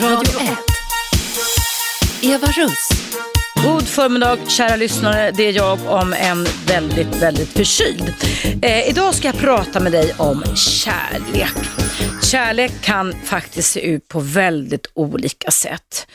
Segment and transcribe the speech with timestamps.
[0.00, 0.48] Radio 1.
[2.22, 2.88] Eva Russ.
[3.64, 8.14] God förmiddag kära lyssnare, det är jag om en väldigt, väldigt förkyld.
[8.62, 11.52] Eh, idag ska jag prata med dig om kärlek.
[12.22, 16.06] Kärlek kan faktiskt se ut på väldigt olika sätt.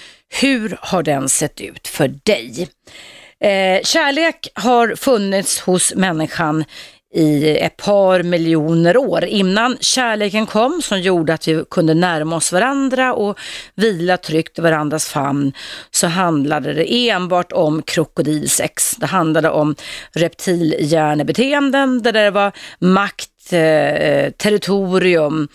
[0.41, 2.70] Hur har den sett ut för dig?
[3.40, 6.66] Eh, kärlek har funnits hos människan
[7.14, 12.52] i ett par miljoner år innan kärleken kom som gjorde att vi kunde närma oss
[12.52, 13.40] varandra och
[13.76, 15.54] vila tryggt i varandras famn
[15.91, 18.95] så handlade det enbart om krokodilsex.
[18.95, 19.76] Det handlade om
[20.13, 25.48] reptilhjärnebeteenden där det var makt, eh, eh territorium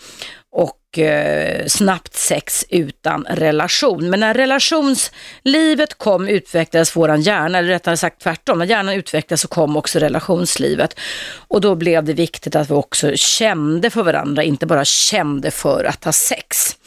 [0.51, 4.09] och eh, snabbt sex utan relation.
[4.09, 9.47] Men när relationslivet kom utvecklades våran hjärna, eller rättare sagt tvärtom, när hjärnan utvecklades så
[9.47, 10.99] kom också relationslivet.
[11.47, 15.83] Och då blev det viktigt att vi också kände för varandra, inte bara kände för
[15.83, 16.77] att ha sex.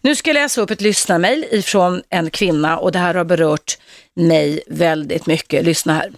[0.00, 3.78] Nu ska jag läsa upp ett lyssnarmail ifrån en kvinna och det här har berört
[4.14, 5.64] mig väldigt mycket.
[5.64, 6.12] Lyssna här.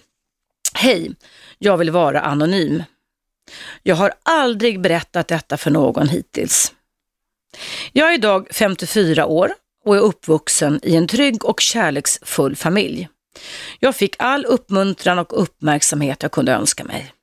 [0.73, 1.11] Hej,
[1.57, 2.83] jag vill vara anonym.
[3.83, 6.73] Jag har aldrig berättat detta för någon hittills.
[7.93, 9.53] Jag är idag 54 år
[9.85, 13.09] och är uppvuxen i en trygg och kärleksfull familj.
[13.79, 17.13] Jag fick all uppmuntran och uppmärksamhet jag kunde önska mig.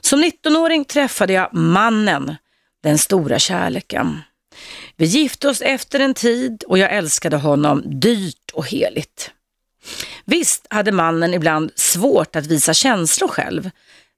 [0.00, 2.36] Som 19-åring träffade jag mannen,
[2.82, 4.20] den stora kärleken.
[4.96, 9.30] Vi gifte oss efter en tid och jag älskade honom dyrt och heligt.
[10.24, 13.70] Visst hade mannen ibland svårt att visa känslor själv,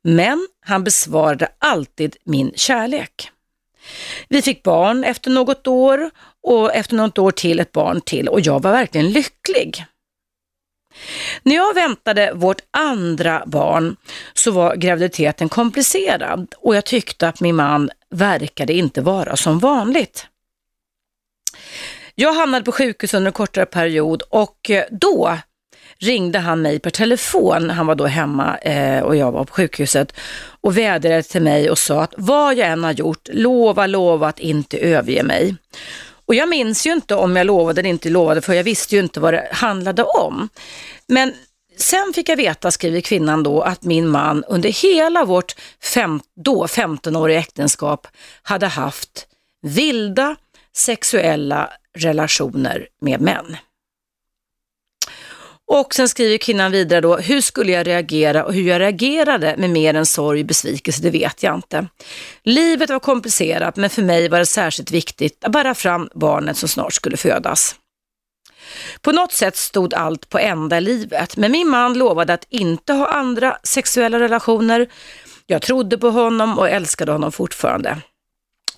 [0.04, 3.31] men han besvarade alltid min kärlek.
[4.28, 6.11] Vi fick barn efter något år
[6.42, 9.84] och efter något år till ett barn till och jag var verkligen lycklig.
[11.42, 13.97] När jag väntade vårt andra barn
[14.34, 20.27] så var graviditeten komplicerad och jag tyckte att min man verkade inte vara som vanligt.
[22.14, 25.38] Jag hamnade på sjukhus under en kortare period och då
[26.02, 30.12] ringde han mig per telefon, han var då hemma eh, och jag var på sjukhuset
[30.60, 34.38] och vädrade till mig och sa att vad jag än har gjort, lova, lova att
[34.38, 35.56] inte överge mig.
[36.26, 39.02] Och jag minns ju inte om jag lovade eller inte lovade för jag visste ju
[39.02, 40.48] inte vad det handlade om.
[41.06, 41.32] Men
[41.76, 46.66] sen fick jag veta, skriver kvinnan då, att min man under hela vårt fem, då
[46.66, 48.06] 15-åriga äktenskap
[48.42, 49.26] hade haft
[49.62, 50.36] vilda
[50.76, 53.56] sexuella relationer med män.
[55.75, 59.71] Och sen skriver kvinnan vidare då, hur skulle jag reagera och hur jag reagerade med
[59.71, 61.87] mer än sorg och besvikelse, det vet jag inte.
[62.43, 66.69] Livet var komplicerat, men för mig var det särskilt viktigt att bära fram barnet som
[66.69, 67.75] snart skulle födas.
[69.00, 72.93] På något sätt stod allt på ända i livet, men min man lovade att inte
[72.93, 74.88] ha andra sexuella relationer.
[75.47, 77.99] Jag trodde på honom och älskade honom fortfarande.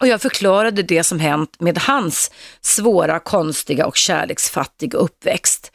[0.01, 5.73] Och jag förklarade det som hänt med hans svåra, konstiga och kärleksfattiga uppväxt.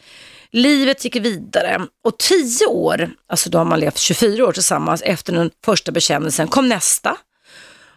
[0.51, 5.33] Livet gick vidare och tio år, alltså då har man levt 24 år tillsammans efter
[5.33, 7.17] den första bekännelsen, kom nästa.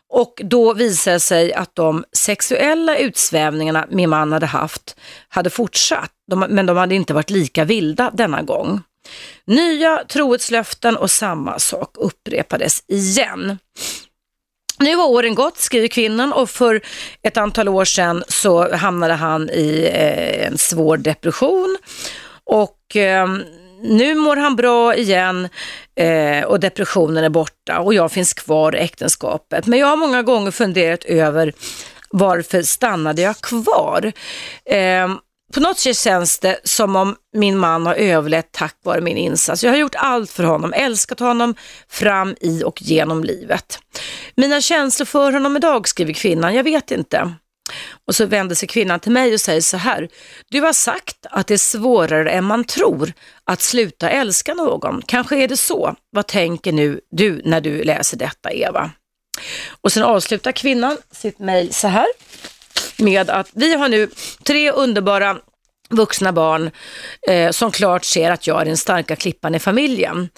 [0.08, 4.96] Och då visade det sig att de sexuella utsvävningarna min man hade haft
[5.28, 6.12] hade fortsatt,
[6.48, 8.82] men de hade inte varit lika vilda denna gång.
[9.44, 13.58] Nya trohetslöften och samma sak upprepades igen.
[14.78, 16.80] Nu har åren gått, skriver kvinnan, och för
[17.22, 21.78] ett antal år sedan så hamnade han i eh, en svår depression
[22.52, 23.28] och eh,
[23.82, 25.48] nu mår han bra igen
[25.94, 29.66] eh, och depressionen är borta och jag finns kvar i äktenskapet.
[29.66, 31.52] Men jag har många gånger funderat över
[32.10, 34.12] varför stannade jag kvar?
[34.64, 35.08] Eh,
[35.54, 39.64] på något sätt känns det som om min man har överlevt tack vare min insats.
[39.64, 41.54] Jag har gjort allt för honom, älskat honom
[41.88, 43.78] fram i och genom livet.
[44.36, 47.34] Mina känslor för honom idag, skriver kvinnan, jag vet inte.
[48.06, 50.08] Och så vänder sig kvinnan till mig och säger så här.
[50.48, 53.12] Du har sagt att det är svårare än man tror
[53.44, 55.02] att sluta älska någon.
[55.06, 55.96] Kanske är det så.
[56.10, 58.90] Vad tänker nu du när du läser detta Eva?
[59.80, 62.06] Och sen avslutar kvinnan sitt mejl så här
[62.98, 64.10] med att vi har nu
[64.42, 65.38] tre underbara
[65.92, 66.70] vuxna barn
[67.28, 70.28] eh, som klart ser att jag är den starka klippan i familjen.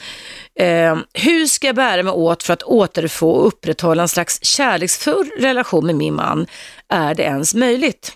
[0.60, 5.30] Eh, hur ska jag bära mig åt för att återfå och upprätthålla en slags kärleksfull
[5.38, 6.46] relation med min man?
[6.88, 8.12] Är det ens möjligt?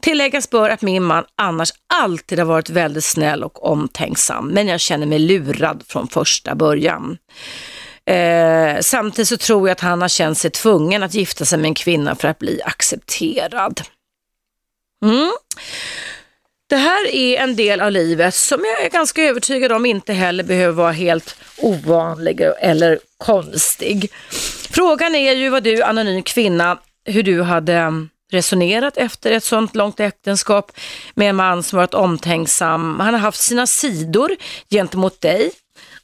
[0.00, 4.80] Tilläggas bör att min man annars alltid har varit väldigt snäll och omtänksam, men jag
[4.80, 7.18] känner mig lurad från första början.
[8.10, 11.68] Eh, samtidigt så tror jag att han har känt sig tvungen att gifta sig med
[11.68, 13.80] en kvinna för att bli accepterad.
[15.04, 15.32] Mm.
[16.68, 20.44] Det här är en del av livet som jag är ganska övertygad om inte heller
[20.44, 24.12] behöver vara helt ovanlig eller konstig.
[24.70, 29.74] Frågan är ju vad du, anonym kvinna, hur du hade mm, resonerat efter ett sånt
[29.74, 30.72] långt äktenskap
[31.14, 33.00] med en man som varit omtänksam.
[33.00, 34.30] Han har haft sina sidor
[34.70, 35.50] gentemot dig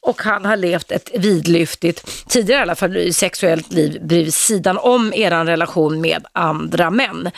[0.00, 5.14] och han har levt ett vidlyftigt, tidigare i alla fall, sexuellt liv bredvid sidan om
[5.14, 7.30] er relation med andra män.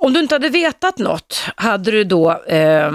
[0.00, 2.92] Om du inte hade vetat något, hade du då eh,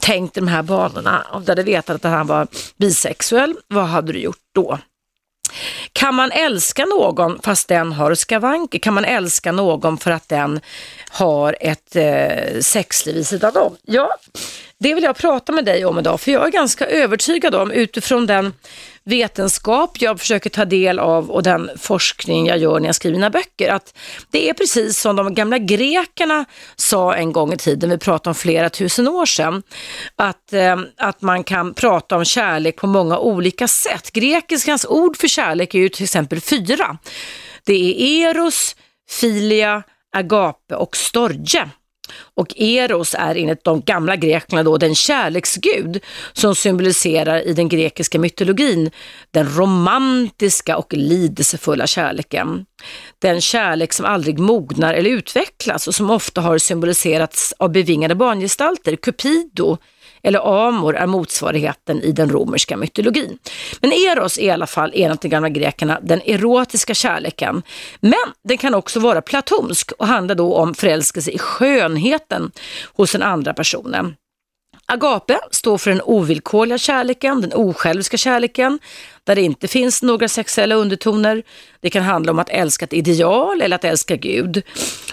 [0.00, 1.26] tänkt i de här banorna?
[1.32, 2.46] Om du hade vetat att han var
[2.76, 4.78] bisexuell, vad hade du gjort då?
[5.92, 8.78] Kan man älska någon fast den har skavanker?
[8.78, 10.60] Kan man älska någon för att den
[11.10, 13.76] har ett eh, sexliv i sidan om?
[13.82, 14.16] Ja,
[14.80, 18.26] det vill jag prata med dig om idag, för jag är ganska övertygad om utifrån
[18.26, 18.52] den
[19.04, 23.30] vetenskap jag försöker ta del av och den forskning jag gör när jag skriver mina
[23.30, 23.98] böcker, att
[24.30, 26.44] det är precis som de gamla grekerna
[26.76, 29.62] sa en gång i tiden, vi pratar om flera tusen år sedan,
[30.16, 34.12] att, eh, att man kan prata om kärlek på många olika sätt.
[34.12, 36.98] Grekiskans ord för kärlek är ju till exempel fyra.
[37.64, 38.76] Det är eros,
[39.20, 39.82] filia,
[40.16, 41.70] agape och storge.
[42.34, 48.18] Och Eros är enligt de gamla grekerna då den kärleksgud som symboliserar i den grekiska
[48.18, 48.90] mytologin
[49.30, 52.64] den romantiska och lidelsefulla kärleken.
[53.18, 58.96] Den kärlek som aldrig mognar eller utvecklas och som ofta har symboliserats av bevingade barngestalter,
[58.96, 59.78] Cupido,
[60.22, 63.38] eller Amor är motsvarigheten i den romerska mytologin.
[63.80, 67.62] Men Eros är i alla fall enligt de gamla grekerna den erotiska kärleken.
[68.00, 72.50] Men den kan också vara platonsk och handlar då om förälskelse i skönheten
[72.96, 74.14] hos den andra personen.
[74.92, 78.78] Agape står för den ovillkorliga kärleken, den osjälviska kärleken,
[79.24, 81.42] där det inte finns några sexuella undertoner.
[81.80, 84.62] Det kan handla om att älska ett ideal eller att älska Gud.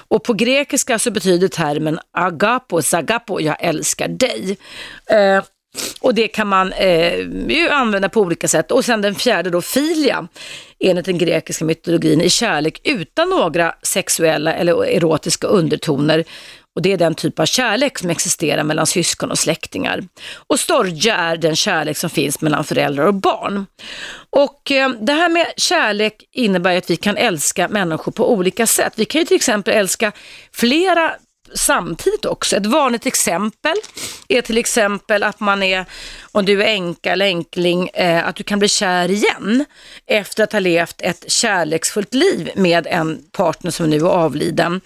[0.08, 4.58] Och på grekiska så betyder termen agapo, sagapo, jag älskar dig.
[5.06, 5.44] Eh,
[6.02, 7.20] och det kan man eh,
[7.50, 8.72] ju använda på olika sätt.
[8.72, 10.28] Och sen den fjärde då, filia,
[10.80, 16.24] enligt den grekiska mytologin, är kärlek utan några sexuella eller erotiska undertoner.
[16.76, 20.04] Och det är den typ av kärlek som existerar mellan syskon och släktingar.
[20.48, 23.66] Och storge är den kärlek som finns mellan föräldrar och barn.
[24.30, 28.94] Och eh, det här med kärlek innebär att vi kan älska människor på olika sätt.
[28.96, 30.12] Vi kan ju till exempel älska
[30.52, 31.16] flera
[31.54, 32.56] samtidigt också.
[32.56, 33.76] Ett vanligt exempel
[34.28, 35.86] är till exempel att man är,
[36.32, 39.66] om du är änka eller enkling, eh, att du kan bli kär igen
[40.06, 44.82] efter att ha levt ett kärleksfullt liv med en partner som nu är avliden.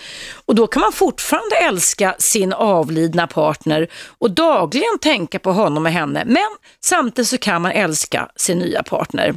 [0.46, 5.92] Och då kan man fortfarande älska sin avlidna partner och dagligen tänka på honom och
[5.92, 6.50] henne, men
[6.84, 9.36] samtidigt så kan man älska sin nya partner.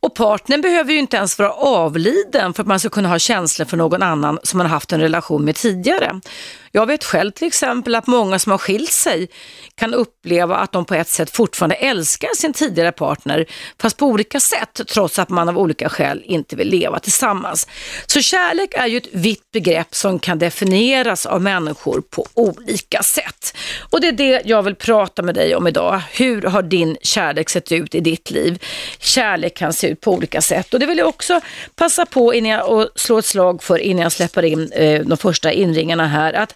[0.00, 3.66] Och partnern behöver ju inte ens vara avliden för att man ska kunna ha känslor
[3.66, 6.20] för någon annan som man har haft en relation med tidigare.
[6.76, 9.28] Jag vet själv till exempel att många som har skilt sig
[9.74, 13.46] kan uppleva att de på ett sätt fortfarande älskar sin tidigare partner,
[13.80, 17.68] fast på olika sätt, trots att man av olika skäl inte vill leva tillsammans.
[18.06, 23.56] Så kärlek är ju ett vitt begrepp som kan definieras av människor på olika sätt.
[23.90, 26.02] Och det är det jag vill prata med dig om idag.
[26.10, 28.62] Hur har din kärlek sett ut i ditt liv?
[28.98, 31.40] Kärlek kan se ut på olika sätt och det vill jag också
[31.76, 35.18] passa på innan jag, och slå ett slag för innan jag släpper in eh, de
[35.18, 36.54] första inringarna här, att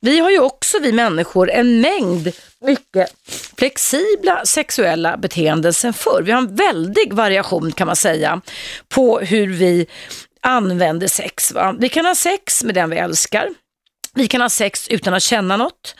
[0.00, 3.12] vi har ju också, vi människor, en mängd mycket
[3.56, 6.22] flexibla sexuella beteenden sen förr.
[6.22, 8.40] Vi har en väldig variation kan man säga
[8.88, 9.86] på hur vi
[10.40, 11.52] använder sex.
[11.52, 11.76] Va?
[11.78, 13.48] Vi kan ha sex med den vi älskar.
[14.14, 15.94] Vi kan ha sex utan att känna något.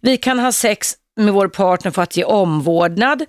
[0.00, 3.22] Vi kan ha sex med vår partner för att ge omvårdnad.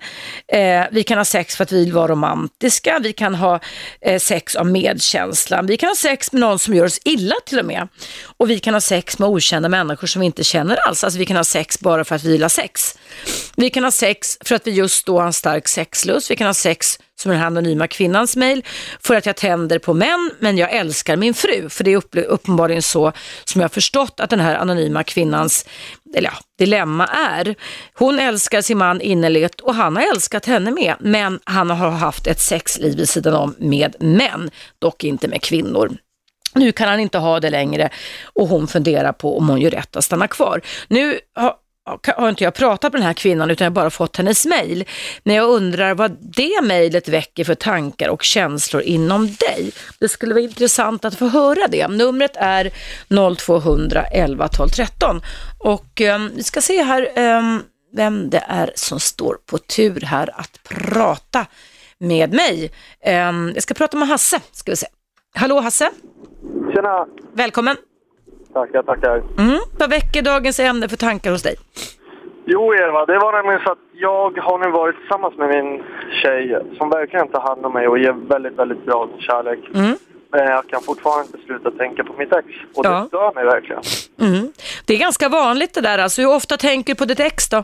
[0.48, 2.98] Eh, vi kan ha sex för att vi vill vara romantiska.
[3.02, 3.60] Vi kan ha
[4.00, 5.62] eh, sex av medkänsla.
[5.62, 7.88] Vi kan ha sex med någon som gör oss illa till och med.
[8.36, 11.04] Och vi kan ha sex med okända människor som vi inte känner alls.
[11.04, 12.98] Alltså vi kan ha sex bara för att vi vill ha sex.
[13.56, 16.30] Vi kan ha sex för att vi just då har en stark sexlust.
[16.30, 18.64] Vi kan ha sex som den här anonyma kvinnans mejl,
[19.00, 21.68] för att jag tänder på män, men jag älskar min fru.
[21.68, 23.12] För det är uppenbarligen så
[23.44, 25.66] som jag har förstått att den här anonyma kvinnans
[26.14, 27.54] eller ja, dilemma är.
[27.94, 32.26] Hon älskar sin man innerligt och han har älskat henne med, men han har haft
[32.26, 35.96] ett sexliv vid sidan om med män, dock inte med kvinnor.
[36.54, 37.90] Nu kan han inte ha det längre
[38.24, 40.60] och hon funderar på om hon gör rätt att stanna kvar.
[40.88, 41.54] Nu har,
[42.16, 44.84] har inte jag pratat med den här kvinnan utan jag bara fått hennes mejl.
[45.22, 49.72] Men jag undrar vad det mejlet väcker för tankar och känslor inom dig.
[49.98, 51.88] Det skulle vara intressant att få höra det.
[51.88, 52.70] Numret är
[53.36, 55.20] 0200 11 12 13
[55.64, 57.02] och um, vi ska se här
[57.38, 57.62] um,
[57.96, 61.46] vem det är som står på tur här att prata
[61.98, 62.70] med mig.
[63.28, 64.86] Um, jag ska prata med Hasse, ska vi se.
[65.34, 65.90] Hallå Hasse!
[66.74, 67.06] Tjena!
[67.32, 67.76] Välkommen!
[68.52, 69.22] Tackar, tackar.
[69.38, 69.58] Mm.
[69.78, 71.54] Vad väcker dagens ämne för tankar hos dig?
[72.44, 75.82] Jo, Eva, det var nämligen så att jag har nu varit tillsammans med min
[76.22, 79.58] tjej som verkligen tar hand om mig och ger väldigt, väldigt bra kärlek.
[79.74, 79.96] Mm.
[80.32, 82.46] Men jag kan fortfarande inte sluta tänka på mitt ex.
[82.74, 82.90] Och Ja.
[83.00, 83.82] det stör mig verkligen.
[84.20, 84.52] Mm.
[84.86, 86.22] Det är ganska vanligt det där alltså.
[86.22, 87.62] Hur ofta tänker du på ditt ex då?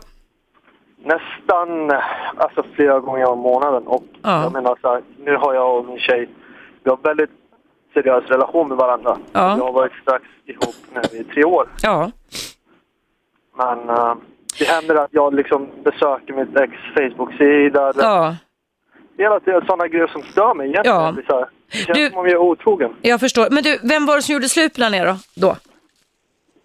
[1.03, 2.03] Nästan eh,
[2.37, 3.87] alltså, flera gånger om månaden.
[3.87, 4.43] Och Ja.
[4.43, 6.29] jag menar så här, nu har jag och min tjej,
[6.83, 7.29] vi har väldigt
[7.93, 9.17] seriös relation med varandra.
[9.31, 9.55] Ja.
[9.55, 11.67] Vi har varit strax ihop nu i tre år.
[11.81, 12.11] Ja.
[13.57, 14.15] Men eh,
[14.59, 17.93] det händer att jag liksom besöker mitt ex Facebook-sida.
[17.95, 18.35] Ja,
[19.17, 21.23] Hela tiden sådana grejer som stör mig egentligen.
[21.27, 21.47] Ja.
[21.71, 22.91] Det känns Du- som om jag är otrogen.
[23.01, 23.47] jag förstår.
[23.51, 25.17] Men du, vem var det som gjorde slut mellan er då?
[25.35, 25.49] då?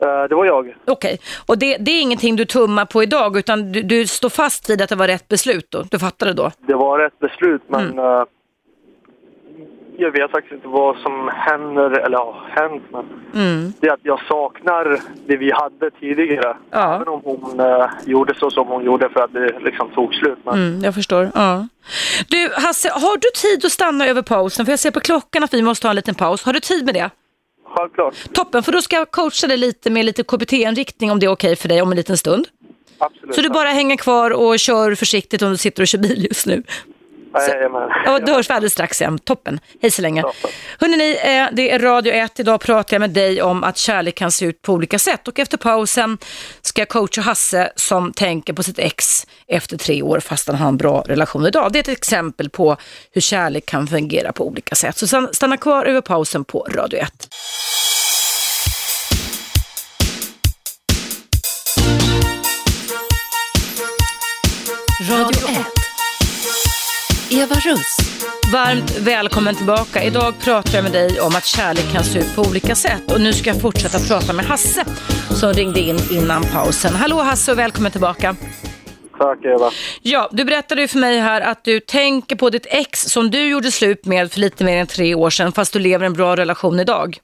[0.06, 0.74] Eh, det var jag.
[0.86, 4.70] Okej, och det, det är ingenting du tummar på idag utan du, du står fast
[4.70, 5.82] vid att det var rätt beslut då?
[5.90, 6.50] Du fattade då?
[6.66, 8.26] Det var rätt beslut, men Mm.
[9.98, 12.82] Jag vet faktiskt inte vad som händer, eller har hänt.
[12.92, 13.72] Men Mm.
[13.80, 16.56] det är att jag saknar det vi hade tidigare.
[16.70, 16.94] Ja.
[16.96, 20.38] Även om hon eh, gjorde så som hon gjorde för att det liksom tog slut.
[20.44, 21.30] Men Mm, jag förstår.
[21.34, 21.68] Ja.
[22.28, 24.66] Du Hasse, har du tid att stanna över pausen?
[24.66, 26.42] För jag ser på klockan att vi måste ha en liten paus.
[26.44, 27.10] Har du tid med det?
[27.76, 31.30] självklart, Toppen, för då ska jag coacha dig lite med lite KBT-inriktning om det är
[31.30, 32.48] okej för dig om en liten stund.
[32.98, 33.34] absolut.
[33.34, 36.46] Så du bara hänger kvar och kör försiktigt om du sitter och kör bil just
[36.46, 36.62] nu.
[37.40, 37.88] Jajamän.
[38.04, 39.18] Ja, då hörs vi alldeles strax igen.
[39.18, 39.60] Toppen.
[39.82, 40.22] Hej så länge.
[40.80, 42.40] Hörrni, eh, det är Radio 1.
[42.40, 45.28] Idag pratar jag med dig om att kärlek kan se ut på olika sätt.
[45.28, 46.18] Och efter pausen
[46.62, 50.68] ska jag coacha Hasse som tänker på sitt ex efter tre år fast han har
[50.68, 51.72] en bra relation idag.
[51.72, 52.76] Det är ett exempel på
[53.12, 54.96] hur kärlek kan fungera på olika sätt.
[54.98, 57.28] Så stan- stanna kvar över pausen på Radio 1.
[65.10, 65.83] Radio 1.
[67.30, 67.96] Eva Russ.
[68.52, 70.02] Varmt välkommen tillbaka.
[70.02, 73.12] Idag pratar jag med dig om att kärlek kan se ut på olika sätt.
[73.12, 74.84] Och nu ska jag fortsätta prata med Hasse
[75.40, 76.94] som ringde in innan pausen.
[76.94, 78.36] Hallå Hasse och välkommen tillbaka.
[79.18, 79.70] Tack Eva.
[80.02, 83.48] Ja, du berättade ju för mig här att du tänker på ditt ex som du
[83.48, 86.36] gjorde slut med för lite mer än tre år sedan fast du lever en bra
[86.36, 87.18] relation idag.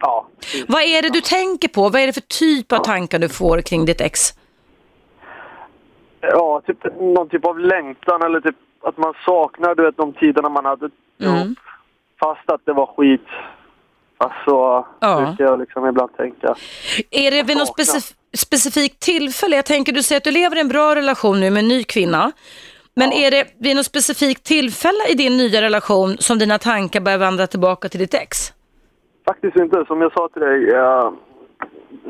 [0.00, 0.28] Ja,
[0.68, 1.88] Vad är det du tänker på?
[1.88, 4.34] Vad är det för typ av tankar du får kring ditt ex?
[6.22, 10.48] ja typ, någon typ av längtan eller typ att man saknar du vet, de tiderna
[10.48, 10.90] man hade
[11.22, 11.54] Mm.
[12.20, 13.26] Fast att det var skit.
[14.18, 15.26] Alltså, Ja.
[15.26, 16.54] brukar jag liksom ibland tänka.
[17.10, 19.56] Är det vid något specif- specifikt tillfälle?
[19.56, 21.84] Jag tänker, du säger att du lever i en bra relation nu med en ny
[21.84, 22.32] kvinna.
[22.94, 27.18] Men är det vid något specifikt tillfälle i din nya relation som dina tankar börjar
[27.18, 28.52] vandra tillbaka till ditt ex?
[29.26, 29.84] Faktiskt inte.
[29.86, 31.10] Som jag sa till dig, uh,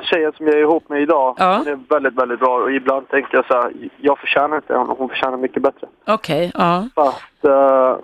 [0.02, 1.56] tjejen som jag är ihop med idag, Ja.
[1.56, 2.56] hon är väldigt, väldigt bra.
[2.62, 5.86] Och ibland tänker jag så här, jag förtjänar inte henne, hon förtjänar mycket bättre.
[6.06, 6.88] Okej, ja.
[6.94, 7.96] Fast, uh,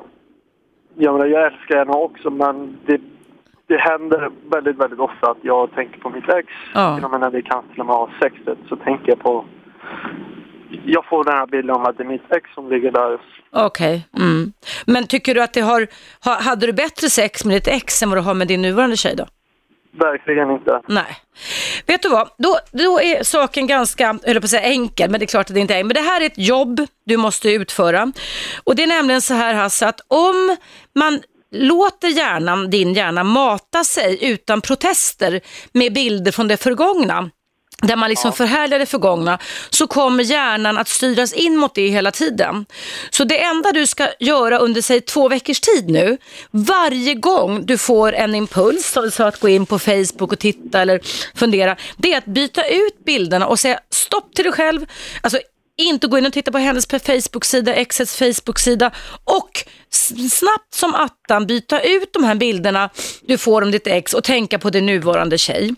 [0.99, 3.01] jag menar, jag älskar henne också, men det,
[3.67, 6.49] det händer väldigt, väldigt ofta att jag tänker på mitt ex.
[6.75, 7.09] Ja.
[7.11, 9.45] Med när vi kan till och med ha sexet så tänker jag på...
[10.85, 13.19] Jag får den här bilden om att det är mitt ex som ligger där.
[13.53, 14.09] Okej.
[14.19, 14.53] Mm.
[14.87, 15.87] Men tycker du att det har,
[16.25, 18.97] ha, hade du bättre sex med ditt ex än vad du har med din nuvarande
[18.97, 19.25] tjej då?
[19.99, 20.81] Verkligen inte.
[20.89, 21.17] Nej.
[21.87, 25.25] Vet du vad, då, då är saken ganska, höll på att säga enkel, men det
[25.25, 25.85] är klart att det inte är.
[25.85, 28.13] Men det här är ett jobb du måste utföra.
[28.65, 30.57] Och det är nämligen så här Hasse, att om
[30.95, 31.21] man
[31.53, 35.41] låter hjärnan, din hjärna mata sig utan protester
[35.73, 37.31] med bilder från det förgångna,
[37.83, 39.39] där man liksom förhärligar det förgångna,
[39.71, 42.67] så kommer hjärnan att styras in mot det hela tiden.
[43.11, 46.19] Så det enda du ska göra under, säg två veckors tid nu,
[46.51, 51.01] varje gång du får en impuls, sa att gå in på Facebook och titta eller
[51.35, 54.87] fundera, det är att byta ut bilderna och säga stopp till dig själv.
[55.21, 55.39] Alltså
[55.79, 58.91] inte gå in och titta på hennes Facebook-sida, exets Facebook-sida
[59.25, 59.51] och
[60.31, 62.91] snabbt som attan byta ut de här bilderna
[63.23, 65.75] du får om ditt ex och tänka på din nuvarande tjej.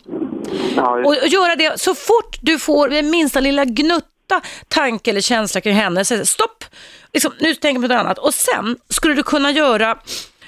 [0.77, 5.21] Ja, Och, och göra det så fort du får den minsta lilla gnutta tanke eller
[5.21, 6.05] känsla kring henne.
[6.05, 6.65] Så, stopp,
[7.13, 8.19] liksom, nu tänker jag på något annat.
[8.19, 9.99] Och sen skulle du kunna göra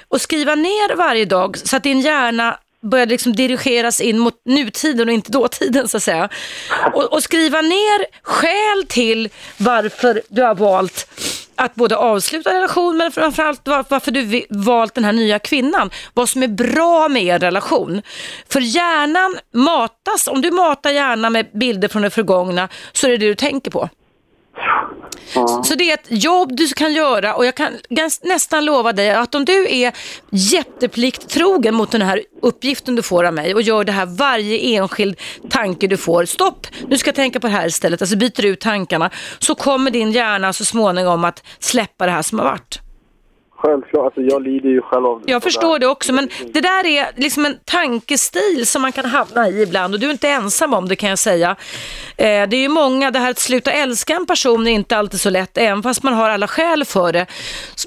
[0.09, 5.09] och skriva ner varje dag så att din hjärna börjar liksom dirigeras in mot nutiden
[5.09, 6.29] och inte dåtiden så att säga.
[6.95, 11.07] Och, och skriva ner skäl till varför du har valt
[11.61, 15.91] att både avsluta relationen, relation men framförallt varför du valt den här nya kvinnan.
[16.15, 18.03] Vad som är bra med er relation.
[18.49, 23.17] För hjärnan matas, om du matar hjärnan med bilder från det förgångna så är det
[23.17, 23.89] det du tänker på
[25.35, 25.63] ja.
[25.65, 27.73] Så det är ett jobb du kan göra och jag kan
[28.23, 29.93] nästan lova dig att om du är
[30.31, 35.17] jätteplikttrogen mot den här uppgiften du får av mig och gör det här varje enskild
[35.51, 36.25] tanke du får.
[36.25, 38.03] Stopp, nu ska jag tänka på det här istället.
[38.03, 42.39] Alltså byter ut tankarna så kommer din hjärna så småningom att släppa det här som
[42.39, 42.90] har varit.
[43.63, 44.05] Självklart.
[44.05, 45.33] Alltså, jag lider ju själv av det.
[45.33, 49.49] Jag förstår det också, men det där är liksom en tankestil som man kan hamna
[49.49, 51.57] i ibland och du är inte ensam om det kan jag säga.
[52.17, 55.21] Eh, det är ju många, det här att sluta älska en person är inte alltid
[55.21, 57.27] så lätt, även fast man har alla skäl för det.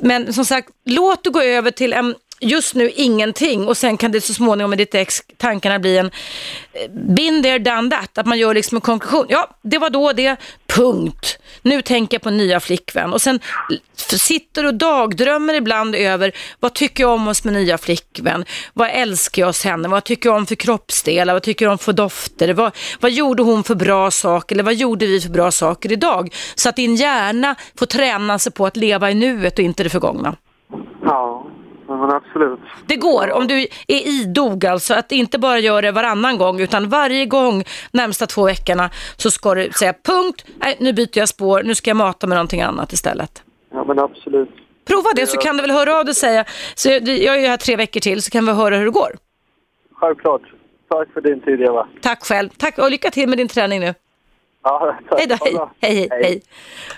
[0.01, 4.11] Men som sagt, låt det gå över till en just nu ingenting och sen kan
[4.11, 8.17] det så småningom med ditt ex tankarna bli en eh, been there, done that.
[8.17, 9.25] Att man gör liksom en konklusion.
[9.29, 10.35] Ja, det var då det,
[10.67, 11.39] punkt.
[11.61, 13.13] Nu tänker jag på nya flickvän.
[13.13, 13.39] Och sen
[13.95, 18.45] sitter och dagdrömmer ibland över vad tycker jag om oss med nya flickvän?
[18.73, 19.87] Vad älskar jag hos henne?
[19.87, 21.33] Vad tycker jag om för kroppsdelar?
[21.33, 22.53] Vad tycker jag om för dofter?
[22.53, 24.55] Vad, vad gjorde hon för bra saker?
[24.55, 26.33] Eller vad gjorde vi för bra saker idag?
[26.55, 29.89] Så att din hjärna får träna sig på att leva i nuet och inte det
[29.89, 30.35] förgångna.
[32.03, 32.59] Men absolut.
[32.85, 36.89] Det går om du är idog alltså, att inte bara göra det varannan gång utan
[36.89, 41.63] varje gång närmsta två veckorna så ska du säga punkt, nej nu byter jag spår,
[41.63, 43.43] nu ska jag mata med någonting annat istället.
[43.71, 44.49] Ja, men absolut.
[44.85, 46.45] Prova det så kan du väl höra av dig och säga,
[46.75, 49.11] så jag är ju här tre veckor till så kan vi höra hur det går.
[49.93, 50.41] Självklart.
[50.89, 51.87] Tack för din tid Eva.
[52.01, 53.93] Tack själv, tack och lycka till med din träning nu.
[54.63, 54.97] Ja.
[55.17, 56.09] Hej då, hej, hej, hej.
[56.23, 56.41] hej.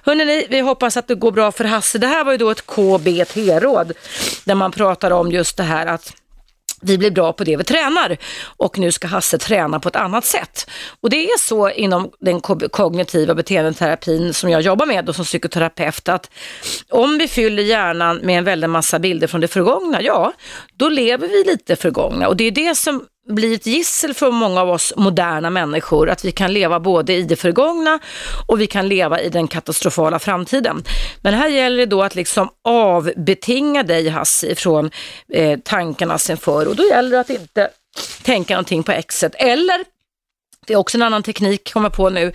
[0.03, 1.97] Hörrni, vi hoppas att det går bra för Hasse.
[1.97, 3.93] Det här var ju då ett KBT-råd
[4.45, 6.13] där man pratar om just det här att
[6.81, 8.17] vi blir bra på det vi tränar
[8.57, 10.69] och nu ska Hasse träna på ett annat sätt.
[11.01, 12.41] Och det är så inom den
[12.71, 16.31] kognitiva beteendeterapin som jag jobbar med och som psykoterapeut att
[16.89, 20.33] om vi fyller hjärnan med en väldig massa bilder från det förgångna, ja,
[20.73, 24.61] då lever vi lite förgångna och det är det som blir ett gissel för många
[24.61, 27.99] av oss moderna människor att vi kan leva både i det förgångna
[28.47, 30.83] och vi kan leva i den katastrofala framtiden.
[31.21, 34.91] Men här gäller det då att liksom avbetinga dig Hasse ifrån
[35.33, 36.67] eh, tankarna sen för.
[36.67, 37.69] Och då gäller det att inte
[38.23, 39.35] tänka någonting på exet.
[39.35, 39.85] Eller
[40.67, 42.31] det är också en annan teknik, kommer på nu,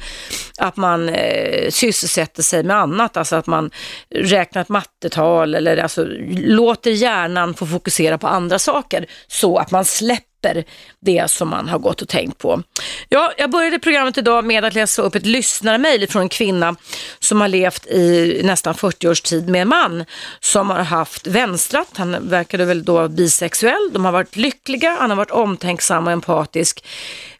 [0.58, 3.70] att man eh, sysselsätter sig med annat, alltså att man
[4.14, 9.84] räknar ett mattetal eller alltså, låter hjärnan få fokusera på andra saker så att man
[9.84, 10.64] släpper släpper
[11.00, 12.62] det som man har gått och tänkt på.
[13.08, 16.76] Ja, jag började programmet idag med att läsa upp ett lyssnarmail från en kvinna
[17.18, 20.04] som har levt i nästan 40 års tid med en man
[20.40, 21.88] som har haft vänstrat.
[21.96, 23.90] Han verkade väl då bisexuell.
[23.92, 26.84] De har varit lyckliga, han har varit omtänksam och empatisk.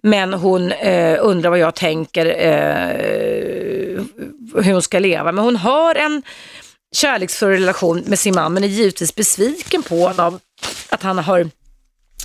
[0.02, 4.02] Men hon eh, undrar vad jag tänker, eh,
[4.54, 5.32] hur hon ska leva.
[5.32, 6.22] Men hon har en
[6.92, 10.40] kärleksfull relation med sin man men är givetvis besviken på honom
[10.88, 11.24] att han har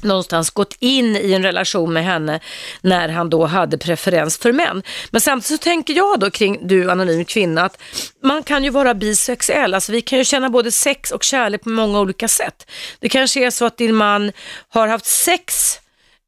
[0.04, 2.40] någonstans gått in i en relation med henne
[2.82, 4.84] när han då hade preferens för män.
[5.12, 7.82] Men samtidigt så tänker jag då kring du anonym kvinna att
[8.24, 11.70] man kan ju vara bisexuell, alltså vi kan ju känna både sex och kärlek på
[11.70, 12.72] många olika sätt.
[13.00, 14.32] Det kanske är så att din man
[14.70, 15.80] har haft sex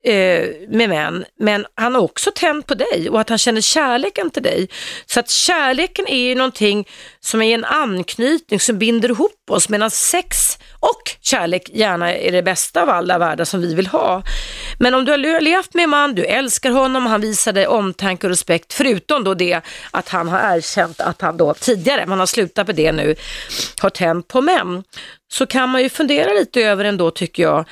[0.03, 4.29] eh, med män, men han har också tänt på dig och att han känner kärleken
[4.29, 4.69] till dig.
[5.05, 6.87] Så att kärleken är ju någonting
[7.19, 12.43] som är en anknytning som binder ihop oss medan sex och kärlek gärna är det
[12.43, 14.23] bästa av alla världar som vi vill ha.
[14.79, 18.27] Men om du har levt med en man, du älskar honom, han visar dig omtanke
[18.27, 19.61] och respekt, förutom då det
[19.91, 23.15] att han har erkänt att han då tidigare, man har slutat med det nu,
[23.81, 24.83] har tänt på män,
[25.31, 27.65] så kan man ju fundera lite över ändå tycker jag,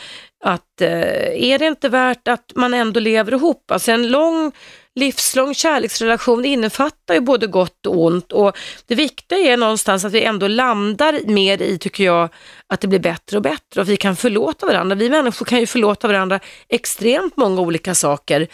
[0.43, 3.71] att eh, är det inte värt att man ändå lever ihop?
[3.71, 4.51] Alltså en lång
[4.95, 10.23] livslång kärleksrelation innefattar ju både gott och ont och det viktiga är någonstans att vi
[10.23, 12.29] ändå landar mer i, tycker jag,
[12.67, 14.95] att det blir bättre och bättre och vi kan förlåta varandra.
[14.95, 18.47] Vi människor kan ju förlåta varandra extremt många olika saker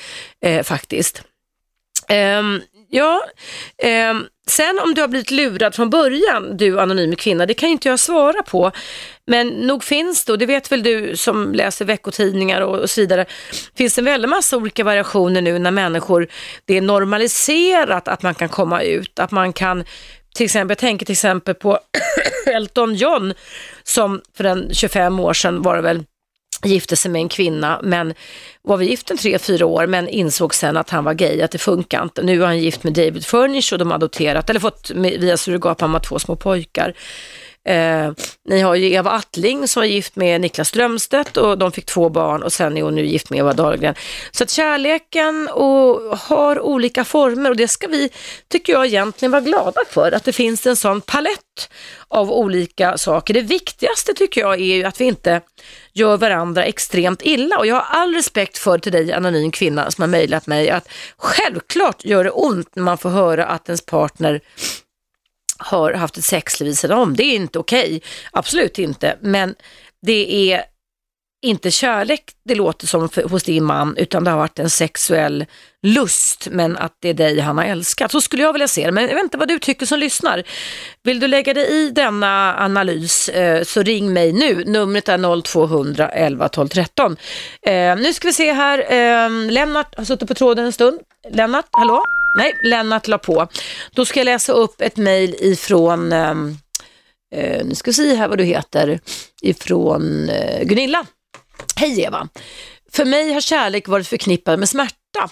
[0.45, 1.23] eh, faktiskt.
[2.39, 3.23] Um, ja,
[3.83, 4.13] eh,
[4.47, 7.89] Sen om du har blivit lurad från början, du anonym kvinna, det kan ju inte
[7.89, 8.71] jag svara på.
[9.27, 13.01] Men nog finns det, och det vet väl du som läser veckotidningar och, och så
[13.01, 13.25] vidare,
[13.75, 16.27] finns en väldig massa olika variationer nu när människor,
[16.65, 19.83] det är normaliserat att man kan komma ut, att man kan
[20.35, 21.79] till exempel, jag tänker till exempel på
[22.47, 23.33] Elton John
[23.83, 26.03] som för en 25 år sedan var det väl
[26.69, 28.13] gifte sig med en kvinna, men
[28.61, 31.51] var vi gift en tre, fyra år, men insåg sen att han var gay, att
[31.51, 32.23] det funkar inte.
[32.23, 35.99] Nu är han gift med David Furnish och de har adopterat, eller fått via surrogatmamma
[35.99, 36.93] två små pojkar.
[37.65, 38.11] Eh,
[38.45, 42.09] ni har ju Eva Attling som var gift med Niklas Strömstedt och de fick två
[42.09, 43.95] barn och sen är hon nu gift med Eva Dahlgren.
[44.31, 48.09] Så att kärleken och har olika former och det ska vi,
[48.47, 51.69] tycker jag egentligen vara glada för, att det finns en sån palett
[52.07, 53.33] av olika saker.
[53.33, 55.41] Det viktigaste tycker jag är ju att vi inte
[55.93, 60.01] gör varandra extremt illa och jag har all respekt för till dig anonym kvinna som
[60.01, 64.41] har mejlat mig att självklart gör det ont när man får höra att ens partner
[65.57, 67.15] har haft ett sexliv vid sidan om.
[67.15, 68.01] Det är inte okej, okay.
[68.31, 69.17] absolut inte.
[69.21, 69.55] Men
[70.01, 70.63] det är
[71.41, 75.45] inte kärlek det låter som för, hos din man, utan det har varit en sexuell
[75.83, 78.11] lust, men att det är dig han har älskat.
[78.11, 80.43] Så skulle jag vilja se det, men jag vet inte vad du tycker som lyssnar.
[81.03, 84.63] Vill du lägga dig i denna analys eh, så ring mig nu.
[84.65, 87.17] Numret är 0200 11 12 13.
[87.67, 90.99] Eh, nu ska vi se här, eh, Lennart har suttit på tråden en stund.
[91.29, 92.03] Lennart, hallå?
[92.37, 93.47] Nej, Lennart la på.
[93.91, 96.57] Då ska jag läsa upp ett mejl ifrån ehm,
[97.35, 98.99] eh, nu ska vi se här vad du heter,
[99.41, 101.05] ifrån eh, Gunilla.
[101.81, 102.27] Hej Eva!
[102.91, 105.29] För mig har kärlek varit förknippad med smärta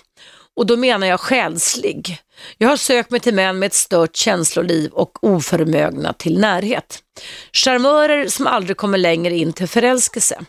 [0.55, 2.17] och då menar jag själslig.
[2.57, 6.99] Jag har sökt mig till män med ett stört känsloliv och oförmögna till närhet.
[7.53, 10.39] Charmörer som aldrig kommer längre in till förälskelse.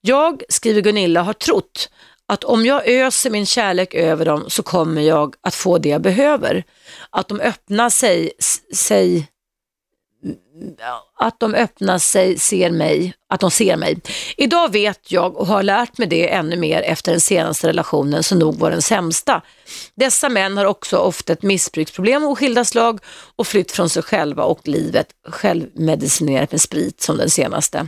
[0.00, 1.90] Jag, skriver Gunilla, har trott
[2.26, 6.02] att om jag öser min kärlek över dem så kommer jag att få det jag
[6.02, 6.64] behöver.
[7.10, 8.32] Att de öppnar sig,
[8.74, 9.28] sig
[11.18, 14.00] att de öppnar sig, ser mig, att de ser mig.
[14.36, 18.38] Idag vet jag och har lärt mig det ännu mer efter den senaste relationen som
[18.38, 19.42] nog var den sämsta.
[19.94, 23.00] Dessa män har också ofta ett missbruksproblem av skilda slag
[23.36, 27.86] och flytt från sig själva och livet, självmedicinerat med sprit som den senaste.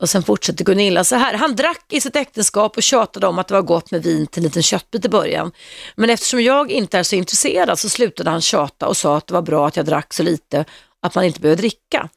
[0.00, 1.34] Och sen fortsätter Gunilla så här.
[1.34, 4.40] Han drack i sitt äktenskap och tjatade om att det var gott med vin till
[4.40, 5.52] en liten köttbit i början.
[5.96, 9.34] Men eftersom jag inte är så intresserad så slutade han tjata och sa att det
[9.34, 10.64] var bra att jag drack så lite
[11.02, 12.08] att man inte behöver dricka.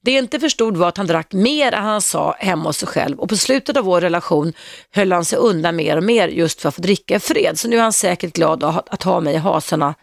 [0.00, 2.88] Det jag inte förstod var att han drack mer än han sa hemma hos sig
[2.88, 4.52] själv och på slutet av vår relation
[4.94, 7.58] höll han sig undan mer och mer just för att få dricka i fred.
[7.58, 9.94] Så nu är han säkert glad att ha mig i hasarna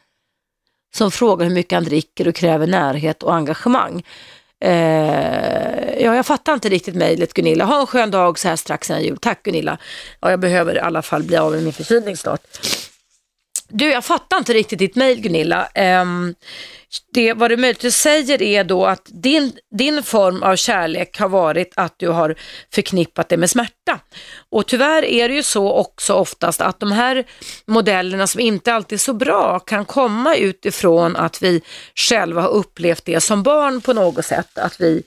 [0.96, 4.04] som frågar hur mycket han dricker och kräver närhet och engagemang.
[4.60, 7.66] Eh, ja, jag fattar inte riktigt mejlet Gunilla.
[7.66, 9.18] Ha en skön dag så här strax innan jul.
[9.18, 9.78] Tack Gunilla.
[10.20, 12.42] Ja, jag behöver i alla fall bli av med min förkylning snart.
[13.70, 15.70] Du, jag fattar inte riktigt ditt mejl Gunilla.
[16.02, 16.36] Um,
[17.14, 21.74] det, vad du möjligtvis säger är då att din, din form av kärlek har varit
[21.76, 22.36] att du har
[22.74, 24.00] förknippat det med smärta.
[24.50, 27.26] Och tyvärr är det ju så också oftast att de här
[27.66, 31.62] modellerna som inte alltid är så bra kan komma utifrån att vi
[31.96, 34.58] själva har upplevt det som barn på något sätt.
[34.58, 35.04] Att vi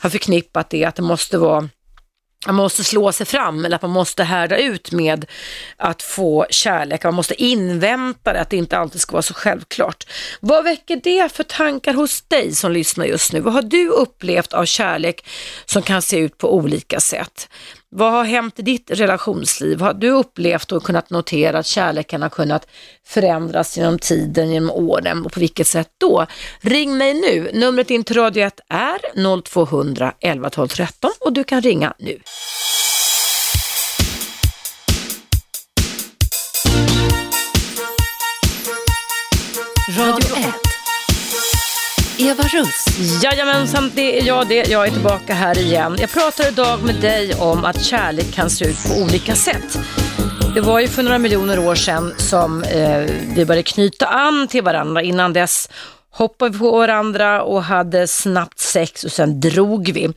[0.00, 1.68] har förknippat det, att det måste vara
[2.46, 5.26] man måste slå sig fram eller att man måste härda ut med
[5.76, 7.04] att få kärlek.
[7.04, 10.06] Man måste invänta det, att det inte alltid ska vara så självklart.
[10.40, 13.40] Vad väcker det för tankar hos dig som lyssnar just nu?
[13.40, 15.26] Vad har du upplevt av kärlek
[15.64, 17.48] som kan se ut på olika sätt?
[17.94, 19.80] Vad har hänt i ditt relationsliv?
[19.80, 22.66] Har du upplevt och kunnat notera att kärleken har kunnat
[23.04, 26.26] förändras genom tiden, genom åren och på vilket sätt då?
[26.60, 27.50] Ring mig nu.
[27.52, 32.18] Numret in till Radio 1 är 0200 11 12 13 och du kan ringa nu.
[39.98, 40.71] Radio 1.
[42.22, 42.84] Eva Russ.
[43.22, 44.70] Jajamensan, det är jag det.
[44.70, 45.96] Jag är tillbaka här igen.
[46.00, 49.78] Jag pratar idag med dig om att kärlek kan se ut på olika sätt.
[50.54, 52.98] Det var ju för några miljoner år sedan som eh,
[53.36, 55.02] vi började knyta an till varandra.
[55.02, 55.68] Innan dess
[56.12, 60.12] hoppade på varandra och hade snabbt sex och sen drog vi.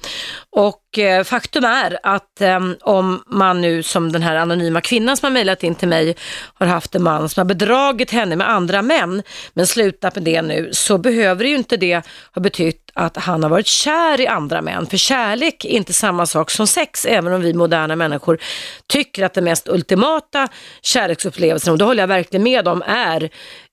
[0.49, 5.25] Och eh, faktum är att eh, om man nu som den här anonyma kvinnan som
[5.25, 6.15] har mejlat in till mig
[6.53, 10.41] har haft en man som har bedragit henne med andra män men slutat med det
[10.41, 14.61] nu så behöver ju inte det ha betytt att han har varit kär i andra
[14.61, 14.87] män.
[14.87, 18.39] För kärlek är inte samma sak som sex även om vi moderna människor
[18.87, 20.47] tycker att den mest ultimata
[20.81, 23.29] kärleksupplevelsen, och det håller jag verkligen med om, är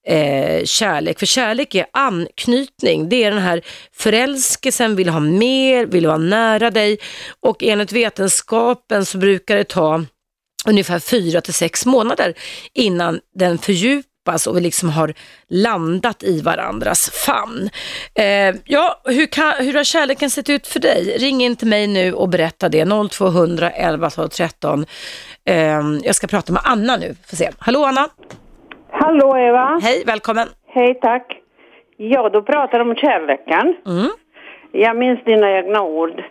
[0.06, 1.18] eh, kärlek.
[1.18, 3.08] För kärlek är anknytning.
[3.08, 3.62] Det är den här
[3.92, 6.98] förälskelsen, vill ha mer, vill vara nära dig.
[7.40, 10.04] Och enligt vetenskapen så brukar det ta
[10.66, 12.34] ungefär fyra till sex månader
[12.74, 15.14] innan den fördjupas och vi liksom har
[15.48, 17.70] landat i varandras famn.
[18.14, 21.16] Eh, ja, hur, kan, hur har kärleken sett ut för dig?
[21.18, 23.08] Ring in till mig nu och berätta det.
[23.10, 24.86] 0200 11 12 13.
[25.44, 27.16] Eh, jag ska prata med Anna nu.
[27.26, 27.50] Får se.
[27.58, 28.08] Hallå Anna!
[28.92, 29.78] Hallå Eva!
[29.82, 30.48] Hej, välkommen!
[30.66, 31.38] Hej, tack!
[31.96, 33.76] Ja, du pratar om kärleken.
[33.86, 34.10] Mm.
[34.72, 36.22] Jag minns dina egna ord.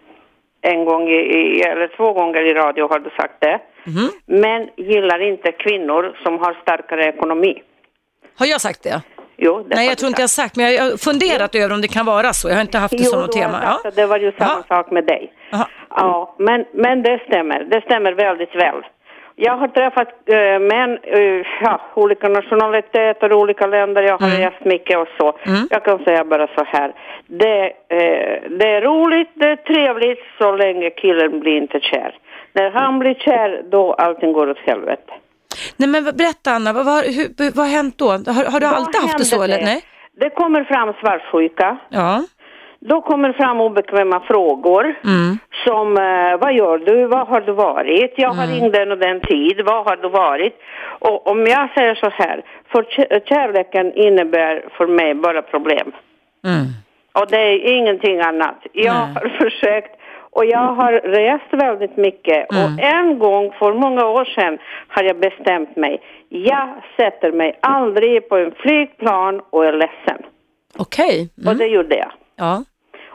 [0.61, 3.59] En gång, i, eller två gånger i radio har du sagt det.
[3.87, 4.09] Mm.
[4.25, 7.61] Men gillar inte kvinnor som har starkare ekonomi.
[8.39, 9.01] Har jag sagt det?
[9.37, 11.81] Jo, det Nej, jag tror inte jag har sagt, men jag har funderat över om
[11.81, 12.49] det kan vara så.
[12.49, 13.61] Jag har inte haft det Jo, som något tema.
[13.61, 13.91] sagt Ja.
[13.95, 14.75] det var ju samma Ja.
[14.75, 15.33] sak med dig.
[15.53, 15.67] Aha.
[15.89, 17.63] Ja, men, men det stämmer.
[17.63, 18.75] Det stämmer väldigt väl.
[19.47, 24.01] Jag har träffat äh, män, uh, ja, olika nationaliteter, olika länder.
[24.03, 24.41] Jag har Mm.
[24.41, 25.37] rest mycket och så.
[25.45, 25.67] Mm.
[25.69, 26.93] Jag kan säga bara så här.
[27.27, 32.15] Det, eh, det är roligt, det är trevligt så länge killen blir inte kär.
[32.53, 35.13] När han blir kär, då allting går åt helvete.
[35.77, 38.09] Nej, men berätta Anna, vad, vad, hur, vad har hänt då?
[38.09, 39.61] Har, har du Vad alltid haft det så eller?
[39.61, 39.81] Nej?
[40.19, 41.77] Det kommer fram svartsjuka.
[41.89, 42.23] Ja.
[42.89, 44.83] Då kommer fram obekväma frågor.
[44.83, 45.37] Mm.
[45.65, 47.05] Som, eh, vad gör du?
[47.05, 48.13] Var har du varit?
[48.17, 49.61] Jag har ringt den och den tid.
[49.65, 50.57] Var har du varit?
[50.99, 52.41] Och om jag säger så här,
[52.71, 55.91] för kä- kärleken innebär för mig bara problem.
[56.45, 56.65] Mm.
[57.13, 58.55] Och det är ingenting annat.
[58.73, 59.13] Jag Nej.
[59.13, 59.95] har försökt
[60.33, 62.51] och jag har rest väldigt mycket.
[62.53, 62.63] Mm.
[62.75, 66.01] Och en gång för många år sedan har jag bestämt mig.
[66.29, 70.21] Jag sätter mig aldrig på en flygplan och är ledsen.
[70.77, 71.29] Okej.
[71.37, 71.57] Och Mm.
[71.57, 72.11] det gjorde jag.
[72.35, 72.63] Ja.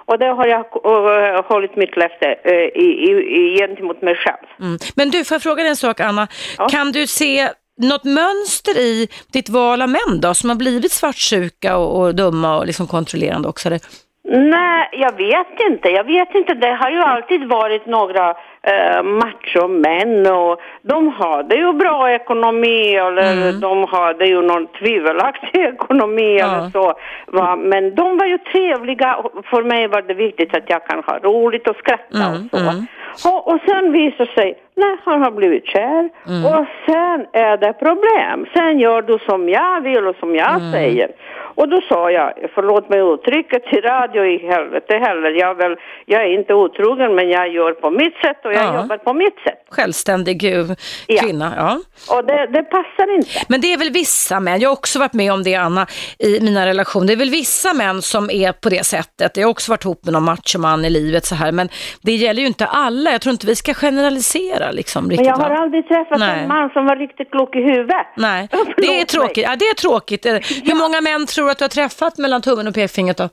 [0.06, 2.26] Och det har jag uh, hållit mitt löfte
[2.74, 4.46] i, i, gentemot mig själv.
[4.60, 4.78] Mm.
[4.94, 6.28] Men du, får jag fråga dig en sak Anna?
[6.58, 6.68] Ja.
[6.68, 7.48] Kan du se
[7.82, 12.58] något mönster i ditt val av män då, som har blivit svartsjuka och, och dumma
[12.58, 13.68] och liksom kontrollerande också?
[13.68, 13.80] Eller?
[14.28, 15.88] Nej, jag vet inte.
[15.88, 16.54] Jag vet inte.
[16.54, 18.30] Det har ju alltid varit några
[18.62, 23.60] eh, machomän och de hade ju bra ekonomi eller Mm.
[23.60, 26.46] de hade ju någon tvivelaktig ekonomi Ja.
[26.56, 26.94] eller så.
[27.26, 27.56] Va?
[27.56, 29.16] Men de var ju trevliga.
[29.50, 32.70] För mig var det viktigt att jag kan ha roligt och skratta Mm, och så.
[32.70, 32.86] mm.
[33.26, 36.44] Och, och sen visar sig, nej han har blivit kär Mm.
[36.46, 38.46] och sen är det problem.
[38.54, 40.72] Sen gör du som jag vill och som jag Mm.
[40.72, 41.08] säger.
[41.56, 46.22] Och då sa jag, förlåt mig uttrycket till radio i helvete heller, jag, väl, jag
[46.22, 48.76] är inte otrogen men jag gör på mitt sätt och jag Ja.
[48.82, 49.58] jobbar på mitt sätt.
[49.70, 50.66] Självständig eh,
[51.06, 51.22] Ja.
[51.22, 51.78] kvinna, ja.
[52.16, 53.30] Och det, det passar inte.
[53.48, 55.86] Men det är väl vissa män, jag har också varit med om det Anna,
[56.18, 57.06] i mina relationer.
[57.06, 59.36] Det är väl vissa män som är på det sättet.
[59.36, 61.68] Jag har också varit ihop med någon machoman i livet så här, men
[62.02, 63.10] det gäller ju inte alla.
[63.10, 65.26] Jag tror inte vi ska generalisera liksom Men riktigt.
[65.26, 65.56] jag har va?
[65.56, 66.40] aldrig träffat Nej.
[66.42, 68.06] en man som var riktigt klok i huvudet.
[68.16, 69.44] Nej, det är tråkigt.
[69.48, 70.26] Ja, det är tråkigt.
[70.64, 73.28] Hur många män tror du att du har träffat mellan tummen och pekfingret då?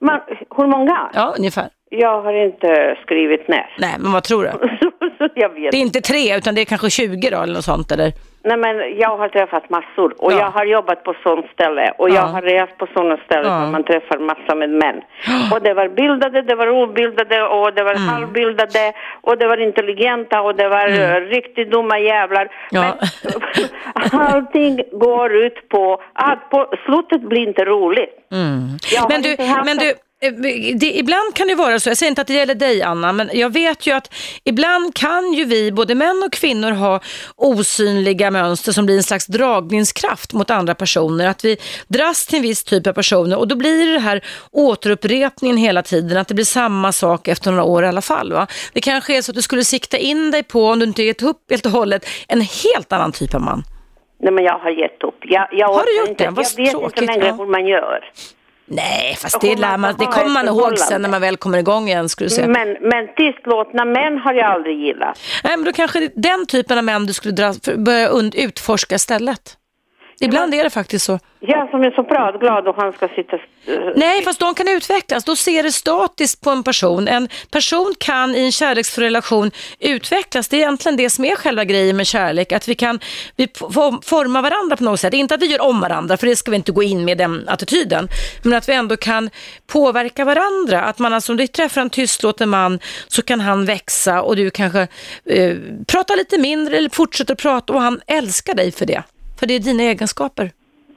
[0.00, 0.20] Man,
[0.56, 1.10] hur många?
[1.14, 1.68] Ja, ungefär.
[1.90, 3.76] Jag har inte skrivit ner.
[3.78, 4.50] Nej, men vad tror du?
[5.34, 7.92] Jag vet Det är inte tre, utan det är kanske 20 då, eller något sånt,
[7.92, 8.12] eller?
[8.48, 10.38] Nej men jag har träffat massor och Ja.
[10.38, 12.14] jag har jobbat på sånt ställe och Ja.
[12.14, 13.58] jag har rest på sådana ställen Ja.
[13.60, 14.98] där man träffar massor med män.
[15.52, 18.08] Och det var bildade, det var obildade och det var Mm.
[18.08, 21.24] halvbildade och det var intelligenta och det var mm.
[21.24, 22.48] riktigt dumma jävlar.
[22.72, 22.92] Men
[24.12, 28.14] allting går ut på att på slutet blir inte roligt.
[28.98, 32.20] Har Men du, men du eh, det, ibland kan det vara så, jag säger inte
[32.20, 35.94] att det gäller dig Anna, men jag vet ju att ibland kan ju vi, både
[35.94, 37.00] män och kvinnor, ha
[37.36, 41.26] osynliga mönster som blir en slags dragningskraft mot andra personer.
[41.26, 41.56] Att vi
[41.88, 46.18] dras till en viss typ av personer och då blir det här återupprepningen hela tiden,
[46.18, 48.32] att det blir samma sak efter några år i alla fall.
[48.32, 48.46] Va?
[48.72, 51.22] Det kanske är så att du skulle sikta in dig på, om du inte gett
[51.22, 53.62] upp helt och hållet, en helt annan typ av man.
[54.20, 55.18] Nej men jag har gett upp.
[55.22, 56.24] Jag, jag Har du gjort inte.
[56.24, 56.30] det?
[56.30, 57.34] Vad Jag vet tråkigt, inte längre ja.
[57.34, 58.00] hur man gör.
[58.68, 61.88] Nej, fast det, lär man det kommer man ihåg sen när man väl kommer igång
[61.88, 62.48] igen, skulle du säga.
[62.48, 65.20] Men, men tystlåtna män har jag aldrig gillat.
[65.44, 69.57] Nej, men då kanske den typen av män du skulle dra, börja und, utforska istället.
[70.20, 71.18] Ibland är det faktiskt så.
[71.40, 73.36] Jag som är så pratglad och han ska sitta...
[73.36, 75.24] eh, Nej, fast de kan utvecklas.
[75.24, 77.08] Då ser det statiskt på en person.
[77.08, 80.48] En person kan i en kärleksfull relation utvecklas.
[80.48, 82.52] Det är egentligen det som är själva grejen med kärlek.
[82.52, 83.00] Att vi kan
[83.36, 83.48] vi
[84.02, 85.14] forma varandra på något sätt.
[85.14, 87.48] Inte att vi gör om varandra, för det ska vi inte gå in med den
[87.48, 88.08] attityden.
[88.42, 89.30] Men att vi ändå kan
[89.66, 90.82] påverka varandra.
[90.82, 92.78] Att man alltså, om du träffar en tystlåten man
[93.08, 94.80] så kan han växa och du kanske
[95.24, 99.02] eh, pratar lite mindre eller fortsätter prata och han älskar dig för det.
[99.38, 100.50] För det är dina egenskaper.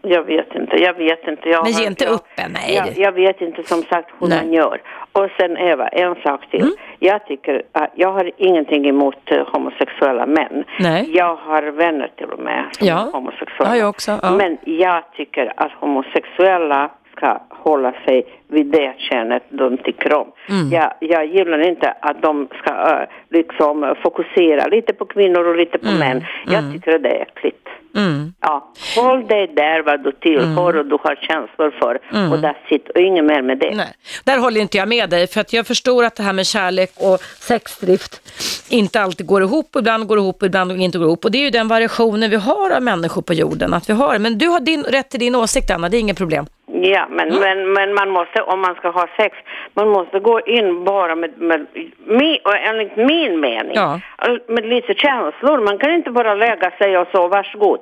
[0.04, 1.50] Jag vet inte, jag vet inte.
[1.50, 2.76] Jag Men ge inte jag, upp än, nej.
[2.76, 4.38] Jag, jag vet inte som sagt hur Nej.
[4.38, 4.48] Mm.
[4.48, 4.82] man gör.
[5.12, 6.72] Och sen Eva, en sak till.
[7.00, 10.64] Jag tycker att jag har ingenting emot eh, homosexuella män.
[10.80, 11.10] Nej.
[11.14, 13.08] Jag har vänner till och med som Ja.
[13.08, 13.76] är homosexuella.
[13.76, 14.32] Ja, jag också, ja.
[14.32, 20.32] Men jag tycker att homosexuella ska hålla sig vid det könet de tycker om.
[20.50, 20.70] Mm.
[20.72, 25.78] Jag, jag gillar inte att de ska äh, liksom fokusera lite på kvinnor och lite
[25.78, 26.26] på män.
[26.46, 27.68] Jag tycker att det är äckligt.
[27.96, 28.34] Mm.
[28.42, 32.00] Ja, håll dig där vad du tillhör och du har känslor för
[32.34, 33.76] och där sitter och inget mer med det.
[33.76, 36.46] Nej, där håller inte jag med dig för att jag förstår att det här med
[36.46, 38.22] kärlek och sexdrift
[38.70, 39.76] inte alltid går ihop.
[39.76, 41.26] Ibland går det ihop ibland inte går ihop.
[41.26, 43.74] Och det är ju den variationen vi har av människor på jorden.
[43.74, 44.20] Att vi har.
[44.20, 46.46] Men du har din, rätt till din åsikt Anna, det är inget problem.
[46.74, 49.38] Ja, men, men, men man måste, om man ska ha sex,
[49.74, 51.66] man måste gå in bara med, med,
[52.06, 54.00] med enligt min mening, Ja.
[54.48, 55.62] med lite känslor.
[55.62, 57.80] Man kan inte bara lägga sig och så, varsågod.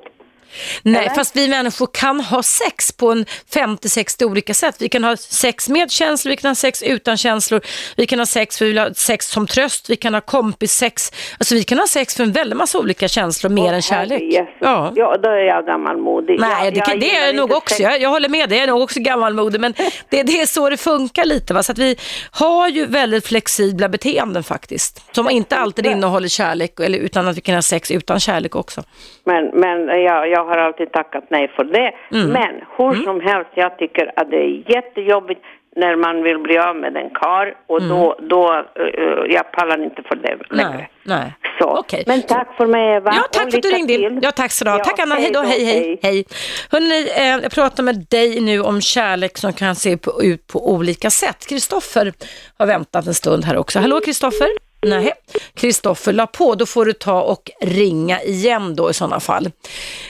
[0.82, 1.14] Nej, Eller?
[1.14, 4.76] fast vi människor kan ha sex på en 50-60 olika sätt.
[4.78, 7.60] Vi kan ha sex med känslor, vi kan ha sex utan känslor,
[7.96, 11.12] vi kan ha sex för vi vill ha sex som tröst, vi kan ha kompissex.
[11.38, 14.22] Alltså vi kan ha sex för en väldig massa olika känslor mer än kärlek.
[14.60, 14.92] Ja.
[14.96, 16.40] ja, då är jag gammalmodig.
[16.40, 17.82] Nej, jag, det, kan, det är jag nog också.
[17.82, 19.60] Jag, jag håller med jag är nog också gammalmodig.
[19.60, 19.74] Men
[20.08, 21.54] det, det är så det funkar lite.
[21.54, 21.62] Va?
[21.62, 21.96] Så att vi
[22.30, 25.14] har ju väldigt flexibla beteenden faktiskt.
[25.14, 28.82] Som inte alltid innehåller kärlek, eller, utan att vi kan ha sex utan kärlek också.
[29.24, 31.92] Men, men jag, jag har alltid tackat nej för det.
[32.12, 32.28] Mm.
[32.28, 35.40] Men hur som helst, jag tycker att det är jättejobbigt
[35.76, 40.02] när man vill bli av med en kar och då, då uh, jag pallar inte
[40.02, 40.74] för det längre.
[40.74, 40.86] Mm.
[41.02, 41.34] Nej.
[41.58, 41.78] Så.
[41.78, 42.04] Okej.
[42.06, 43.12] Men tack för mig Eva.
[43.14, 44.20] Ja, tack för att du ringde in.
[44.22, 44.70] Ja, tack så du.
[44.70, 46.24] Ja, Tack Anna, hej då, då, hej, hej, hej.
[46.70, 50.72] Hörrni, eh, jag pratar med dig nu om kärlek som kan se på, ut på
[50.72, 51.46] olika sätt.
[51.48, 52.12] Kristoffer
[52.58, 53.78] har väntat en stund här också.
[53.78, 54.69] Hallå Kristoffer?
[54.82, 55.12] Nej,
[55.54, 59.50] Kristoffer la på, då får du ta och ringa igen då i sådana fall.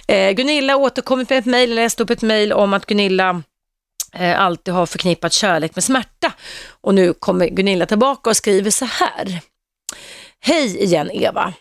[0.08, 3.42] Eh, Gunilla återkommit med ett mejl, läste upp ett mejl om att Gunilla
[4.14, 6.32] eh, alltid har förknippat kärlek med smärta.
[6.70, 9.40] Och nu kommer Gunilla tillbaka och skriver så här.
[10.40, 11.54] Hej igen Eva.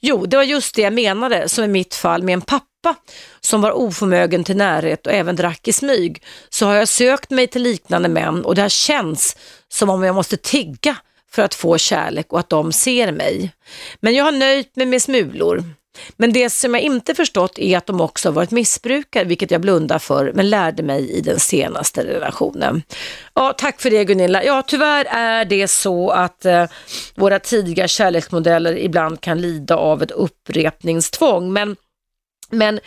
[0.00, 2.94] Jo, det var just det jag menade, som i mitt fall med en pappa
[3.40, 6.22] som var oförmögen till närhet och även drack i smyg.
[6.48, 9.36] Så har jag sökt mig till liknande män och det har känts
[9.68, 10.96] som om jag måste tigga
[11.34, 13.52] för att få kärlek och att de ser mig.
[14.00, 15.64] Men jag har nöjt mig med smulor.
[16.16, 19.60] Men det som jag inte förstått är att de också har varit missbrukare, vilket jag
[19.60, 22.82] blundar för, men lärde mig i den senaste relationen.
[23.34, 24.44] Ja, tack för det Gunilla.
[24.44, 26.64] Ja, tyvärr är det så att eh,
[27.14, 31.76] våra tidiga kärleksmodeller ibland kan lida av ett upprepningstvång, men
[32.52, 32.80] men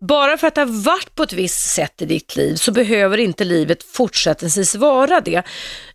[0.00, 3.18] bara för att det har varit på ett visst sätt i ditt liv så behöver
[3.18, 5.42] inte livet fortsättningsvis vara det.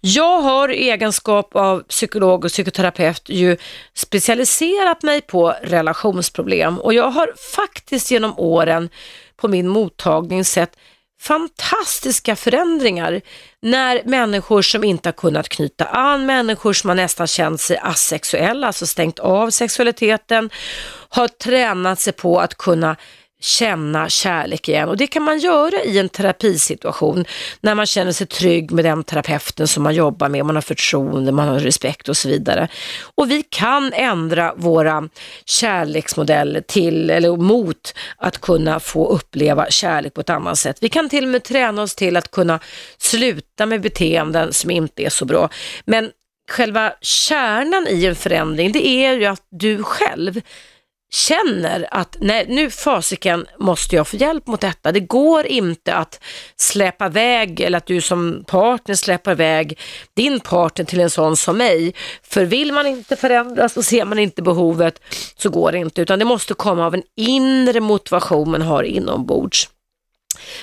[0.01, 3.57] Jag har i egenskap av psykolog och psykoterapeut ju
[3.93, 8.89] specialiserat mig på relationsproblem och jag har faktiskt genom åren
[9.37, 10.77] på min mottagning sett
[11.21, 13.21] fantastiska förändringar
[13.59, 18.67] när människor som inte har kunnat knyta an, människor som har nästan känt sig asexuella,
[18.67, 20.49] alltså stängt av sexualiteten,
[21.09, 22.95] har tränat sig på att kunna
[23.41, 27.25] känna kärlek igen och det kan man göra i en terapisituation
[27.61, 31.31] när man känner sig trygg med den terapeuten som man jobbar med, man har förtroende,
[31.31, 32.67] man har respekt och så vidare.
[33.15, 35.09] Och vi kan ändra våra
[35.45, 40.77] kärleksmodeller till eller mot att kunna få uppleva kärlek på ett annat sätt.
[40.81, 42.59] Vi kan till och med träna oss till att kunna
[42.97, 45.49] sluta med beteenden som inte är så bra.
[45.85, 46.11] Men
[46.51, 50.41] själva kärnan i en förändring det är ju att du själv
[51.13, 54.91] känner att nej, nu fasiken måste jag få hjälp mot detta.
[54.91, 56.19] Det går inte att
[56.55, 59.79] släpa iväg eller att du som partner släpar iväg
[60.13, 61.95] din partner till en sån som mig.
[62.23, 65.01] För vill man inte förändras och ser man inte behovet
[65.37, 69.69] så går det inte utan det måste komma av en inre motivation man har inombords.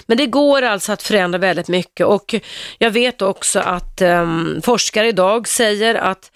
[0.07, 2.35] Men det går alltså att förändra väldigt mycket och
[2.79, 6.33] jag vet också att um, forskare idag säger att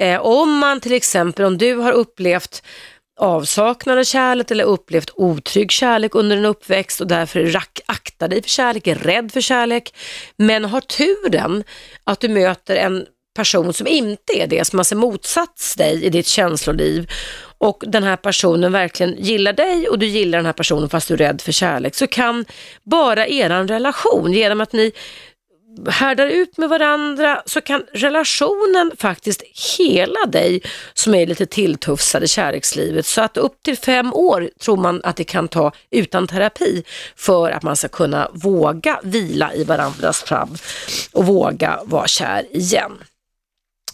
[0.00, 2.62] eh, om man till exempel, om du har upplevt
[3.16, 8.48] avsaknad av kärlek eller upplevt otrygg kärlek under en uppväxt och därför aktar dig för
[8.48, 9.94] kärlek, är rädd för kärlek,
[10.36, 11.64] men har turen
[12.04, 16.26] att du möter en person som inte är det, som har motsats dig i ditt
[16.26, 17.10] känsloliv
[17.58, 21.14] och den här personen verkligen gillar dig och du gillar den här personen fast du
[21.14, 22.44] är rädd för kärlek, så kan
[22.82, 24.92] bara eran relation, genom att ni
[25.88, 29.42] härdar ut med varandra så kan relationen faktiskt
[29.78, 30.62] hela dig
[30.94, 33.06] som är lite tilltufsad i kärlekslivet.
[33.06, 36.82] Så att upp till fem år tror man att det kan ta utan terapi
[37.16, 40.56] för att man ska kunna våga vila i varandras famn
[41.12, 42.92] och våga vara kär igen.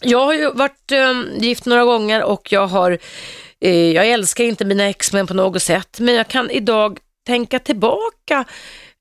[0.00, 2.98] Jag har ju varit äh, gift några gånger och jag har,
[3.60, 8.44] äh, jag älskar inte mina exmän på något sätt men jag kan idag tänka tillbaka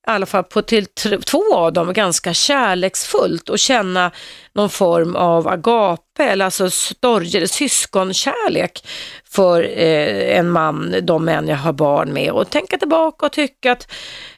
[0.10, 0.86] i alla fall på till
[1.26, 4.12] två av dem ganska kärleksfullt och känna
[4.54, 8.88] någon form av agape, eller alltså storge, syskonkärlek
[9.30, 13.72] för eh, en man, de män jag har barn med och tänka tillbaka och tycka
[13.72, 13.92] att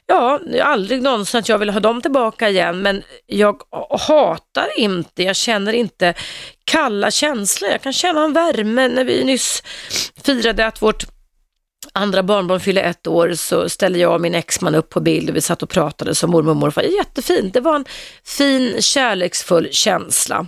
[0.06, 3.62] ja, aldrig någonsin att jag vill ha dem tillbaka igen, men jag
[4.08, 6.14] hatar inte, jag känner inte
[6.64, 7.70] kalla känslor.
[7.70, 9.62] Jag kan känna en värme när vi nyss
[10.24, 11.04] firade att vårt
[11.92, 15.36] andra barnbarn fyllde ett år så ställde jag och min exman upp på bild och
[15.36, 16.82] vi satt och pratade som mormor och morfar.
[16.82, 17.84] Jättefint, det var en
[18.24, 20.46] fin kärleksfull känsla.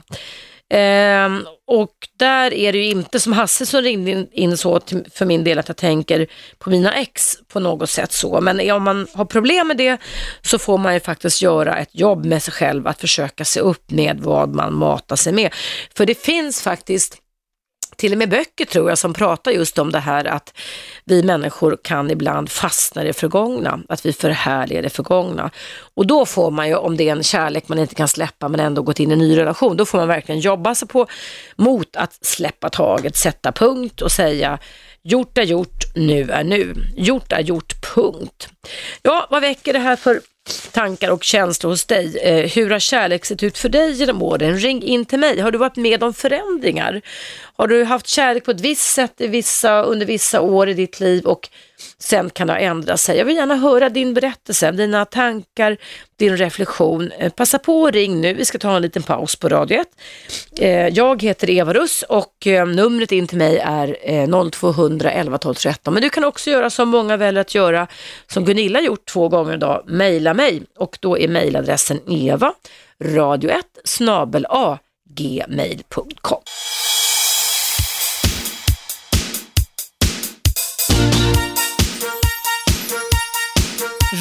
[0.71, 5.07] Ehm, och där är det ju inte som Hasse som ringde in, in så till,
[5.15, 6.27] för min del att jag tänker
[6.59, 8.41] på mina ex på något sätt så.
[8.41, 10.01] Men om man har problem med det
[10.43, 13.91] så får man ju faktiskt göra ett jobb med sig själv att försöka se upp
[13.91, 15.55] med vad man matar sig med.
[15.97, 17.19] För det finns faktiskt
[17.97, 20.55] till och med böcker tror jag som pratar just om det här att
[21.05, 25.51] vi människor kan ibland fastna i det förgångna, att vi förhärligar det förgångna.
[25.95, 28.61] Och då får man ju, om det är en kärlek man inte kan släppa men
[28.61, 31.07] ändå gått in i en ny relation, då får man verkligen jobba sig på
[31.57, 34.59] mot att släppa taget, sätta punkt och säga
[35.05, 36.75] gjort är gjort, nu är nu.
[36.97, 38.49] Gjort är gjort, punkt.
[39.03, 40.21] Ja, vad väcker det här för
[40.73, 42.19] tankar och känslor hos dig.
[42.19, 44.59] Eh, hur har kärlek sett ut för dig genom åren?
[44.59, 45.41] Ring in till mig.
[45.41, 47.03] Har du varit med om förändringar?
[47.57, 51.01] Har du haft kärlek på ett visst sätt i vissa, under vissa år i ditt
[51.01, 51.49] liv och
[51.99, 53.19] sen kan det ändra sig?
[53.19, 55.77] Jag vill gärna höra din berättelse, dina tankar,
[56.17, 57.13] din reflektion.
[57.19, 58.35] Eh, passa på och ring nu.
[58.35, 59.89] Vi ska ta en liten paus på Radio 1.
[60.59, 65.55] Eh, jag heter Eva Russ och eh, numret in till mig är 0200 11 12
[65.55, 65.95] 13.
[65.95, 67.87] Men du kan också göra som många väljer att göra,
[68.27, 72.55] som Gunilla gjort två gånger idag, mejla mig och då är mejladressen eva
[73.05, 74.79] radio1 snabel a
[75.11, 76.43] gmail.com.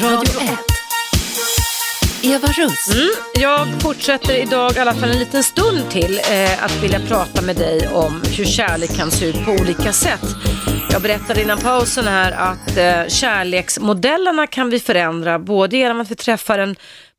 [0.04, 0.58] Radio 1.
[2.22, 2.94] Eva Russ.
[2.94, 7.42] Mm, jag fortsätter idag i alla fall en liten stund till eh, att vilja prata
[7.42, 10.24] med dig om hur kärlek kan se ut på olika sätt.
[10.90, 16.14] Jag berättade innan pausen här att eh, kärleksmodellerna kan vi förändra både genom att vi
[16.14, 16.76] träffar en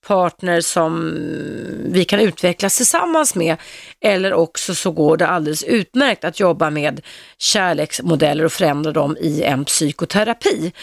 [0.07, 1.13] partner som
[1.91, 3.55] vi kan utvecklas tillsammans med
[4.01, 7.01] eller också så går det alldeles utmärkt att jobba med
[7.37, 10.73] kärleksmodeller och förändra dem i en psykoterapi.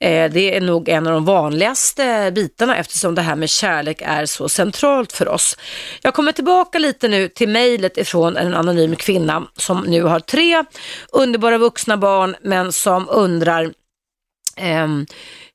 [0.00, 4.26] Eh, det är nog en av de vanligaste bitarna eftersom det här med kärlek är
[4.26, 5.56] så centralt för oss.
[6.02, 10.64] Jag kommer tillbaka lite nu till mejlet ifrån en anonym kvinna som nu har tre
[11.12, 13.72] underbara vuxna barn men som undrar
[14.56, 15.06] ehm,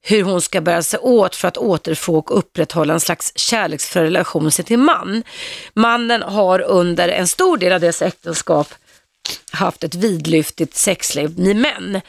[0.07, 4.51] hur hon ska bära sig åt för att återfå och upprätthålla en slags kärleksfull relation
[4.51, 5.23] sig till man.
[5.73, 8.67] Mannen har under en stor del av deras äktenskap
[9.51, 12.01] haft ett vidlyftigt sexliv med män.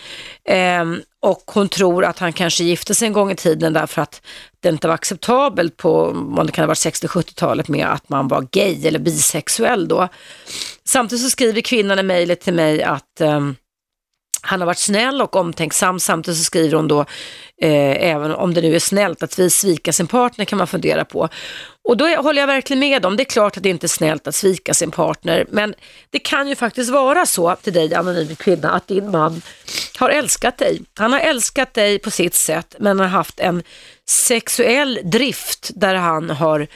[0.45, 4.23] Ehm, och hon tror att han kanske gifte sig en gång i tiden därför att
[4.61, 8.49] det inte var acceptabelt på, om det kan ha varit 60-70-talet med att man var
[8.53, 10.09] gay eller bisexuell då.
[10.85, 13.57] Samtidigt så skriver kvinnan i mejlet till mig att ehm,
[14.47, 16.01] han har varit snäll och omtänksam.
[16.01, 17.01] Samtidigt så skriver hon då,
[17.63, 21.05] eh, även om det nu är snällt att vi svika sin partner kan man fundera
[21.05, 21.29] på.
[21.89, 24.27] Och då håller jag verkligen med om, det är klart att det inte är snällt
[24.27, 25.75] att svika sin partner, men
[26.11, 29.43] det kan ju faktiskt vara så till dig anonym kvinna att din man
[29.99, 30.83] har älskat dig.
[30.99, 33.63] Han har älskat dig på sitt sätt, men har haft en
[34.09, 36.67] sexuell drift där han har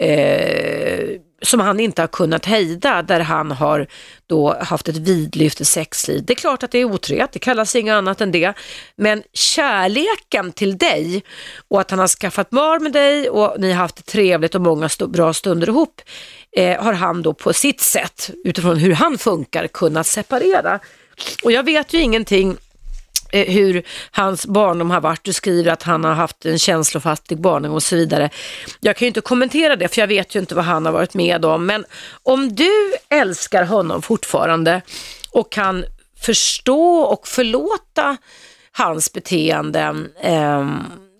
[0.00, 3.86] eh, som han inte har kunnat hejda, där han har
[4.26, 6.24] då haft ett vidlyftigt sexliv.
[6.24, 8.54] Det är klart att det är otrohet, det kallas inget annat än det.
[8.96, 11.22] Men kärleken till dig
[11.68, 14.60] och att han har skaffat barn med dig och ni har haft det trevligt och
[14.60, 16.00] många st bra stunder ihop
[16.56, 20.80] eh, har han då på sitt sätt, utifrån hur han funkar, kunnat separera.
[21.44, 22.56] Och jag vet ju ingenting
[23.36, 25.24] Eh, hur hans barndom har varit.
[25.24, 28.30] Du skriver att han har haft en känslofattig barndom och så vidare.
[28.80, 31.14] Jag kan ju inte kommentera det för jag vet ju inte vad han har varit
[31.14, 31.66] med om.
[31.66, 31.84] Men
[32.22, 34.82] om du älskar honom fortfarande
[35.30, 35.84] och kan
[36.20, 38.16] förstå och förlåta
[38.72, 40.70] hans beteenden eh,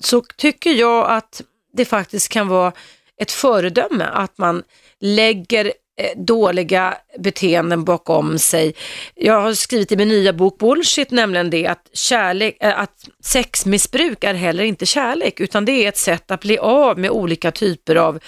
[0.00, 1.42] så tycker jag att
[1.72, 2.72] det faktiskt kan vara
[3.20, 4.62] ett föredöme att man
[5.00, 8.74] lägger Eh, dåliga beteenden bakom sig.
[9.14, 14.24] Jag har skrivit i min nya bok Bullshit nämligen det att, kärlek, eh, att sexmissbruk
[14.24, 17.96] är heller inte kärlek utan det är ett sätt att bli av med olika typer
[17.96, 18.18] av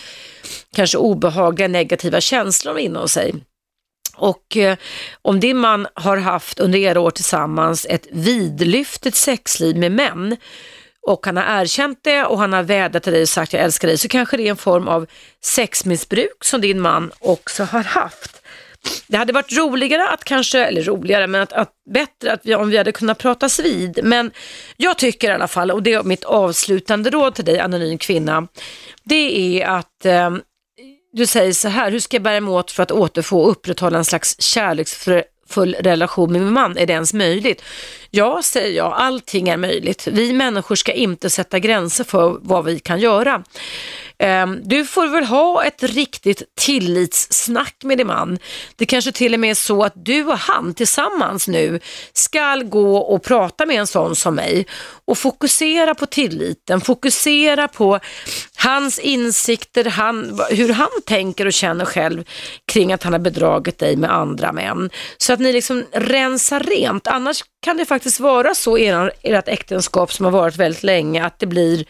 [0.75, 3.35] kanske obehagliga negativa känslor inom sig.
[4.17, 4.77] Och eh,
[5.23, 10.37] om din man har haft under era år tillsammans ett vidlyftigt sexliv med män
[11.09, 13.89] och han har erkänt det och han har vädjat till dig och sagt jag älskar
[13.89, 15.07] dig så kanske det är en form av
[15.45, 18.43] sexmissbruk som din man också har haft.
[19.07, 22.71] Det hade varit roligare att kanske, eller roligare, men att, att bättre att vi, om
[22.71, 24.01] vi hade kunnat pratas vid.
[24.03, 24.31] Men
[24.77, 28.49] jag tycker i alla fall, och det är mitt avslutande råd till dig anonym kvinna,
[29.05, 30.31] det är att eh,
[31.13, 33.99] du säger så här, hur ska jag bära mig åt för att återfå och upprätthålla
[33.99, 37.63] en slags kärleksfull full relation med min man, är det ens möjligt?
[38.11, 40.07] Ja, säger jag, allting är möjligt.
[40.07, 43.45] Vi människor ska inte sätta gränser för vad vi kan göra.
[44.19, 48.39] Ehm, du får väl ha ett riktigt tillitssnack med din man.
[48.77, 51.81] Det kanske till och med är så att du och han tillsammans nu
[52.13, 54.67] ska gå och prata med en sån som mig
[55.05, 58.01] och fokusera på tilliten, fokusera på
[58.57, 62.25] hans insikter, han, hur han tänker och känner själv
[62.67, 64.91] kring att han har bedragit dig med andra män.
[65.19, 67.07] Så att ni liksom rensar rent.
[67.07, 71.39] Annars kan det faktiskt vara så i ert äktenskap som har varit väldigt länge att
[71.39, 71.85] det blir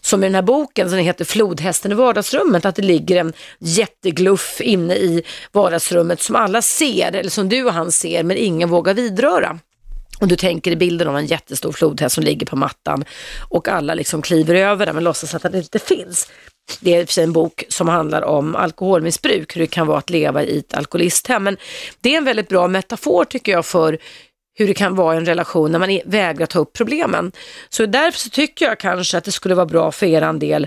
[0.00, 4.60] som i den här boken som heter Flodhästen i vardagsrummet, att det ligger en jättegluff
[4.60, 8.94] inne i vardagsrummet som alla ser, eller som du och han ser, men ingen vågar
[8.94, 9.58] vidröra.
[10.20, 13.04] Och du tänker i bilden av en jättestor flodhäst som ligger på mattan
[13.48, 16.30] och alla liksom kliver över den men låtsas att den inte finns.
[16.80, 20.58] Det är en bok som handlar om alkoholmissbruk, hur det kan vara att leva i
[20.58, 21.44] ett alkoholisthem.
[21.44, 21.56] Men
[22.00, 23.98] det är en väldigt bra metafor tycker jag för
[24.60, 27.32] hur det kan vara i en relation när man vägrar ta upp problemen.
[27.68, 30.66] Så därför så tycker jag kanske att det skulle vara bra för er del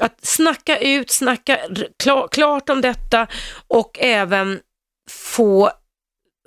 [0.00, 1.58] att snacka ut, snacka
[2.30, 3.26] klart om detta
[3.68, 4.60] och även
[5.10, 5.70] få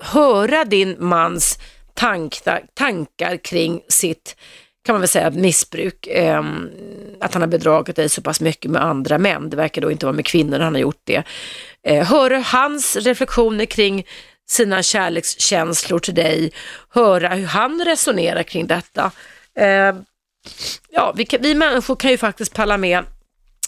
[0.01, 1.59] höra din mans
[1.93, 4.35] tankar, tankar kring sitt
[4.83, 6.07] kan man väl säga, missbruk.
[6.07, 6.43] Eh,
[7.19, 9.49] att han har bedragit dig så pass mycket med andra män.
[9.49, 11.23] Det verkar då inte vara med kvinnor han har gjort det.
[11.87, 14.05] Eh, höra hans reflektioner kring
[14.51, 16.51] sina kärlekskänslor till dig,
[16.89, 19.11] höra hur han resonerar kring detta.
[19.55, 19.95] Eh,
[20.89, 23.03] ja, vi, vi människor kan ju faktiskt palla med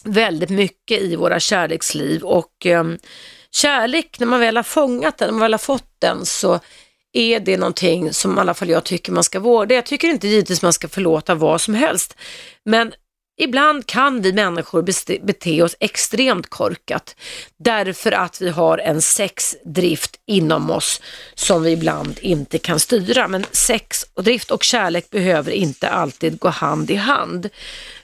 [0.03, 2.83] väldigt mycket i våra kärleksliv och eh,
[3.51, 6.59] kärlek, när man väl har fångat den, när man väl har fått den så
[7.13, 9.75] är det någonting som i alla fall jag tycker man ska vårda.
[9.75, 12.17] Jag tycker inte givetvis man ska förlåta vad som helst,
[12.65, 12.93] men
[13.37, 14.81] ibland kan vi människor
[15.25, 17.15] bete oss extremt korkat
[17.57, 21.01] därför att vi har en sexdrift inom oss
[21.33, 23.27] som vi ibland inte kan styra.
[23.27, 27.49] Men sex och drift och kärlek behöver inte alltid gå hand i hand.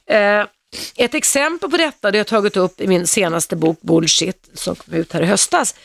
[0.09, 0.45] Eh,
[0.95, 4.93] ett exempel på detta, det jag tagit upp i min senaste bok Bullshit som kom
[4.93, 5.75] ut här i höstas,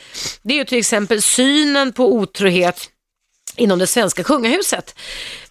[0.43, 2.91] det är ju till exempel synen på otrohet
[3.57, 4.95] inom det svenska kungahuset.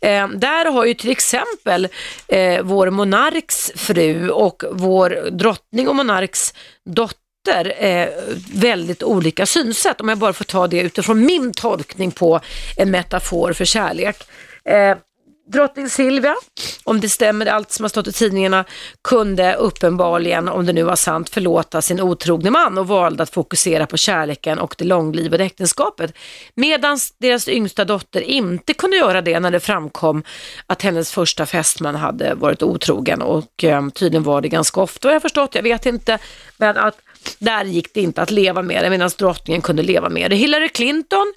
[0.02, 1.88] Eh, där har ju till exempel
[2.28, 6.54] eh, vår monarks fru och vår drottning och monarks
[6.86, 8.10] dotter eh,
[8.54, 12.40] väldigt olika synsätt, om jag bara får ta det utifrån min tolkning på
[12.78, 14.24] en metafor för kärlek.
[14.66, 14.98] Eh,
[15.46, 16.36] drottning Silvia,
[16.84, 18.66] om det stämmer allt som har stått i tidningarna,
[19.04, 23.86] kunde uppenbarligen, om det nu var sant, förlåta sin otrogne man och valde att fokusera
[23.86, 26.14] på kärleken och det långlivade äktenskapet.
[26.56, 30.24] Medan deras yngsta dotter inte kunde göra det när det framkom
[30.68, 35.14] att hennes första fästman hade varit otrogen och eh, tydligen var det ganska ofta, har
[35.14, 36.20] jag förstått, jag vet inte,
[36.58, 36.98] men att
[37.40, 40.36] där gick det inte att leva med det medan drottningen kunde leva med det.
[40.36, 41.34] Hillary Clinton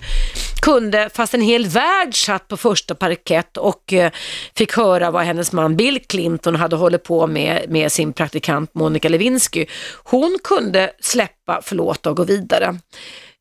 [0.61, 4.11] kunde, fast en hel värld satt på första parkett och eh,
[4.55, 9.09] fick höra vad hennes man Bill Clinton hade hållit på med, med sin praktikant Monica
[9.09, 9.67] Lewinsky.
[10.05, 12.79] Hon kunde släppa, förlåta och gå vidare.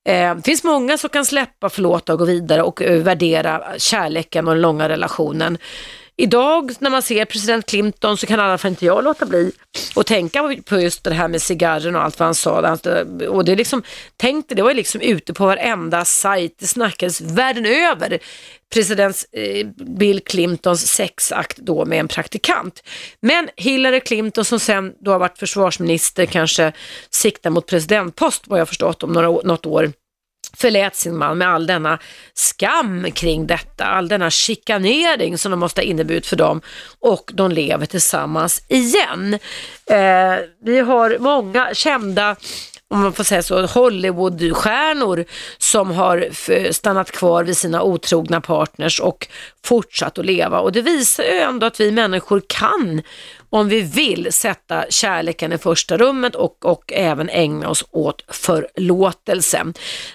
[0.07, 4.47] Eh, det finns många som kan släppa, förlåta och gå vidare och eh, värdera kärleken
[4.47, 5.57] och den långa relationen.
[6.18, 9.51] Idag när man ser president Clinton så kan i alla fall inte jag låta bli
[9.95, 12.78] att tänka på just det här med cigarren och allt vad han sa.
[13.30, 13.84] Och det liksom,
[14.18, 18.20] tänk det var liksom ute på varenda sajt, det snackades världen över
[18.74, 22.84] president eh, Bill Clintons sexakt då med en praktikant.
[23.20, 26.72] Men Hillary Clinton som sen då har varit försvarsminister kanske
[27.09, 29.91] siktar mot presidentpost vad jag förstått om några, något år
[30.58, 31.99] förlät sin man med all denna
[32.34, 36.62] skam kring detta, all denna chikanering som de måste ha inneburit för dem
[36.99, 39.34] och de lever tillsammans igen.
[39.86, 42.36] Eh, vi har många kända
[42.88, 45.26] om man får säga så, Hollywoodstjärnor
[45.58, 46.30] som har
[46.72, 49.28] stannat kvar vid sina otrogna partners och
[49.66, 50.60] fortsatt att leva.
[50.60, 53.01] Och det visar ju ändå att vi människor kan
[53.56, 59.66] om vi vill sätta kärleken i första rummet och, och även ägna oss åt förlåtelse.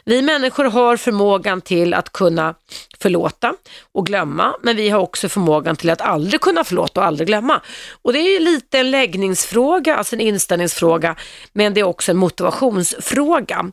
[0.04, 2.54] Vi människor har förmågan till att kunna
[2.98, 3.54] förlåta
[3.92, 7.60] och glömma, men vi har också förmågan till att aldrig kunna förlåta och aldrig glömma.
[8.02, 11.16] Och det är lite en läggningsfråga, alltså en inställningsfråga,
[11.52, 13.70] men det är också en motivationsfråga.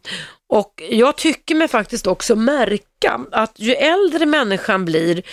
[0.49, 5.24] Och jag tycker mig faktiskt också märka att ju äldre människan blir,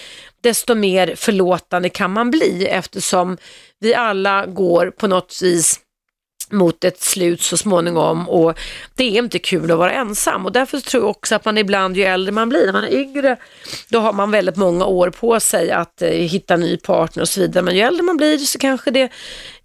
[0.45, 3.37] desto mer förlåtande kan man bli eftersom
[3.81, 5.81] vi alla går på något vis
[6.51, 8.59] mot ett slut så småningom och
[8.95, 11.97] det är inte kul att vara ensam och därför tror jag också att man ibland
[11.97, 13.37] ju äldre man blir, när man är yngre,
[13.89, 17.41] då har man väldigt många år på sig att eh, hitta ny partner och så
[17.41, 17.65] vidare.
[17.65, 19.13] Men ju äldre man blir så kanske det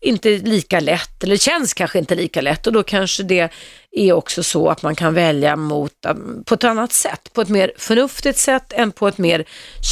[0.02, 3.52] inte lika lätt, eller känns kanske inte lika lätt och då kanske det
[3.91, 7.50] är också så att man kan välja mot, um, på ett annat sätt, på ett
[7.50, 9.45] mer förnuftigt sätt än på ett mer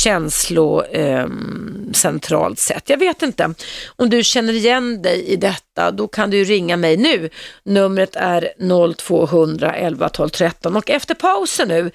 [0.04, 2.90] känslocentralt ehm, sätt.
[2.90, 3.54] Jag vet inte
[3.96, 7.30] om du känner igen dig i detta, då kan du ringa mig nu.
[7.64, 8.50] Numret är
[8.98, 11.92] 0200 11 12 13 och efter pausen nu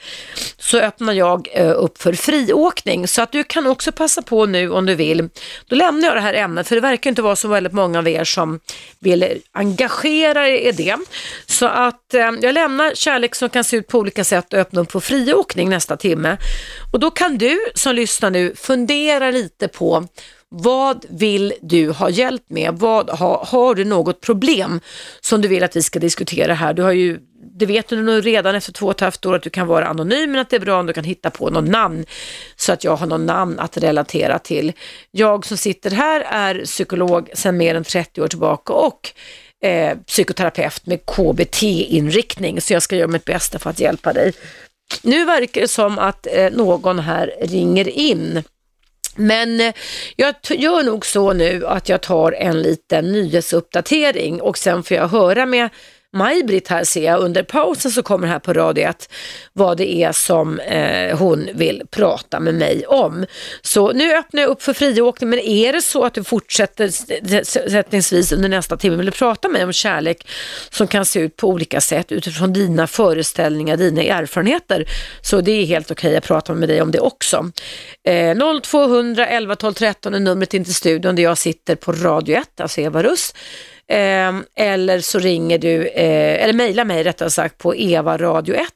[0.59, 4.71] så öppnar jag eh, upp för friåkning så att du kan också passa på nu
[4.71, 5.29] om du vill.
[5.67, 8.09] Då lämnar jag det här ämnet för det verkar inte vara så väldigt många av
[8.09, 8.61] er som
[8.99, 10.97] vill engagera er i det.
[11.47, 14.83] Så att eh, jag lämnar kärlek som kan se ut på olika sätt och öppnar
[14.83, 16.37] upp för friåkning nästa timme.
[16.93, 20.09] Och då kan du som lyssnar nu fundera lite på
[20.55, 22.75] vad vill du ha hjälp med?
[22.75, 24.81] Vad, ha, har du något problem
[25.21, 26.75] som du vill att vi ska diskutera här?
[26.75, 27.19] Du har ju,
[27.55, 29.87] det vet du nog redan efter två och ett halvt år att du kan vara
[29.87, 32.05] anonym men att det är bra om du kan hitta på något namn
[32.57, 34.73] så att jag har något namn att relatera till.
[35.11, 39.13] Jag som sitter här är psykolog sedan mer än 30 år tillbaka och
[39.65, 44.33] eh, psykoterapeut med KBT-inriktning så jag ska göra mitt bästa för att hjälpa dig.
[45.03, 48.43] Nu verkar det som att eh, någon här ringer in.
[49.17, 49.75] Men eh,
[50.17, 55.09] jag gör nog så nu att jag tar en liten nyhetsuppdatering och sen får jag
[55.09, 55.69] höra med
[56.13, 59.13] Maj-Britt här ser jag under pausen så kommer här på radio 1
[59.53, 63.27] vad det är som eh, hon vill prata med mig om.
[63.63, 66.89] Så nu öppnar jag upp för friåkning men är det så att du fortsätter
[67.71, 70.29] sättningsvis under nästa timme vill prata med mig om kärlek
[70.71, 74.85] som kan se ut på olika sätt utifrån dina föreställningar, dina erfarenheter
[75.23, 77.51] så det är helt okej att prata med dig om det också.
[78.09, 82.37] Eh, 0200 11 12 13 är numret in till studion där jag sitter på radio
[82.37, 83.35] 1, alltså Eva Russ
[83.93, 88.67] eh, eller så ringer du, eh, eller mejlar mig rättare sagt på evaradio1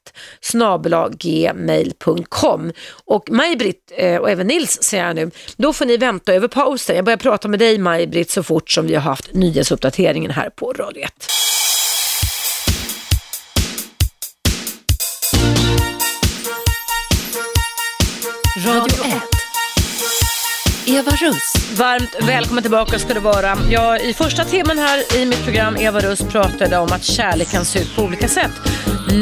[1.19, 2.73] gmail.com
[3.05, 6.97] och Maj-Britt eh, och även Nils säger jag nu, då får ni vänta över pausen.
[6.97, 10.73] Jag börjar prata med dig Maj-Britt så fort som vi har haft nyhetsuppdateringen här på
[10.73, 11.13] Radio 1.
[18.67, 19.06] Radio 1.
[20.99, 21.79] Eva Russ.
[21.81, 23.51] Varmt välkommen tillbaka ska du vara.
[23.71, 27.65] Jag, I första timmen här i mitt program Eva Russ pratade om att kärlek kan
[27.65, 28.55] se ut på olika sätt.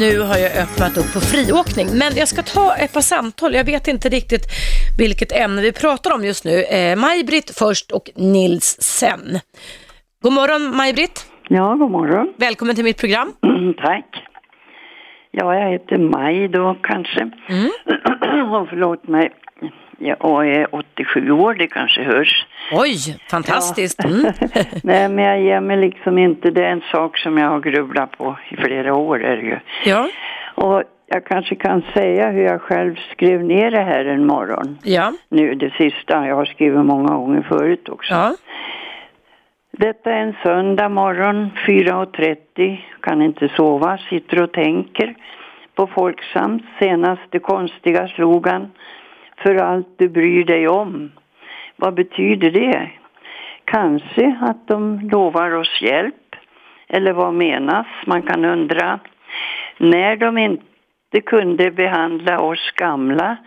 [0.01, 3.53] Nu har jag öppnat upp på friåkning, men jag ska ta ett par samtal.
[3.53, 4.45] Jag vet inte riktigt
[4.97, 6.55] vilket ämne vi pratar om just nu.
[6.63, 8.67] Eh, Maj-Britt först och Nils
[8.99, 9.39] sen.
[10.23, 11.17] God morgon Maj-Britt.
[11.49, 12.33] Ja, god morgon.
[12.37, 13.33] Välkommen till mitt program.
[13.43, 14.09] Mm, tack.
[15.31, 17.21] Ja, jag heter Maj då kanske.
[17.49, 17.69] Mm.
[18.55, 19.31] Och förlåt mig.
[19.97, 22.45] Jag är 87 år, det kanske hörs.
[22.71, 22.97] Oj,
[23.29, 24.03] fantastiskt.
[24.05, 24.25] Mm.
[24.83, 26.51] Nej, men jag ger mig liksom inte.
[26.51, 29.59] Det är en sak som jag har grubblat på i flera år är det ju.
[29.85, 30.09] Ja,
[30.55, 34.77] Och jag kanske kan säga hur jag själv skrev ner det här en morgon.
[34.83, 38.13] ja, Nu det sista, jag har skrivit många gånger förut också.
[38.13, 38.35] ja.
[39.77, 45.15] Detta är en söndag morgon, 4.30, kan inte sova, sitter och tänker
[45.75, 48.71] på Folksams senaste konstiga slogan
[49.37, 51.11] För allt du bryr dig om.
[51.75, 52.89] Vad betyder det?
[53.65, 56.35] Kanske att de lovar oss hjälp?
[56.87, 57.87] Eller vad menas?
[58.05, 58.99] Man kan undra.
[59.77, 63.37] När de inte kunde behandla oss gamla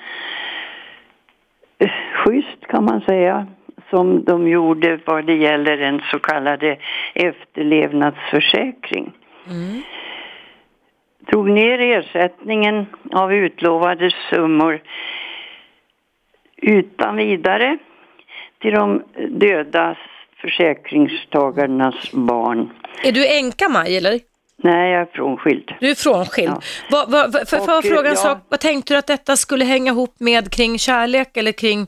[1.78, 3.46] eh, schysst kan man säga
[3.90, 6.76] som de gjorde vad det gäller en så kallad
[7.14, 9.12] efterlevnadsförsäkring.
[11.30, 14.80] Drog ner ersättningen av utlovade summor
[16.62, 17.78] utan vidare
[18.62, 19.96] till de döda
[20.40, 22.70] försäkringstagarnas barn.
[23.02, 24.20] Är du änka Maj eller?
[24.62, 25.74] Nej, jag är frånskild.
[25.80, 26.50] Du är frånskild.
[26.50, 26.60] Ja.
[26.90, 28.14] Vad, vad, vad, för, Och, får jag fråga en ja.
[28.16, 28.38] sak?
[28.48, 31.80] Vad tänkte du att detta skulle hänga ihop med kring kärlek eller kring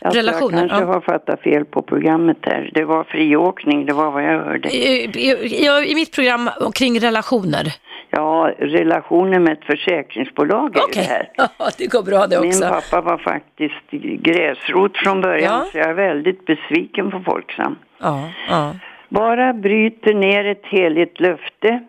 [0.00, 0.60] Alltså, relationer?
[0.60, 0.92] Jag kanske Ja.
[0.92, 2.70] har fattat fel på programmet här.
[2.74, 4.68] Det var friåkning, det var vad jag hörde.
[4.68, 5.30] I, i,
[5.64, 7.72] i, I mitt program kring relationer.
[8.10, 11.28] Ja, relationen med ett försäkringsbolag är Okej, det här.
[11.58, 12.68] ja, det går bra det Min också.
[12.68, 13.90] pappa var faktiskt
[14.22, 15.66] gräsrot från början Ja.
[15.72, 17.76] så jag är väldigt besviken på Folksam.
[17.98, 18.74] Ja, ja.
[19.08, 21.80] Bara bryter ner ett heligt löfte.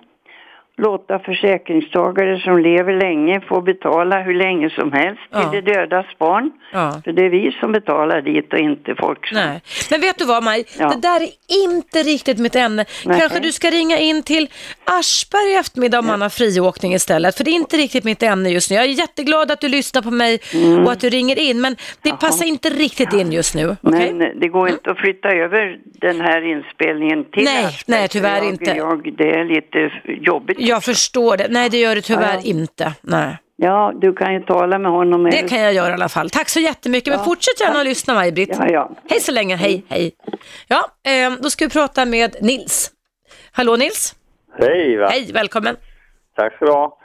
[0.81, 5.61] Låta försäkringstagare som lever länge få betala hur länge som helst till Ja.
[5.61, 6.51] de dödas barn.
[6.73, 7.01] ja.
[7.03, 9.35] För det är vi som betalar dit och inte Folksam.
[9.37, 9.61] Nej.
[9.91, 10.89] Men vet du vad Maj, Ja.
[10.89, 11.29] det där är
[11.65, 12.85] inte riktigt mitt ämne.
[13.05, 13.19] Nej.
[13.19, 14.47] Kanske du ska ringa in till
[14.85, 17.37] Aschberg i eftermiddag om man har friåkning istället.
[17.37, 18.75] För det är inte riktigt mitt ämne just nu.
[18.75, 20.39] Jag är jätteglad att du lyssnar på mig
[20.85, 21.61] och att du ringer in.
[21.61, 23.75] Men det passar inte riktigt in just nu.
[23.81, 24.13] okej?
[24.13, 28.37] Men det går inte att flytta över den här inspelningen till Nej, Aschberg, nej, tyvärr
[28.37, 28.71] jag, inte.
[28.77, 30.57] Jag, det är lite jobbigt.
[30.69, 31.47] Jag förstår det.
[31.49, 32.49] Nej, det gör det tyvärr Ja, ja.
[32.49, 32.93] inte.
[33.01, 33.37] Nej.
[33.55, 35.23] Ja, du kan ju tala med honom.
[35.23, 36.29] Det kan jag göra i alla fall.
[36.29, 37.13] Tack så jättemycket.
[37.15, 38.55] Men fortsätt gärna att lyssna Maj-Britt.
[38.59, 38.91] Ja, ja.
[39.09, 39.55] Hej så länge.
[39.55, 40.11] Hej, hej.
[40.67, 42.91] Ja, eh, då ska vi prata med Nils.
[43.51, 44.15] Hallå Nils.
[44.59, 45.07] Hej, va?
[45.07, 45.75] Hej, välkommen.
[46.35, 46.95] tack ska du ha.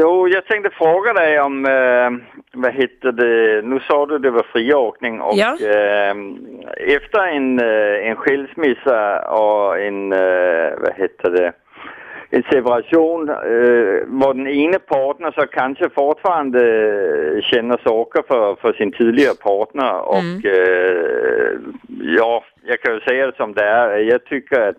[0.00, 2.10] Jo, jag tänkte fråga dig om, eh,
[2.52, 5.48] vad heter det, nu sa du det var friåkning och Ja.
[5.60, 6.14] eh,
[6.96, 11.52] efter en, eh, en skilsmässa och en, eh, vad heter det,
[12.30, 18.72] en separation eh, var den ena partner så kanske fortfarande eh, känner saker för, för
[18.72, 21.58] sin tidigare partner och eh,
[22.00, 23.98] ja, jag kan ju säga det som det är.
[23.98, 24.76] Jag tycker att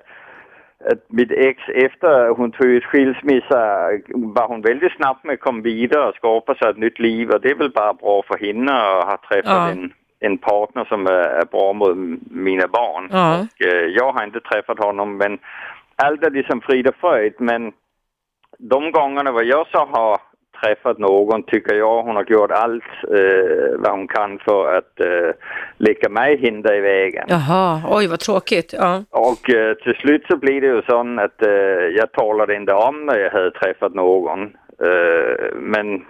[0.85, 5.61] att mitt ex efter hon tog ut skilsmässa var hon väldigt snabbt med att komma
[5.61, 8.71] vidare och skapa sig ett nytt liv och det är väl bara bra för henne
[8.71, 9.69] att ha träffat Ja.
[9.69, 11.97] en, en partner som är, är bra mot
[12.31, 13.09] mina barn.
[13.11, 13.39] Ja.
[13.39, 15.39] Och, eh, jag har inte träffat honom men
[16.03, 17.71] allt är liksom frid och fröjd men
[18.57, 20.19] de gångerna vad jag så har
[20.61, 25.31] träffat någon tycker jag hon har gjort allt eh, vad hon kan för att eh,
[25.77, 27.25] lägga mig hinder i vägen.
[27.29, 28.73] Jaha, oj vad tråkigt.
[28.77, 29.03] Ja.
[29.09, 31.51] Och eh, till slut så blir det ju så att eh,
[31.97, 34.57] jag talade inte om när jag hade träffat någon.
[35.55, 36.05] Men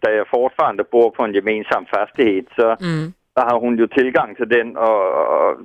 [0.00, 3.12] där jag fortfarande bor på en gemensam fastighet så Mm.
[3.34, 5.56] har hon ju tillgång till den och, och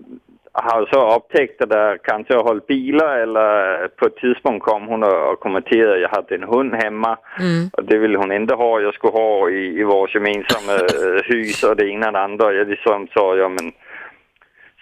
[0.64, 5.04] har så upptäckt att där kanske har hållit bilar eller på ett tidspunkt kom hon
[5.04, 7.70] och, kommenterade att jag hade en hund hemma Mm.
[7.74, 8.80] och det ville hon inte ha.
[8.80, 12.54] Jag skulle ha i, i vårt gemensamma eh, hus och det ena och det andra.
[12.54, 13.72] Jag liksom sa, ja men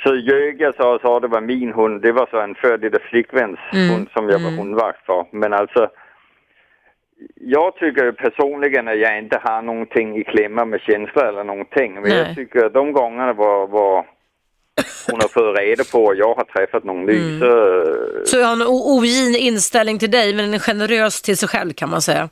[0.04, 2.02] så ljög jag så och sa det var min hund.
[2.02, 4.60] Det var så en före detta flickväns Mm, hund som jag var mm.
[4.60, 5.26] hundvakt för.
[5.32, 5.90] Men alltså,
[7.36, 11.94] jag tycker personligen att jag inte har någonting i klämma med känslor eller någonting.
[11.94, 12.18] Men Nej.
[12.18, 14.06] jag tycker att de gångerna var, var
[15.12, 17.40] hon har fått reda på att jag har träffat någon ny Mm.
[17.40, 17.82] så...
[18.26, 22.02] Så har en ogin inställning till dig, men en generös till sig själv kan man
[22.02, 22.30] säga.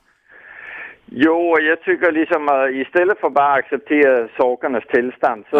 [1.13, 5.57] Jo, jag tycker liksom att istället för bara acceptera sakernas tillstånd så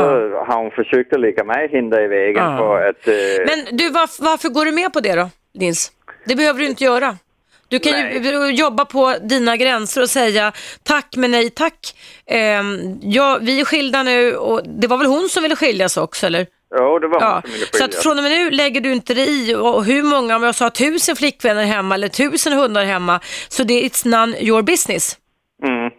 [0.48, 2.58] har hon försökt att lägga mig hinder i vägen Ja.
[2.58, 3.08] för att...
[3.08, 3.14] eh,
[3.48, 5.92] Men du, varf- varför går du med på det då, Nils?
[6.26, 7.18] Det behöver du inte göra.
[7.68, 10.52] Du kan ju jobba på dina gränser och säga
[10.84, 11.80] tack men nej tack.
[12.26, 16.26] Ehm, ja, vi är skilda nu och det var väl hon som ville skiljas också
[16.26, 16.46] eller?
[16.72, 17.42] Ja, det var Ja,
[17.72, 20.44] så att från och med nu lägger du inte dig i och hur många, om
[20.44, 23.20] jag sa tusen flickvänner hemma eller tusen hundar hemma,
[23.50, 25.18] så det är it's none your business.
[25.64, 25.92] Mm.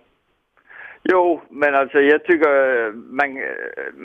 [1.05, 3.29] Jo, men alltså jag tycker man,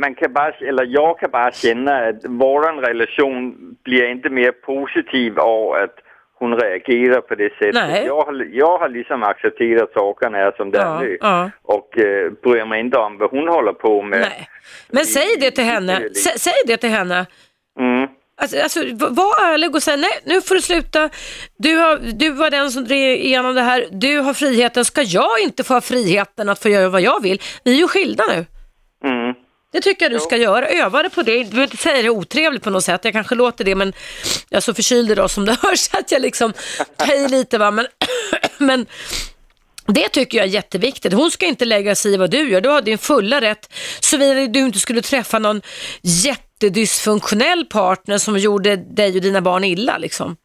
[0.01, 5.39] man kan bara, eller jag kan bara känna att vår relation blir inte mer positiv
[5.39, 5.95] av att
[6.39, 7.73] hon reagerar på det sättet.
[7.73, 8.05] Nej.
[8.05, 11.51] Jag har, jag har liksom accepterat sakerna är som det Ja, är nu ja.
[11.63, 14.19] och eh, bryr mig inte om vad hon håller på med.
[14.19, 14.47] Nej.
[14.89, 17.25] Men säg det till henne, Sä, säg det till henne.
[17.79, 18.07] Mm.
[18.41, 18.79] Alltså, alltså,
[19.09, 21.09] var ärlig och säg nej, nu får du sluta.
[21.57, 23.85] Du, har, du var den som drev igenom det här.
[23.91, 24.85] Du har friheten.
[24.85, 27.41] Ska jag inte få ha friheten att få göra vad jag vill?
[27.63, 28.45] Vi är ju skilda nu.
[29.09, 29.35] Mm.
[29.71, 30.67] Det tycker jag du ska göra.
[30.67, 31.43] Öva dig på det.
[31.43, 33.05] Du behöver inte säga det otrevligt på något sätt.
[33.05, 33.93] Jag kanske låter det, men
[34.49, 36.53] jag är så förkyld idag som det hörs så att jag liksom
[36.95, 37.57] tar i lite.
[37.57, 37.71] Va?
[37.71, 37.85] Men,
[38.57, 38.85] men
[39.87, 41.13] det tycker jag är jätteviktigt.
[41.13, 42.61] Hon ska inte lägga sig i vad du gör.
[42.61, 43.73] Du har din fulla rätt.
[43.99, 45.61] Såvida du inte skulle träffa någon
[46.01, 49.97] jättedysfunktionell partner som gjorde dig och dina barn illa.
[49.97, 50.35] Liksom.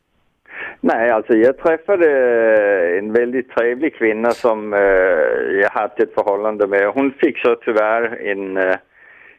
[0.81, 4.81] Nej, alltså jag träffade eh, en väldigt trevlig kvinna som eh,
[5.61, 6.89] jag hade ett förhållande med.
[6.89, 8.77] Hon fick så tyvärr en, eh,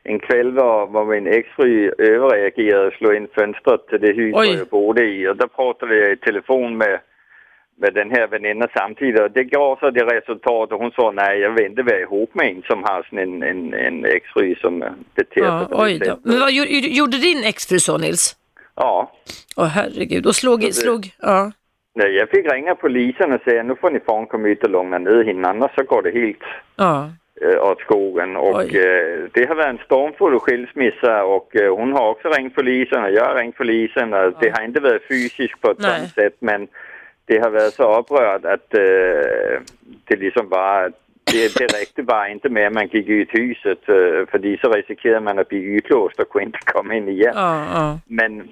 [0.03, 4.53] en kväll var, var min exfru överreagerade och slog in fönstret till det hus Oj.
[4.57, 5.27] jag bodde i.
[5.27, 6.99] Och då pratade jag i telefon med,
[7.75, 9.21] med den här väninnan samtidigt.
[9.21, 12.35] Och det gav så det resultat och hon sa nej, jag vill inte vara ihop
[12.35, 14.79] med en som har sån en, en, en exfru som
[15.15, 16.19] beter sig Ja, på det sättet.
[16.23, 18.35] Men vad gjorde, din exfru så Nils?
[18.75, 19.11] Ja.
[19.57, 20.25] Åh herregud.
[20.25, 21.51] Och slog, det- slog, ja.
[21.95, 24.97] Nej, jag fick ringa polisen och säga nu får ni fan komma ut och lugna
[24.97, 26.43] ner henne annars så går det helt
[26.75, 27.09] ja.
[27.41, 28.35] Eh, åt skogen.
[28.35, 28.77] Och Oj.
[28.77, 33.11] eh, det har varit en stormfull skilsmässa och eh, hon har också ringt polisen och
[33.11, 35.91] jag har ringt polisen och det har inte varit fysiskt på ett Nej.
[35.91, 36.67] sådant sätt men
[37.25, 39.61] det har varit så upprört att eh,
[40.05, 40.89] det liksom bara
[41.31, 45.19] det, det räckte bara inte med att man gick ut huset eh, för så riskerar
[45.19, 47.33] man att bli utlåst och kunde inte komma in igen.
[47.35, 47.99] Ja, ja.
[48.07, 48.49] Men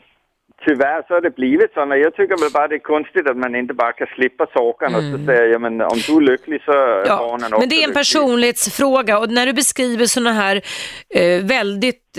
[0.66, 1.80] tyvärr så har det blivit så.
[1.80, 5.04] Jag tycker väl bara det är konstigt att man inte bara kan slippa sakerna och
[5.04, 7.04] så säger jag men om du är lycklig så är Mm.
[7.08, 10.62] Ja, barnen också men det är en personlighetsfråga och när du beskriver sådana här
[11.16, 12.11] eh, väldigt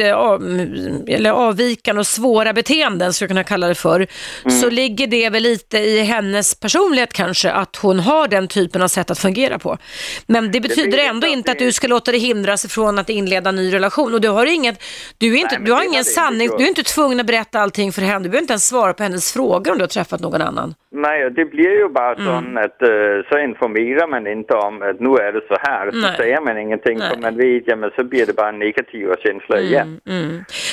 [1.09, 4.51] eller avvikande och svåra beteenden, ska jag kunna kalla det för, Mm.
[4.61, 8.89] så ligger det väl lite i hennes personlighet kanske, att hon har den typen av
[8.89, 9.79] sätt att fungera på.
[10.27, 13.49] Men det betyder vet ändå inte att du ska låta dig hindras från att inleda
[13.49, 14.15] en ny relation.
[14.15, 14.83] Och du har inget,
[15.19, 17.61] du, är inte, men du har det ingen sanning, du är inte tvungen att berätta
[17.61, 20.21] allting för henne, du behöver inte ens svara på hennes frågor om du har träffat
[20.21, 20.75] någon annan.
[20.95, 22.27] Nej, det blir ju bara Mm.
[22.27, 22.89] sån att eh,
[23.31, 25.91] så informerar man inte om att nu är det så här.
[25.91, 26.15] Så Nej.
[26.17, 27.11] säger man ingenting Nej.
[27.11, 29.82] för man vet, ja men så blir det bara negativa känslor igen.
[29.82, 29.82] Mm.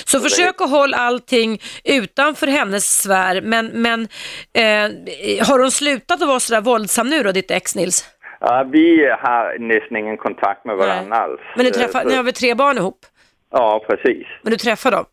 [0.05, 4.01] Så försök att hålla allting utanför hennes sfär, men, men
[4.53, 8.05] eh, har hon slutat att vara sådär våldsam nu då, ditt ex Nils?
[8.39, 11.39] Ja, vi har nästan ingen kontakt med varandra alls.
[11.55, 12.99] Men du Eh, träffar, så- ni har väl tre barn ihop?
[13.51, 14.27] Ja, precis.
[14.41, 15.05] Men du träffar dem?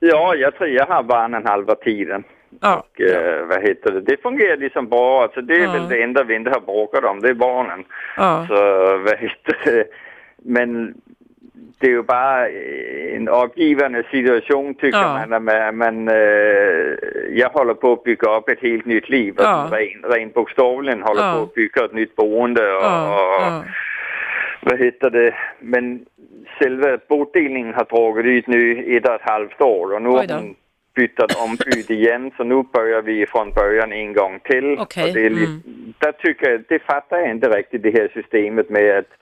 [0.00, 2.24] Ja, jag tror jag har barnen halva tiden.
[2.60, 2.76] Ja.
[2.94, 4.00] Och, eh, vad heter det?
[4.00, 5.22] Det fungerar liksom bra.
[5.22, 5.72] Alltså, det är Ja.
[5.72, 7.84] väl det enda vi inte har bråkat om, det är barnen.
[8.16, 8.44] Ja.
[8.48, 8.54] Så
[8.98, 9.84] vad heter det?
[10.44, 10.94] Men
[11.80, 12.48] det är ju bara
[13.16, 15.26] en uppgivande situation tycker Ja.
[15.28, 15.44] man.
[15.44, 16.94] Men, men eh,
[17.30, 19.34] jag håller på att bygga upp ett helt nytt liv.
[19.36, 19.44] Ja.
[19.46, 21.32] Alltså, rent, rent bokstavligen håller Ja.
[21.36, 22.62] på att bygga ett nytt boende.
[22.76, 23.62] Och, Ja, och, ja.
[24.60, 25.34] vad heter det?
[25.60, 26.00] Men
[26.58, 30.34] själva bodelningen har dragit ut nu ett och ett halvt år och nu har då.
[30.98, 34.68] Bytt ombud igen så nu börjar vi från början en gång till.
[34.78, 35.94] Okej, Och det är lite, mm.
[35.98, 39.12] där tycker jag, det fattar jag inte riktigt det här systemet med att,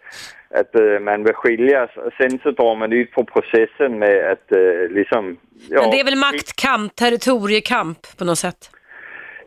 [0.61, 4.89] att eh, man vill skiljas sen så drar man ut på processen med att uh,
[4.99, 5.37] liksom...
[5.71, 8.71] Ja, Men det är väl maktkamp, territoriekamp på något sätt?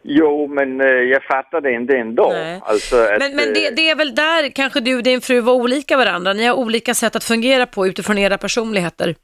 [0.04, 2.34] Jo, men eh, jag fattar det inte ändå.
[2.62, 5.54] Alltså att, Men, men det, det är väl där kanske du och din fru var
[5.54, 6.34] olika varandra.
[6.34, 9.16] Ni har olika sätt att fungera på utifrån era personligheter.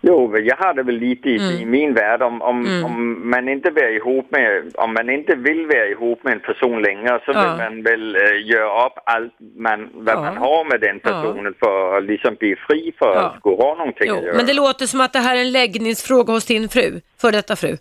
[0.00, 1.62] Jo, jag har det väl lite i, Mm.
[1.62, 5.66] i min värld om, om, om man inte vill ihop med, om man inte vill
[5.66, 7.40] vara ihop med en person längre så Ja.
[7.40, 10.20] vill man väl uh, göra upp allt man, vad Ja.
[10.20, 11.10] man har med den Ja.
[11.10, 13.20] personen för att liksom bli fri för Ja.
[13.20, 14.36] att skulle ha någonting Jo, att göra.
[14.36, 17.56] men det låter som att det här är en läggningsfråga hos din fru, för detta
[17.56, 17.76] fru.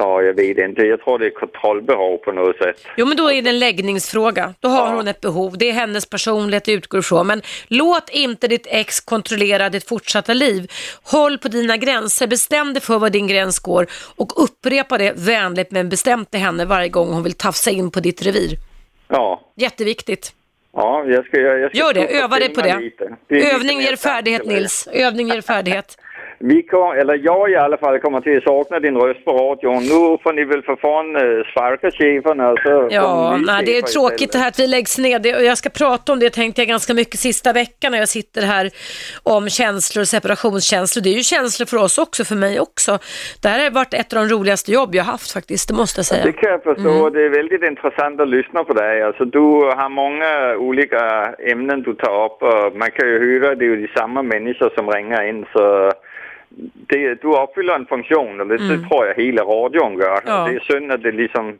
[0.00, 0.82] Ja, jag vet inte.
[0.82, 2.76] Jag tror det är kontrollbehov på något sätt.
[2.96, 4.54] Jo, men då är det en läggningsfråga.
[4.60, 4.94] Då har Ja.
[4.94, 5.58] hon ett behov.
[5.58, 7.26] Det är hennes personlighet det utgår ifrån.
[7.26, 10.70] Men låt inte ditt ex kontrollera ditt fortsatta liv.
[11.02, 12.26] Håll på dina gränser.
[12.26, 13.86] Bestäm dig för var din gräns går
[14.16, 18.00] och upprepa det vänligt men bestämt till henne varje gång hon vill tafsa in på
[18.00, 18.56] ditt revir.
[19.08, 20.32] Ja, Jätteviktigt.
[20.72, 21.40] ja jag ska...
[21.40, 22.18] Jag ska Gör det.
[22.22, 22.78] Öva dig på det.
[22.80, 23.16] lite.
[23.54, 24.46] Övning ger färdighet.
[24.46, 24.88] Nils.
[24.92, 25.98] Övning ger färdighet.
[26.40, 29.82] Vi kom, eller jag i alla fall kommer till att sakna din röst på radion.
[29.82, 32.54] Nu får ni väl för fan uh, sparka cheferna.
[32.62, 35.18] Så Ja, får ni nej, det är tråkigt det här att vi läggs ner.
[35.18, 38.08] Det, och jag ska prata om det tänkte jag ganska mycket sista veckan när jag
[38.08, 38.70] sitter här
[39.22, 41.02] om känslor och separationskänslor.
[41.02, 42.98] Det är ju känslor för oss också, för mig också.
[43.42, 46.06] Det här har varit ett av de roligaste jobb jag haft faktiskt, det måste jag
[46.06, 46.24] säga.
[46.24, 46.90] Det kan jag förstå.
[46.90, 47.12] Mm.
[47.12, 49.02] Det är väldigt intressant att lyssna på dig.
[49.02, 49.46] Alltså, du
[49.78, 51.00] har många olika
[51.52, 54.70] ämnen du tar upp och man kan ju höra det är ju de samma människor
[54.76, 55.46] som ringer in.
[55.52, 55.92] Så
[56.88, 60.20] det, du uppfyller en funktion och det, det tror jag hela radion gör.
[60.20, 60.22] Mm.
[60.26, 60.48] Ja.
[60.48, 61.58] Det är synd att det liksom,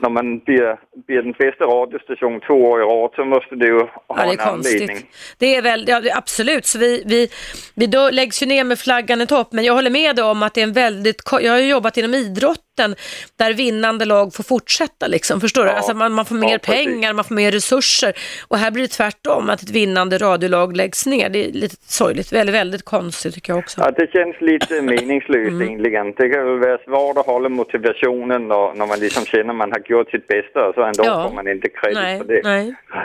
[0.00, 3.78] när man blir, blir den bästa radiostation två år i rad så måste det ju
[3.78, 4.82] ha Ja, det en är konstigt.
[4.82, 5.06] anledning.
[5.38, 7.28] Det är väl, ja, absolut, så vi, vi,
[7.74, 10.42] vi då läggs ju ner med flaggan i topp, men jag håller med dig om
[10.42, 12.94] att det är en väldigt, jag har ju jobbat inom idrotten
[13.36, 15.70] där vinnande lag får fortsätta liksom, förstår du?
[15.70, 15.76] Ja.
[15.76, 18.12] Alltså man, man får mer Ja, pengar, man får mer resurser
[18.48, 21.28] och här blir det tvärtom, att ett vinnande radiolag läggs ner.
[21.28, 23.80] Det är lite sorgligt, väldigt, väldigt konstigt tycker jag också.
[23.80, 25.62] Ja, det känns lite meningslöst Mm.
[25.62, 26.06] egentligen.
[26.16, 29.82] Det kan väl vara svårt att hålla motivationen när, när man liksom känner man har
[29.96, 31.28] gjort sitt bästa och så ändå Ja.
[31.28, 32.40] får man inte credit Nej, för det.
[32.44, 32.74] nej.
[32.92, 33.02] Ja,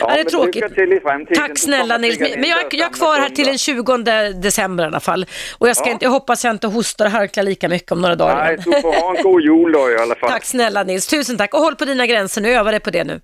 [0.00, 0.74] Ja, det är tråkigt.
[0.74, 1.42] Till i framtiden.
[1.48, 4.32] Tack snälla Nils, men jag, jag är kvar här till den kunder.
[4.32, 5.26] 20 december i alla fall.
[5.58, 5.92] Och jag, ska Ja.
[5.92, 8.62] inte, jag hoppas jag inte hostar och harklar lika mycket om några dagar Nej, igen.
[8.66, 10.30] du får ha en god jul då i alla fall.
[10.30, 11.54] Tack snälla Nils, tusen tack.
[11.54, 13.20] Och håll på dina gränser nu, öva dig på det nu.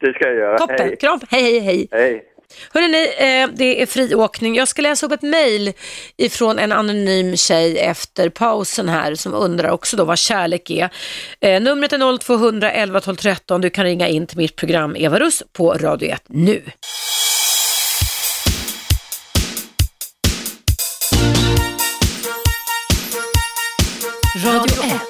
[0.00, 0.58] Det ska jag göra.
[0.58, 0.96] Toppen, Hej.
[0.96, 1.88] kram, hej hej hej.
[1.90, 2.22] Hej.
[2.70, 4.56] Hörrni, eh, det är friåkning.
[4.56, 5.72] Jag ska läsa upp ett mejl
[6.16, 10.90] ifrån en anonym tjej efter pausen här som undrar också då vad kärlek är.
[11.40, 13.60] Eh, numret är 0200 11 12 13.
[13.60, 16.62] Du kan ringa in till mitt program Eva Russ på Radio 1 nu.
[24.44, 25.00] Radio 1.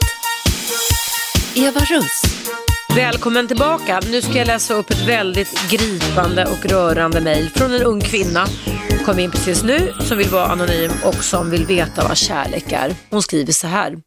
[1.57, 2.23] Eva Russ.
[2.97, 4.01] Välkommen tillbaka.
[4.11, 8.47] Nu ska jag läsa upp ett väldigt gripande och rörande mejl från en ung kvinna.
[9.05, 12.95] Kom in precis nu som vill vara anonym och som vill veta vad kärlek är.
[13.11, 14.03] Hon skriver så här.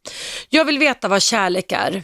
[0.48, 2.02] Jag vill veta vad kärlek är.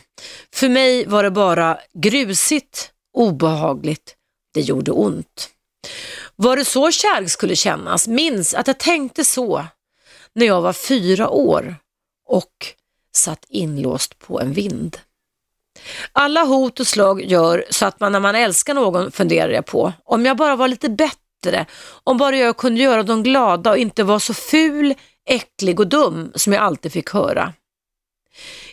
[0.55, 4.15] För mig var det bara grusigt, obehagligt.
[4.55, 5.49] Det gjorde ont.
[6.37, 8.09] Var det så kärlek skulle kännas?
[8.09, 9.67] Minns att jag tänkte så
[10.35, 11.77] när jag var fyra år
[12.29, 12.53] och
[13.17, 14.99] satt inlåst på en vind.
[16.13, 19.93] Alla hot och slag gör så att man när man älskar någon funderar jag på,
[20.05, 21.67] om jag bara var lite bättre,
[22.05, 24.95] om bara jag kunde göra dem glada och inte vara så ful,
[25.29, 27.53] äcklig och dum som jag alltid fick höra.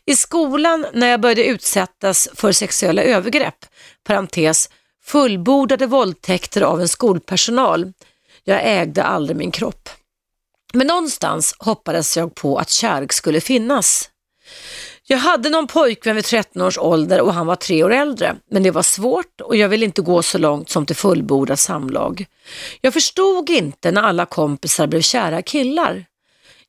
[0.05, 3.65] I skolan när jag började utsättas för sexuella övergrepp,
[4.03, 4.69] parentes,
[5.03, 7.93] fullbordade våldtäkter av en skolpersonal,
[8.43, 9.89] jag ägde aldrig min kropp.
[10.73, 14.09] Men någonstans hoppades jag på att kärlek skulle finnas.
[15.09, 18.63] Jag hade någon pojkvän vid 13 års ålder och han var tre år äldre, men
[18.63, 22.25] det var svårt och jag ville inte gå så långt som till fullbordat samlag.
[22.81, 26.05] Jag förstod inte när alla kompisar blev kära killar.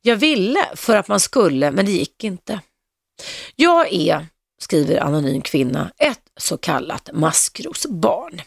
[0.01, 2.61] Jag ville för att man skulle, men det gick inte.
[3.55, 4.27] Jag är,
[4.61, 8.41] skriver anonym kvinna, ett så kallat maskrosbarn.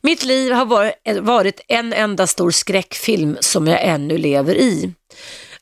[0.00, 0.66] Mitt liv har
[1.20, 4.92] varit, en enda stor skräckfilm som jag ännu lever i.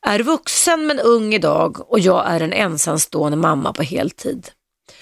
[0.07, 4.49] Är vuxen men ung idag och jag är en ensamstående mamma på heltid.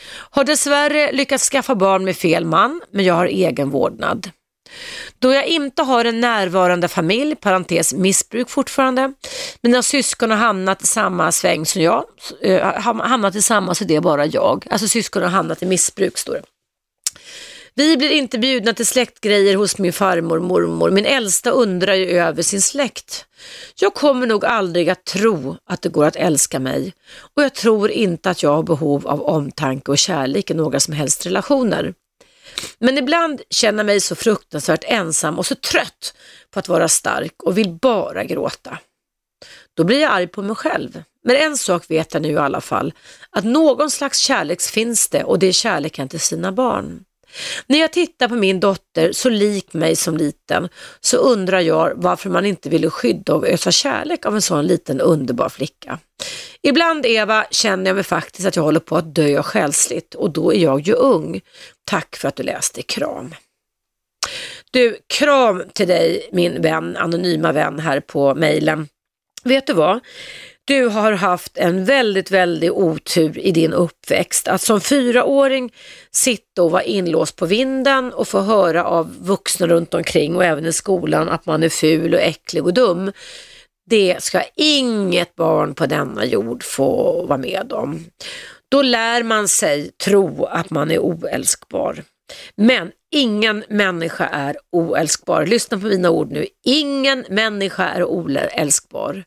[0.09, 4.31] Har dessvärre lyckats skaffa barn med fel man, men jag har egen vårdnad.
[5.19, 9.13] Då jag inte har en närvarande familj, parentes missbruk fortfarande,
[9.61, 12.05] mina syskon har hamnat i samma sväng som jag,
[12.43, 14.67] eh, hamnat i samma så det är bara jag.
[14.71, 16.43] Alltså syskon har hamnat i missbruk står det.
[17.79, 20.91] Vi blir inte bjudna till släktgrejer hos min farmor och mormor.
[20.91, 23.27] Min äldsta undrar ju över sin släkt.
[23.81, 27.91] Jag kommer nog aldrig att tro att det går att älska mig och jag tror
[27.91, 31.95] inte att jag har behov av omtanke och kärlek i några som helst relationer.
[32.79, 36.15] Men ibland känner jag mig så fruktansvärt ensam och så trött
[36.51, 38.79] på att vara stark och vill bara gråta.
[39.75, 41.03] Då blir jag arg på mig själv.
[41.25, 42.93] Men en sak vet jag nu i alla fall,
[43.31, 47.06] att någon slags kärlek finns det och det är kärleken till sina barn.
[47.67, 50.69] När jag tittar på min dotter, så lik mig som liten,
[51.01, 55.01] så undrar jag varför man inte ville skydda och ösa kärlek av en sån liten
[55.01, 55.99] underbar flicka.
[56.63, 60.53] Ibland, Eva, känner jag mig faktiskt att jag håller på att dö själsligt och då
[60.53, 61.41] är jag ju ung.
[61.85, 63.35] Tack för att du läste, kram.
[64.71, 68.89] Du, kram till dig min vän, anonyma vän här på mejlen.
[69.45, 70.01] Vet du vad?
[70.67, 74.49] Du har haft en väldigt, väldigt otur i din uppväxt.
[74.49, 75.73] Att som fyraåring
[76.11, 80.67] sitta och vara inlåst på vinden och få höra av vuxna runt omkring och även
[80.67, 83.13] i skolan att man är ful och äcklig och dum.
[83.91, 88.05] Det ska inget barn på denna jord få vara med om.
[88.71, 92.03] Då lär man sig tro att man är oälskbar.
[92.57, 95.47] Men ingen människa är oälskbar.
[95.47, 96.47] Lyssna på mina ord nu.
[96.65, 99.25] Ingen människa är oälskbar.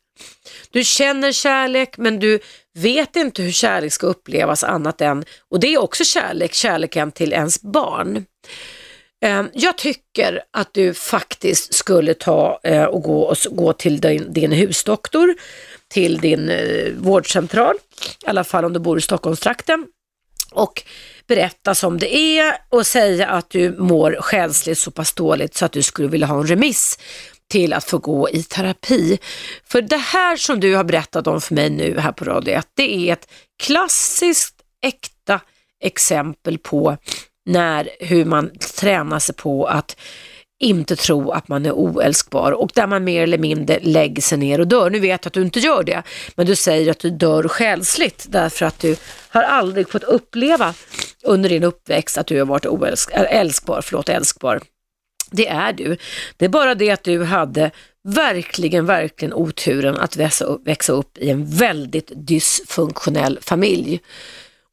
[0.71, 2.39] Du känner kärlek men du
[2.77, 7.33] vet inte hur kärlek ska upplevas annat än, och det är också kärlek, kärleken till
[7.33, 8.25] ens barn.
[9.21, 14.33] Ehm, jag tycker att du faktiskt skulle ta eh, och gå, och gå till din,
[14.33, 15.35] din husdoktor,
[15.87, 17.75] till din eh, vårdcentral,
[18.25, 19.85] i alla fall om du bor i Stockholmstrakten
[20.51, 20.83] och
[21.29, 25.71] berätta som det är och säga att du mår själsligt så pass dåligt så att
[25.71, 26.99] du skulle vilja ha en remiss
[27.51, 29.19] till att få gå i terapi.
[29.65, 32.67] För det här som du har berättat om för mig nu här på Radio 1,
[32.75, 33.27] det är ett
[33.63, 34.55] klassiskt
[34.85, 35.41] äkta
[35.83, 36.97] exempel på
[37.45, 39.97] när, hur man tränar sig på att
[40.59, 44.59] inte tro att man är oälskbar och där man mer eller mindre lägger sig ner
[44.59, 44.89] och dör.
[44.89, 46.03] Nu vet jag att du inte gör det,
[46.35, 48.95] men du säger att du dör själsligt därför att du
[49.29, 50.73] har aldrig fått uppleva
[51.23, 54.61] under din uppväxt att du har varit oälskbar, förlåt, älskbar.
[55.31, 55.97] Det är du.
[56.37, 57.71] Det är bara det att du hade
[58.03, 60.15] verkligen, verkligen oturen att
[60.65, 63.99] växa upp i en väldigt dysfunktionell familj.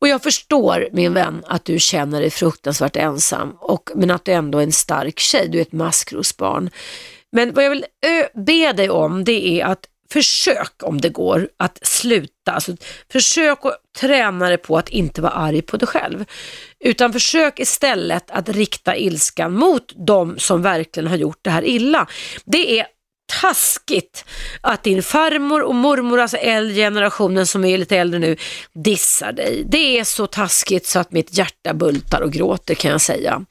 [0.00, 4.32] Och jag förstår min vän att du känner dig fruktansvärt ensam, och, men att du
[4.32, 6.70] ändå är en stark tjej, du är ett maskrosbarn.
[7.32, 7.84] Men vad jag vill
[8.46, 12.76] be dig om det är att försök om det går att sluta, alltså,
[13.12, 16.24] försök att träna dig på att inte vara arg på dig själv.
[16.80, 22.06] Utan försök istället att rikta ilskan mot de som verkligen har gjort det här illa.
[22.44, 22.86] Det är
[23.26, 24.24] taskigt
[24.60, 28.36] att din farmor och mormor, alltså äldre generationen som är lite äldre nu,
[28.72, 29.64] dissar dig.
[29.68, 33.44] Det är så taskigt så att mitt hjärta bultar och gråter kan jag säga.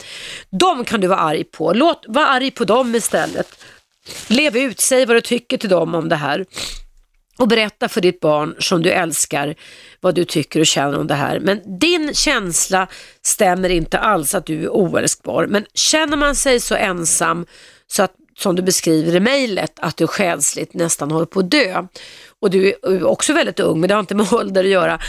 [0.50, 1.74] De kan du vara arg på.
[1.74, 3.48] Låt, var arg på dem istället.
[4.28, 6.46] Lev ut, säg vad du tycker till dem om det här.
[7.38, 9.56] Och berätta för ditt barn som du älskar
[10.02, 11.40] vad du tycker och känner om det här.
[11.40, 12.88] Men din känsla
[13.22, 15.48] stämmer inte alls att du är oälskbar.
[15.50, 17.46] Men känner man sig så ensam
[17.88, 21.84] så att som du beskriver i mejlet, att du själsligt nästan håller på att dö
[22.42, 25.00] och du är också väldigt ung, men det har inte med ålder att göra,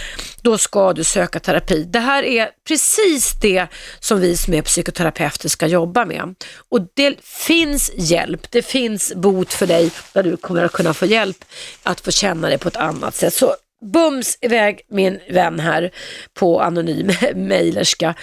[0.43, 1.85] då ska du söka terapi.
[1.85, 3.66] Det här är precis det
[4.01, 6.35] som vi som är psykoterapeuter ska jobba med.
[6.68, 11.07] Och det finns hjälp, det finns bot för dig där du kommer att kunna få
[11.07, 11.45] hjälp
[11.83, 13.35] att få känna dig på ett annat sätt.
[13.35, 13.55] Så
[13.93, 15.91] bums iväg min vän här
[16.34, 18.14] på anonym mejlerska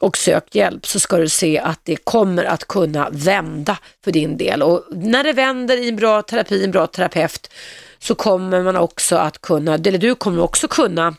[0.00, 4.36] och sök hjälp så ska du se att det kommer att kunna vända för din
[4.36, 4.62] del.
[4.62, 7.50] Och när det vänder i en bra terapi, en bra terapeut,
[7.98, 11.14] så kommer man också att kunna, eller du kommer också kunna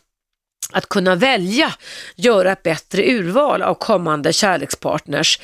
[0.74, 1.74] att kunna välja,
[2.16, 5.40] göra ett bättre urval av kommande kärlekspartners.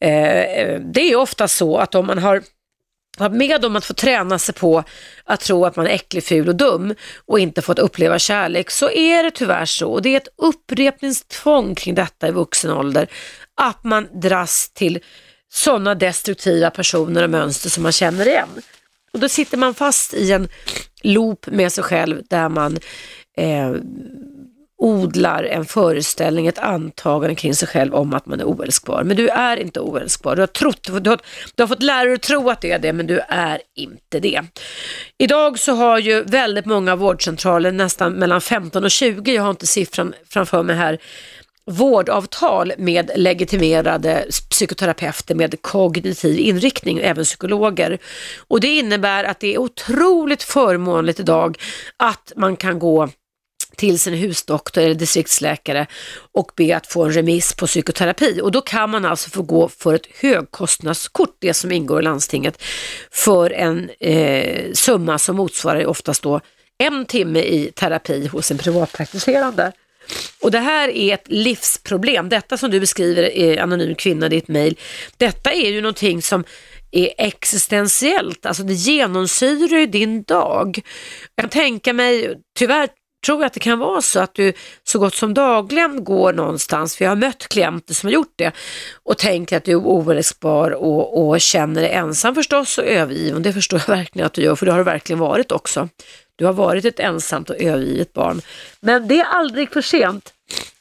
[0.00, 2.42] Eh, eh det är ofta så att om man har
[3.28, 4.84] med om att få träna sig på
[5.24, 6.94] att tro att man är äcklig, ful och dum
[7.26, 9.92] och inte fått uppleva kärlek så är det tyvärr så.
[9.92, 13.08] Och det är ett upprepningstvång kring detta i vuxen ålder
[13.54, 14.98] att man dras till
[15.52, 18.48] sådana destruktiva personer och mönster som man känner igen.
[19.12, 20.48] Och då sitter man fast i en
[21.02, 22.78] loop med sig själv där man
[23.36, 23.74] eh,
[24.80, 29.02] odlar en föreställning, ett antagande kring sig själv om att man är oälskbar.
[29.04, 30.36] Men du är inte oälskbar.
[30.36, 31.00] Du har, trott, du har,
[31.54, 34.20] du har fått lära dig att tro att det är det, men du är inte
[34.20, 34.42] det.
[35.18, 39.66] Idag så har ju väldigt många vårdcentraler, nästan mellan 15 och 20, jag har inte
[39.66, 40.98] siffran framför mig här,
[41.70, 47.98] vårdavtal med legitimerade psykoterapeuter med kognitiv inriktning, även psykologer.
[48.48, 51.58] Och det innebär att det är otroligt förmånligt idag
[51.96, 53.08] att man kan gå
[53.80, 55.86] till sin husdoktor eller distriktsläkare
[56.32, 58.40] och be att få en remiss på psykoterapi.
[58.42, 62.62] Och då kan man alltså få gå för ett högkostnadskort, det som ingår i landstinget,
[63.10, 66.40] för en eh, summa som motsvarar oftast då
[66.78, 69.72] en timme i terapi hos en privatpraktiserande.
[70.42, 72.28] Och det här är ett livsproblem.
[72.28, 74.78] Detta som du beskriver, eh, anonym kvinna, i ditt mejl,
[75.16, 76.44] detta är ju någonting som
[76.92, 80.80] är existentiellt, alltså det genomsyrar ju din dag.
[81.34, 82.88] Jag kan tänka mig, tyvärr
[83.26, 84.52] tror jag att det kan vara så att du
[84.84, 88.52] så gott som dagligen går någonstans, för jag har mött klienter som har gjort det
[89.02, 93.42] och tänker att du är oälskbar och, och känner dig ensam förstås och övergiven.
[93.42, 95.88] Det förstår jag verkligen att du gör, för det har du verkligen varit också.
[96.36, 98.40] Du har varit ett ensamt och övergivet barn.
[98.80, 100.32] Men det är aldrig för sent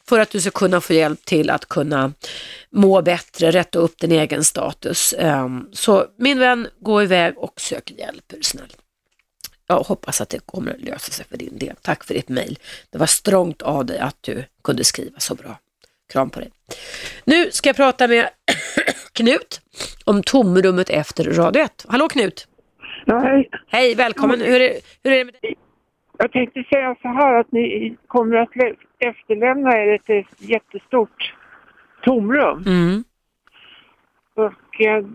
[0.10, 2.14] för att du ska kunna få hjälp till att kunna
[2.70, 5.14] må bättre, rätta upp din egen status.
[5.18, 8.74] Ehm, så min vän, gå iväg och sök hjälp, är du snäll.
[9.72, 11.76] Jag hoppas att det kommer att lösa sig för din del.
[11.82, 12.58] Tack för ditt mejl.
[12.90, 15.60] Det var strångt av dig att du kunde skriva så bra.
[16.14, 16.50] Kram på dig.
[17.26, 18.30] Nu ska jag prata med
[19.14, 19.62] Knut
[20.06, 21.86] om tomrummet efter Radio 1.
[21.90, 22.48] Hallå Knut!
[23.06, 23.50] Ja, hej.
[23.68, 24.42] Hej, välkommen.
[24.42, 25.56] Hur är, hur är det med dig?
[26.18, 31.34] Jag tänkte säga så här att ni kommer att lä- efterlämna er ett jättestort
[32.04, 32.64] tomrum.
[32.68, 33.04] Mm.
[34.36, 35.06] Och eh,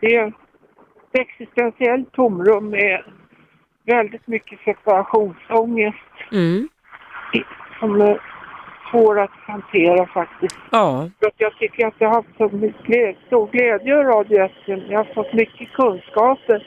[0.00, 0.32] det är
[1.12, 3.02] existentiellt tomrum med
[3.88, 5.98] väldigt mycket separationsångest
[6.32, 6.68] Mm.
[7.80, 8.20] som är
[8.90, 10.58] svår att hantera faktiskt.
[10.70, 11.10] Ja.
[11.20, 14.52] För att jag tycker att jag har haft så mycket stor glädje av Radio 1.
[14.66, 16.66] Jag har fått mycket kunskaper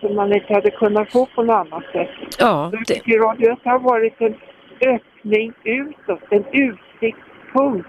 [0.00, 2.08] som man inte hade kunnat få på något annat sätt.
[2.38, 4.34] Ja, Jag det, tycker Radio 1 har varit en
[4.86, 7.88] öppning utåt, en utsiktspunkt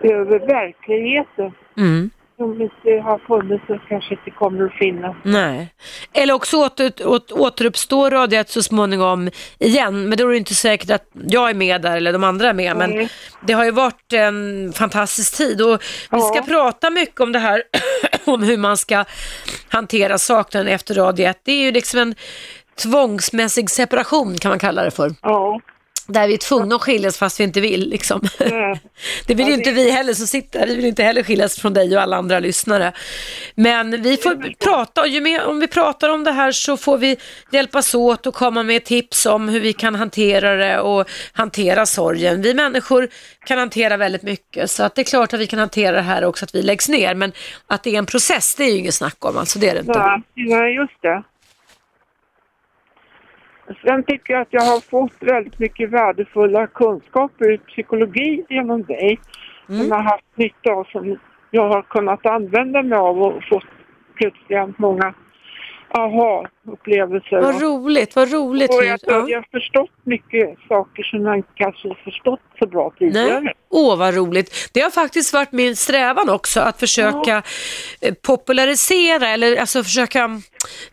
[0.00, 2.10] över verkligheten mm.
[2.36, 5.16] Som inte har funnits och kanske inte kommer att finnas.
[5.22, 5.68] Nej.
[6.12, 10.54] Eller också åter, åt, återuppstår Radio 1 så småningom igen, men då är det inte
[10.54, 12.76] säkert att jag är med där eller de andra är med.
[12.76, 13.08] Men Nej.
[13.46, 16.44] det har ju varit en fantastisk tid och vi ska Ja.
[16.48, 17.62] prata mycket om det här,
[18.24, 19.04] om hur man ska
[19.68, 21.40] hantera saknaden efter Radio 1.
[21.44, 22.14] Det är ju liksom en
[22.82, 25.10] tvångsmässig separation kan man kalla det för.
[25.22, 25.60] Ja,
[26.08, 27.88] Där vi är tvungna att skiljas fast vi inte vill.
[27.90, 28.20] Liksom.
[28.40, 28.80] Nej.
[29.26, 30.66] Det vill ju Ja, inte det- vi heller som sitter här.
[30.66, 32.92] Vi vill inte heller skiljas från dig och alla andra lyssnare.
[33.54, 36.98] Men vi får prata, och ju mer, om vi pratar om det här så får
[36.98, 37.16] vi
[37.52, 42.42] hjälpas åt och komma med tips om hur vi kan hantera det och hantera sorgen.
[42.42, 43.08] Vi människor
[43.46, 46.24] kan hantera väldigt mycket så att det är klart att vi kan hantera det här
[46.24, 47.14] också, att vi läggs ner.
[47.14, 47.32] Men
[47.66, 49.80] att det är en process, det är ju inget snack om, alltså det är det
[49.80, 49.92] inte.
[50.34, 51.22] Nej, just det.
[53.84, 59.18] Sen tycker jag att jag har fått väldigt mycket värdefulla kunskaper i psykologi genom dig.
[59.66, 61.18] Som jag har haft nytta av, som
[61.50, 63.64] jag har kunnat använda mig av och fått
[64.14, 65.14] plötsligt många
[65.90, 67.40] aha-upplevelser.
[67.40, 68.70] Vad roligt, vad roligt.
[68.70, 69.24] och jag, Ja.
[69.28, 73.40] jag har förstått mycket saker som jag kanske förstått så bra tidigare.
[73.40, 73.54] Nej.
[73.70, 74.70] Åh, vad roligt.
[74.72, 77.42] Det har faktiskt varit min strävan också, att försöka
[78.00, 80.40] eh, popularisera eller alltså försöka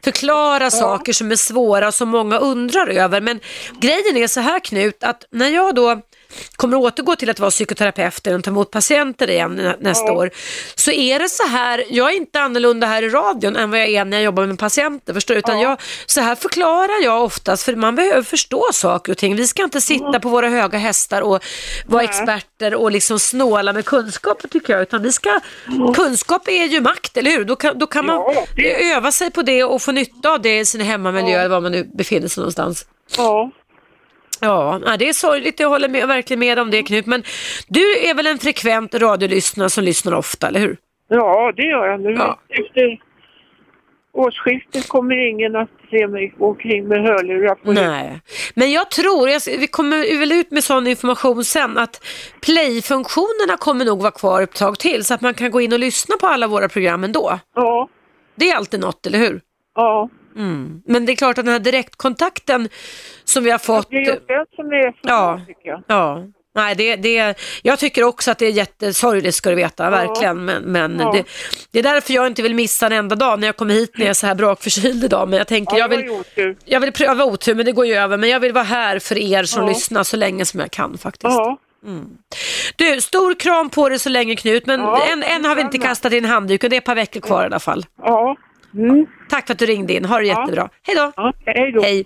[0.04, 3.22] förklara saker som är svåra och som många undrar över.
[3.22, 3.40] Men
[3.80, 6.02] grejen är så här Knut, att när jag då
[6.56, 10.30] kommer att återgå till att vara psykoterapeut och ta emot patienter igen nä- nästa år,
[10.76, 13.90] så är det så här, jag är inte annorlunda här i radion än vad jag
[13.90, 15.36] är när jag jobbar med patienter, förstår?
[15.38, 19.36] Utan jag, så här förklarar jag oftast, för man behöver förstå saker och ting.
[19.36, 21.44] Vi ska inte sitta på våra höga hästar och
[21.86, 22.10] vara Nej.
[22.10, 25.40] experter och liksom snåla med kunskap tycker jag, utan vi ska,
[25.96, 27.46] kunskap är ju makt, eller hur?
[27.46, 30.42] Då kan, då kan man Ja, det- öva sig på det och få nytta av
[30.42, 32.86] det i sin hemmamiljö, eller var man nu befinner sig någonstans.
[33.18, 33.52] Ja.
[34.42, 35.60] Ja, det är sorgligt.
[35.60, 37.06] Jag håller med, verkligen med om det Knut.
[37.06, 37.24] Men
[37.68, 40.78] du är väl en frekvent radiolyssnare som lyssnar ofta, eller hur?
[41.08, 42.12] Ja, det gör jag nu.
[42.12, 42.40] Ja.
[42.50, 43.00] Efter
[44.14, 48.22] årsskiftet kommer ingen att se mig gå omkring med hörlurar på Nej,
[48.56, 52.06] men jag tror, jag, vi kommer väl ut med sån information sen, att
[52.42, 55.80] play-funktionerna kommer nog vara kvar ett tag till så att man kan gå in och
[55.80, 57.40] lyssna på alla våra program ändå.
[57.56, 57.90] Ja,
[58.36, 59.42] Det är alltid något, eller hur?
[59.76, 60.10] ja.
[60.36, 60.82] Mm.
[60.86, 62.70] Men det är klart att den här direktkontakten
[63.24, 63.90] som vi har fått...
[63.90, 65.42] Det är just det som är så Ja.
[65.48, 65.84] tycker jag.
[65.88, 66.24] Ja,
[66.56, 70.46] nej det, det, jag tycker också att det är jättesorgligt ska du veta, verkligen.
[70.46, 71.12] Men, men Ja.
[71.12, 71.24] det,
[71.72, 74.06] det är därför jag inte vill missa en enda dag när jag kommer hit när
[74.06, 75.30] jag är så här brakförkyld idag.
[75.30, 76.58] Men jag tänker, Ja, jag vill, ju otur.
[76.66, 78.18] jag vill pröva otur, men det går ju över.
[78.18, 79.70] Men jag vill vara här för er som Ja.
[79.70, 81.24] lyssnar så länge som jag kan faktiskt.
[81.34, 81.58] Ja,
[82.76, 85.78] Du, stor kram på dig så länge Knut, men Ja, än, än har vi inte
[85.78, 86.70] kastat in handduken.
[86.70, 87.86] Det är ett par veckor kvar i alla fall.
[88.04, 88.36] ja.
[88.76, 89.06] Mm.
[89.30, 90.40] Tack för att du ringde in, ha det Ja.
[90.42, 90.70] jättebra.
[90.84, 91.12] Hej då!
[91.16, 91.34] ja.
[91.46, 91.82] Hej då.
[91.82, 92.06] Hej!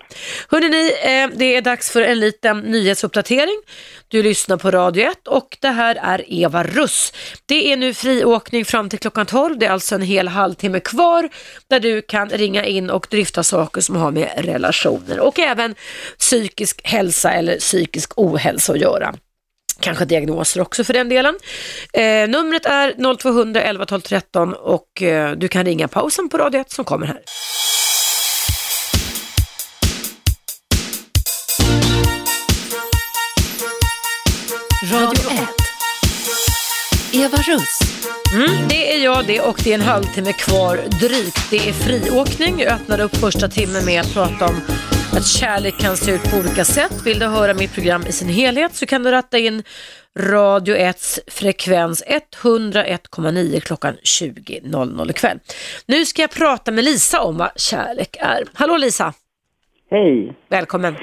[0.49, 3.61] Hörrni, eh, det är dags för en liten nyhetsuppdatering.
[4.07, 7.13] Du lyssnar på Radio 1 och det här är Eva Russ.
[7.45, 9.57] Det är nu friåkning fram till klockan 12.
[9.59, 11.29] Det är alltså en hel halvtimme kvar
[11.69, 15.75] där du kan ringa in och dryfta saker som har med relationer och även
[16.19, 19.13] psykisk hälsa eller psykisk ohälsa att göra.
[19.79, 21.35] Kanske diagnoser också för den delen.
[21.93, 26.61] Eh, numret är 0200 11 12 13 och eh, du kan ringa pausen på Radio
[26.61, 27.21] 1 som kommer här.
[34.93, 35.67] Radio 1.
[37.13, 37.79] Eva Russ.
[38.33, 41.49] Mm, det är jag det och det är en halvtimme kvar drygt.
[41.49, 42.59] Det är friåkning.
[42.59, 44.61] Jag öppnar upp första timmen med att prata om
[45.17, 46.95] att kärlek kan se ut på olika sätt.
[47.05, 49.63] Vill du höra mitt program i sin helhet så kan du ratta in
[50.19, 52.03] Radio 1s frekvens
[52.43, 55.39] 101,9 klockan 20.00 ikväll.
[55.87, 58.41] Nu ska jag prata med Lisa om vad kärlek är.
[58.53, 59.13] Hallå Lisa,
[59.91, 60.33] Hej.
[60.49, 60.95] välkommen.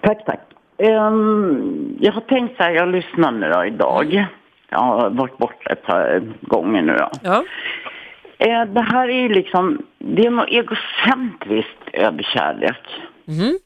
[0.00, 0.40] Tack, tack.
[0.78, 4.26] Ehm, jag har tänkt så här, jag lyssnar nu då idag.
[4.70, 7.10] Jag har varit borta ett par gånger nu då.
[7.22, 7.44] Ja.
[8.38, 13.07] Eh, det här är ju liksom, det är något egocentriskt över kärlek.
[13.28, 13.58] Mhm.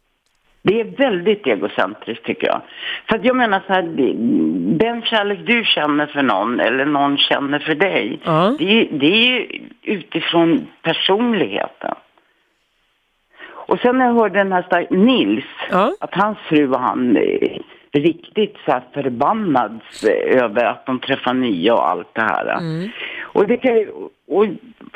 [0.64, 2.60] Det är väldigt egocentriskt tycker jag.
[3.08, 3.82] För jag menar så här,
[4.78, 8.56] den kärlek du känner för någon eller någon känner för dig, Ja.
[8.58, 11.94] det, det är ju utifrån personligheten.
[13.50, 15.92] Och sen när jag hörde den här stark- Nils, Ja.
[16.00, 17.58] att hans fru var han eh,
[17.92, 22.58] riktigt så här förbannad eh, över att de träffar nya och allt det här.
[22.58, 22.88] Mm.
[23.22, 23.92] Och, det kan, ju-
[24.36, 24.46] och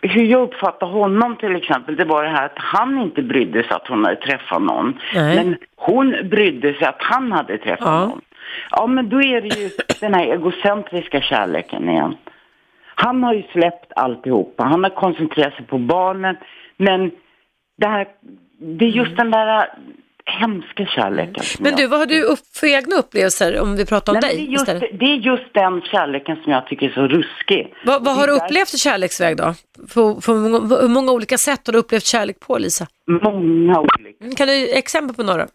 [0.02, 3.72] hur jag uppfattar honom till exempel, det var det här att han inte brydde sig
[3.72, 4.98] att hon hade träffat någon.
[5.14, 5.36] Nej.
[5.36, 8.06] Men hon brydde sig att han hade träffat Ja.
[8.06, 8.20] någon.
[8.70, 12.16] Ja, men då är det ju den här egocentriska kärleken igen.
[12.94, 14.64] Han har ju släppt alltihopa.
[14.64, 16.36] Han har koncentrerat sig på barnen.
[16.76, 17.10] Men
[17.78, 18.06] det här,
[18.58, 19.68] det är just den där
[20.28, 21.44] hemska kärleken.
[21.60, 24.46] Men du, vad har du upp för egna upplevelser om vi pratar om Nej, dig
[24.46, 25.00] det, är just, istället?
[25.00, 27.74] det är just den kärleken som jag tycker är så ruskig.
[27.84, 29.54] Vad, vad har du upplevt i kärleksväg då?
[29.94, 32.86] På, på många, hur många olika sätt har du upplevt kärlek på Lisa?
[33.22, 34.24] Många olika.
[34.24, 35.42] Mm, Kan du ge exempel på några?
[35.42, 35.48] Eh,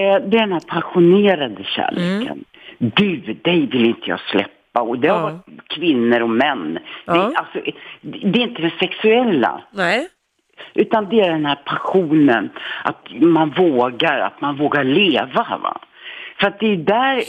[0.00, 2.44] det är den här passionerade kärleken.
[2.78, 4.80] Du, dig vill inte jag släppa.
[4.80, 5.22] Och det har Ja.
[5.22, 6.78] varit kvinnor och män.
[7.04, 7.12] Ja.
[7.14, 7.58] Det, är, alltså,
[8.02, 9.62] det är inte det sexuella.
[9.72, 10.08] Nej.
[10.74, 12.50] Utan det är den här passionen,
[12.84, 15.58] att man vågar, att man vågar leva.
[15.62, 15.80] Va?
[16.40, 17.24] För att det är där,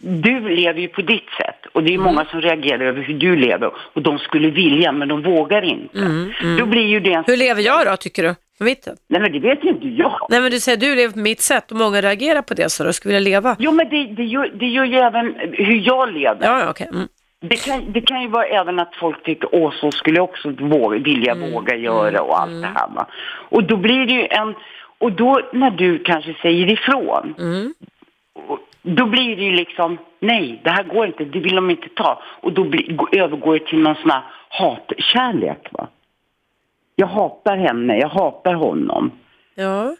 [0.00, 3.36] du lever ju på ditt sätt och det är många som reagerar över hur du
[3.36, 5.98] lever och de skulle vilja men de vågar inte.
[6.58, 7.24] Då blir ju det en...
[7.26, 8.34] Hur lever jag då, tycker du?
[8.58, 8.98] På mitt sätt?
[9.08, 10.26] Nej men det vet ju inte jag.
[10.30, 12.84] Nej men du säger du lever på mitt sätt och många reagerar på det så
[12.84, 13.56] du skulle vilja leva.
[13.58, 16.46] Jo men det, det, gör, det gör ju även hur jag lever.
[16.46, 16.88] Ja, okej.
[16.92, 17.08] Mm.
[17.40, 20.50] Det, kan, det kan ju vara även att folk tycker, åh så skulle jag också
[20.50, 23.06] våga, vilja våga göra och allt det här va.
[23.48, 24.54] Och då blir det ju en,
[24.98, 27.34] och då när du kanske säger ifrån,
[28.48, 31.88] och då blir det ju liksom, nej det här går inte, det vill de inte
[31.88, 32.22] ta.
[32.40, 35.88] Och då blir, gå- övergår det till någon sån här hatkärlek va.
[36.96, 39.10] Jag hatar henne, jag hatar honom.
[39.54, 39.94] Ja.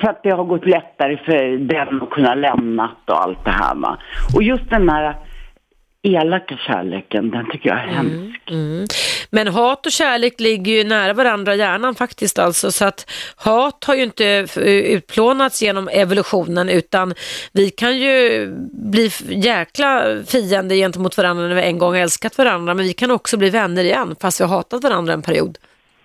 [0.00, 3.74] För att det har gått lättare för den att kunna lämna och allt det här
[3.74, 3.98] va.
[4.36, 5.14] Och just den här
[6.02, 8.40] elaka kärleken, den tycker jag är hemsk.
[8.50, 8.86] Mm.
[9.30, 13.84] Men hat och kärlek ligger ju nära varandra i hjärnan faktiskt alltså så att hat
[13.84, 17.14] har ju inte f- utplånats genom evolutionen utan
[17.52, 22.84] vi kan ju bli jäkla fiender gentemot varandra när vi en gång älskat varandra men
[22.86, 25.58] vi kan också bli vänner igen fast vi har hatat varandra en period.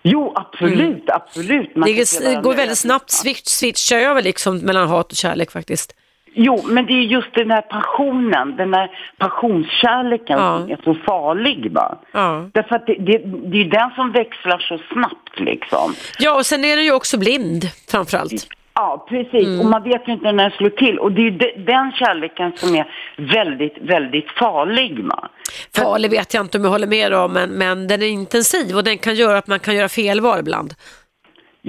[0.03, 1.75] Jo, absolut, absolut.
[1.75, 5.93] Man Det går- väldigt snabbt, switch, switchar över liksom mellan hat och kärlek faktiskt.
[6.39, 10.59] Jo, men det är just den här passionen, den här passionskärleken Ja.
[10.59, 11.97] som är så farlig va.
[12.11, 12.49] Ja.
[12.53, 13.18] Därför att det, det,
[13.51, 15.93] det är den som växlar så snabbt liksom.
[16.19, 18.47] ja, och sen är den ju också blind framförallt.
[18.73, 19.59] Ja, precis.
[19.59, 20.99] Och man vet ju inte när den slår till.
[20.99, 22.85] Och det är ju de, den kärleken som är
[23.18, 25.30] väldigt, väldigt farlig va.
[25.76, 28.84] Farlig vet jag inte om jag håller med om, men, men den är intensiv och
[28.84, 30.73] den kan göra att man kan göra felval ibland.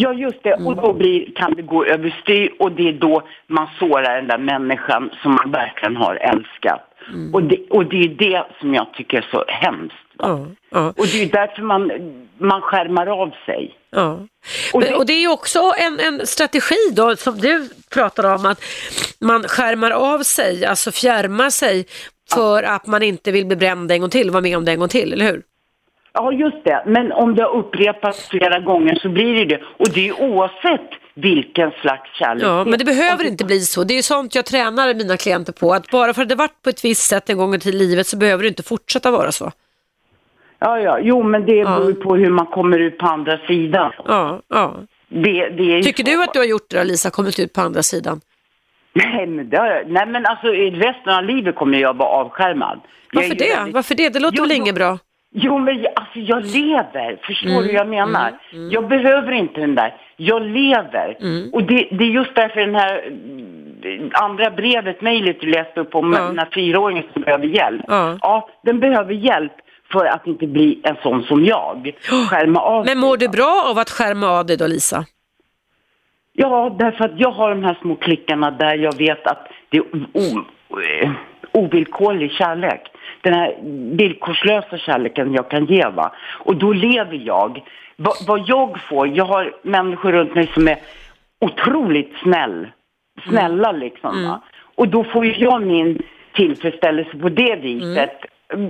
[0.00, 0.54] Ja, just det.
[0.54, 4.38] Och då blir, kan det gå överstyr och det är då man sårar den där
[4.38, 6.84] människan som man verkligen har älskat.
[7.32, 9.94] Och, det, och det är det som jag tycker är så hemskt.
[10.18, 10.88] Ja, ja.
[10.88, 11.90] Och det är därför man,
[12.38, 13.74] man skärmar av sig.
[13.90, 14.18] Ja.
[14.74, 18.60] Och det- och det är också en, en strategi då som du pratar om att
[19.20, 21.86] man skärmar av sig, alltså fjärmar sig
[22.34, 24.78] för att man inte vill bli bränd en gång till, vara med om det en
[24.78, 25.42] gång till, eller hur?
[26.20, 26.82] Ja, just det.
[26.86, 29.62] Men om det har upprepats flera gånger så blir det det.
[29.76, 32.42] Och det är oavsett vilken slags kärlek.
[32.44, 33.84] Ja, men det behöver inte bli så.
[33.84, 36.70] Det är sånt jag tränar mina klienter på, att bara för att det varit på
[36.70, 39.52] ett visst sätt en gång i livet så behöver det inte fortsätta vara så.
[40.58, 40.98] Ja, ja.
[41.02, 43.92] Jo, men det beror ju på hur man kommer ut på andra sidan.
[44.06, 44.74] Ja, ja.
[45.08, 46.10] Det, det Tycker så.
[46.10, 48.20] du att du har gjort det då, Lisa, kommit ut på andra sidan?
[48.92, 52.80] Nej, men, det, jag- nej, men alltså i resten av livet kommer jag vara avskärmad.
[53.12, 53.56] Jag är Varför ju det?
[53.56, 54.08] väldigt- Varför det?
[54.08, 54.98] Det låter Jo, väl inget bra?
[55.34, 57.18] Jo, men jag, alltså jag lever.
[57.22, 58.38] Förstår Mm, du hur jag menar?
[58.70, 59.94] Jag behöver inte den där.
[60.16, 61.16] Jag lever.
[61.20, 61.50] Mm.
[61.52, 65.94] Och det, det är just därför den här mm, andra brevet, mejlet du läste upp
[65.94, 66.22] om Ja.
[66.22, 67.84] den här fyraåringen som behöver hjälp.
[67.88, 68.48] Ja.
[68.62, 69.52] den behöver hjälp
[69.92, 71.90] för att inte bli en sån som jag.
[72.30, 75.04] Skärma av Men mår du bra av att skärma av dig då, Lisa?
[76.32, 79.82] Ja, därför att jag har de här små klickarna där jag vet att det är
[80.12, 80.44] o,
[81.02, 81.10] eh,
[81.52, 82.80] ovillkorlig kärlek.
[83.28, 83.54] Den här
[83.96, 86.12] villkorslösa kärleken jag kan ge va.
[86.44, 87.62] Och då lever jag.
[87.96, 90.76] Va, vad jag får, jag har människor runt mig som är
[91.40, 92.66] otroligt snäll.
[93.28, 94.40] Snälla liksom va.
[94.74, 96.02] Och då får jag min
[96.34, 98.10] tillfredsställelse på det viset.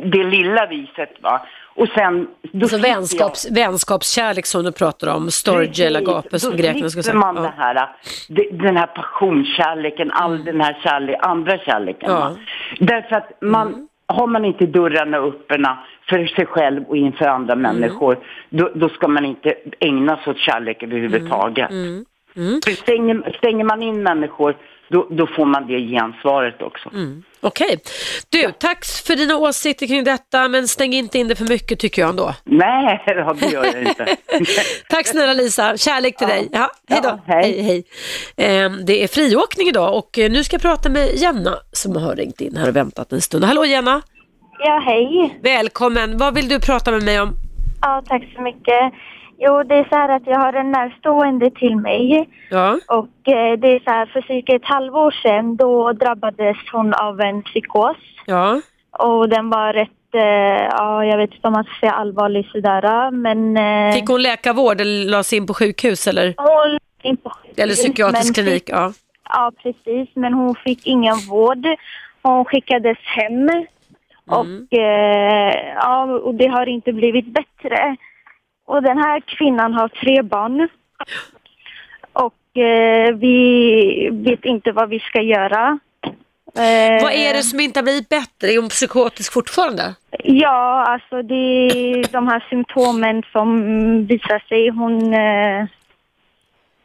[0.05, 1.41] Det lilla viset va.
[1.75, 2.29] Och sen...
[2.43, 6.57] Då Alltså slipper jag- vänskaps, vänskapskärlek som du pratar om, storge eller agape som Då
[6.57, 7.17] grekerna skulle säga.
[7.17, 7.53] man Ja.
[7.57, 7.89] här,
[8.53, 12.11] den här passionskärleken, all den här kärlek, andra kärleken.
[12.11, 12.37] Ja.
[12.79, 15.79] Därför att man, har man inte dörrarna öppna
[16.09, 18.19] för sig själv och inför andra människor,
[18.51, 21.71] då, då ska man inte ägna sig åt kärlek överhuvudtaget.
[21.71, 22.05] Mm.
[22.65, 24.57] För stänger, stänger man in människor,
[24.89, 26.91] då, då får man det gensvaret också.
[26.95, 27.23] Mm.
[27.41, 27.79] Okej.
[28.29, 32.03] Du, tack för dina åsikter kring detta, men stäng inte in det för mycket tycker
[32.03, 32.35] jag ändå.
[32.45, 33.03] Nej,
[33.41, 34.17] det gör jag inte.
[34.91, 36.35] Tack snälla Lisa, kärlek till Ja.
[36.35, 36.49] dig.
[36.53, 37.09] Ja, hej då.
[37.09, 37.63] Ja, hej.
[37.63, 37.85] hej.
[38.37, 42.17] Ehm, det är friåkning idag och eh, nu ska jag prata med Jenna som har
[42.17, 43.45] ringt in här och väntat en stund.
[43.45, 44.03] Hallå Jenna,
[44.61, 45.39] Ja, hej.
[45.43, 46.19] välkommen.
[46.19, 47.35] Vad vill du prata med mig om?
[47.83, 48.93] Ja, tack så mycket.
[49.41, 53.59] Jo, det är så här att jag har en närstående till mig Ja, och eh,
[53.59, 57.97] det är så här för cirka ett halvår sedan då drabbades hon av en psykos
[58.27, 58.61] ja,
[58.91, 63.11] och den var rätt, eh, ja jag vet inte om man ska säga allvarlig sådär
[63.11, 66.35] men eh, fick hon läkarvård eller lades in på sjukhus eller?
[66.37, 68.53] hon in på sjukhus, Eller psykiatrisk klinik?
[68.53, 68.93] Fick, Ja.
[69.29, 71.67] ja, precis, men hon fick ingen vård.
[72.23, 73.49] Hon skickades hem
[74.31, 74.39] Mm.
[74.41, 77.97] och, eh, ja, och det har inte blivit bättre.
[78.69, 80.69] Och den här kvinnan har tre barn.
[82.13, 85.79] Och eh, vi vet inte vad vi ska göra.
[86.57, 88.49] Eh, Vad är det som inte har blivit bättre?
[88.53, 89.95] Är hon psykotisk fortfarande?
[90.25, 93.49] Ja, alltså det är de här symptomen som
[94.07, 94.69] visar sig.
[94.69, 95.15] Hon...
[95.15, 95.67] Eh,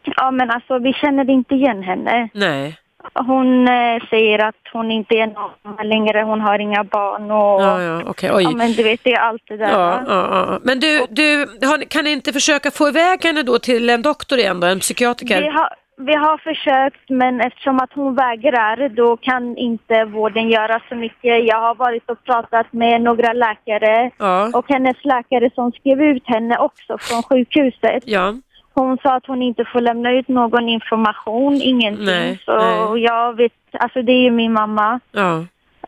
[0.03, 2.29] ja, men alltså vi känner inte igen henne.
[2.33, 2.77] Nej.
[3.13, 7.61] Hon eh, säger att hon inte är mamma längre, hon har inga barn och...
[7.61, 8.43] Ja, ja, okej, oj.
[8.43, 9.69] Ja, men du vet, det är allt det där.
[9.69, 10.59] Ja, ja, ja.
[10.63, 11.47] Men du, du
[11.89, 15.41] kan ni inte försöka få iväg henne då till en doktor igen då, en psykiatriker?
[15.41, 20.81] Vi har, vi har försökt, men eftersom att hon vägrar, då kan inte vården göra
[20.89, 21.45] så mycket.
[21.47, 24.11] Jag har varit och pratat med några läkare
[24.53, 28.03] och hennes läkare som skrev ut henne också från sjukhuset.
[28.05, 28.33] Ja,
[28.73, 32.05] Hon sa att hon inte får lämna ut någon information, ingenting.
[32.05, 33.03] Nej, så nej.
[33.03, 34.99] jag vet, alltså det är ju min mamma.
[35.11, 35.45] ja.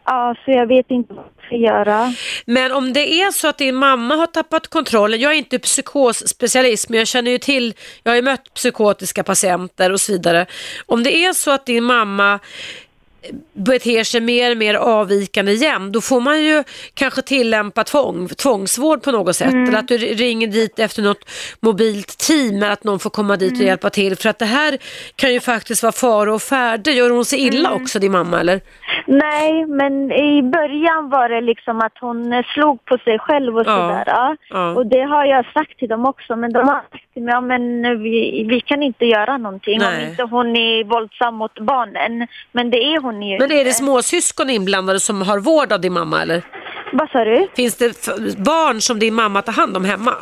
[0.08, 2.14] Ja, så jag vet inte vad jag ska göra.
[2.46, 6.90] Men om det är så att din mamma har tappat kontrollen, jag är inte psykosspecialist
[6.90, 10.46] men jag känner ju till, jag har ju mött psykotiska patienter och så vidare.
[10.86, 12.40] Om det är så att din mamma
[13.54, 19.04] beter sig mer och mer avvikande igen, då får man ju kanske tillämpa tvång, tvångsvård
[19.04, 19.54] på något sätt.
[19.54, 21.30] Eller att du ringer dit efter något
[21.60, 24.16] mobilt team, eller att någon får komma dit och hjälpa till.
[24.16, 24.78] För att det här
[25.16, 26.92] kan ju faktiskt vara fara och färde.
[26.92, 28.62] Gör hon sig illa också, din mamma, eller?
[29.08, 33.64] Nej, men i början var det liksom att hon eh, slog på sig själv och
[33.66, 33.76] Ja,
[34.06, 34.38] sådär.
[34.50, 34.72] Ja.
[34.76, 37.42] Och det har jag sagt till dem också, men de har sagt till mig, ja,
[37.42, 40.04] men eh, vi, vi kan inte göra någonting Nej.
[40.04, 42.28] om inte hon är våldsam mot barnen.
[42.52, 45.94] Men det är hon ju Men är det småsyskon inblandade som har vård av din
[45.94, 46.42] mamma, eller?
[46.94, 47.48] Vad sa du?
[47.56, 48.08] Finns det
[48.38, 50.14] barn som din mamma tar hand om hemma?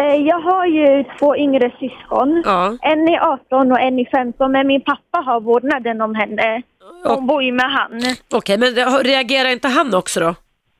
[0.00, 2.42] Eh, Jag har ju två yngre syskon.
[2.46, 2.76] Ja.
[2.82, 6.62] En är 18 och en är 15, men min pappa har vårdnaden om henne.
[7.04, 8.00] Hon bor ju med han.
[8.30, 10.34] Okej, men re- reagerar inte han också då?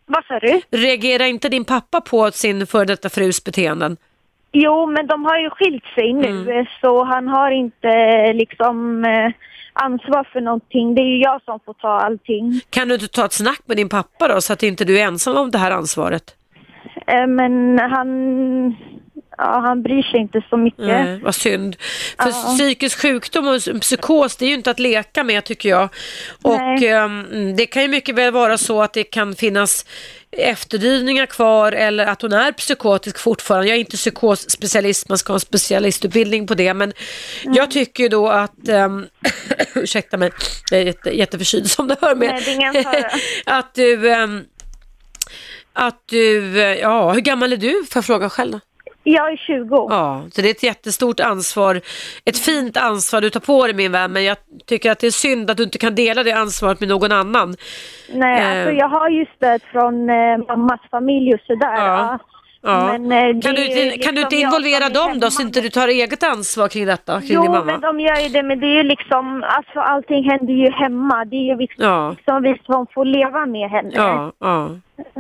[0.07, 0.61] Vad sa du?
[0.71, 3.97] Reagerar inte din pappa på sin före detta frus beteenden?
[4.53, 6.67] Jo, men de har ju skilt sig nu, Mm.
[6.81, 7.89] så han har inte
[8.33, 9.33] liksom eh,
[9.73, 10.95] ansvar för någonting.
[10.95, 12.61] Det är ju jag som får ta allting.
[12.71, 15.05] Kan du inte ta ett snack med din pappa då så att inte du är
[15.05, 16.25] ensam om det här ansvaret?
[17.07, 18.09] Eh, Men han,
[19.39, 20.85] ja, han bryr sig inte så mycket.
[20.87, 21.77] Nej, vad synd.
[22.19, 22.55] För Ja.
[22.59, 25.89] psykisk sjukdom och psykos det är ju inte att leka med tycker jag.
[26.43, 29.87] Och ehm, det kan ju mycket väl vara så att det kan finnas
[30.37, 33.69] efterdyningar kvar eller att hon är psykotisk fortfarande.
[33.69, 36.75] Jag är inte psykosspecialist, man ska ha en specialistutbildning på det.
[36.75, 36.93] Men
[37.45, 39.07] jag tycker ju då att, um,
[39.75, 40.31] ursäkta mig,
[40.71, 42.43] jag är jätte, jätteförkyld som du hör med.
[42.47, 43.05] Nej,
[43.47, 44.45] att du, ehm,
[45.73, 47.71] att du, eh, ja hur gammal är du?
[47.73, 48.61] Får jag fråga själv då?
[49.07, 49.87] Jag är 20.
[49.91, 51.81] Ja, så det är ett jättestort ansvar,
[52.25, 54.37] ett fint ansvar du tar på dig min vän, men jag
[54.67, 57.57] tycker att det är synd att du inte kan dela det ansvaret med någon annan.
[58.13, 58.59] Nej, Eh.
[58.59, 61.75] alltså jag har ju stöd från eh, mammas familj och sådär.
[61.77, 61.87] Ja.
[61.87, 62.19] Ja.
[62.67, 62.99] Ja.
[62.99, 65.89] Men, eh, kan, du, kan du liksom inte involvera dem då så inte du tar
[65.89, 67.65] eget ansvar kring detta, kring din Jo, mamma?
[67.65, 71.25] men de gör ju det, men det är ju liksom, alltså allting händer ju hemma.
[71.25, 73.91] Det är ju liksom Ja, vi som får leva med henne.
[73.95, 74.71] ja, ja.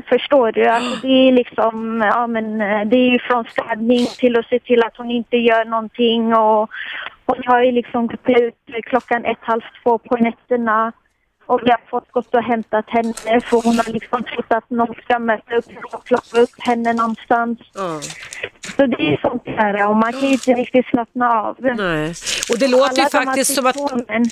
[0.08, 0.66] Förstår du?
[0.66, 4.58] Alltså det är liksom, ja men eh, det är ju från städning till att se
[4.58, 6.70] till att hon inte gör någonting och
[7.26, 10.92] hon har ju liksom gått ut klockan ett, halv två på nätterna
[11.46, 14.94] och jag har fått gått och hämtat henne för hon har liksom trott att någon
[15.04, 17.58] ska möta upp och plocka upp henne någonstans.
[17.74, 18.00] ja.
[18.76, 21.56] Så det är sånt här och man kan ju inte riktigt slappna av.
[21.60, 22.14] Nej.
[22.50, 23.76] Och det låter ju Alla faktiskt som att,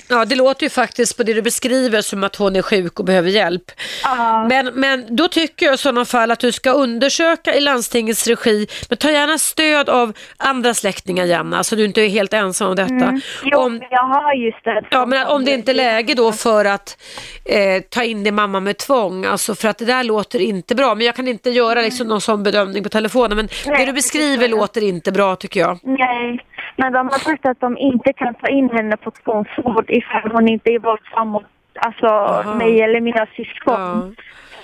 [0.09, 3.05] ja det låter ju faktiskt på det du beskriver som att hon är sjuk och
[3.05, 3.63] behöver hjälp.
[4.05, 4.47] Ja.
[4.49, 8.67] Men, men då tycker jag i sådana fall att du ska undersöka i landstingets regi,
[8.89, 12.77] men ta gärna stöd av andra släktingar Janna, så du inte är helt ensam om
[12.77, 12.95] detta.
[12.95, 13.21] Mm.
[13.45, 16.65] Jo, Om, jag har ju stöd ja, men om det inte är läge då för
[16.65, 17.02] att
[17.45, 20.95] eh, ta in din mamma med tvång, alltså för att det där låter inte bra.
[20.95, 23.37] Men jag kan inte göra liksom någon sån bedömning på telefonen.
[23.37, 25.79] Men Nej, det du beskriver låter inte bra tycker jag.
[25.83, 26.41] Nej,
[26.77, 30.49] men de har sagt att de inte kan ta in henne på tvångsvård ifall hon
[30.49, 31.45] inte är våldsam mot
[31.77, 34.17] alltså, mig eller mina syskon.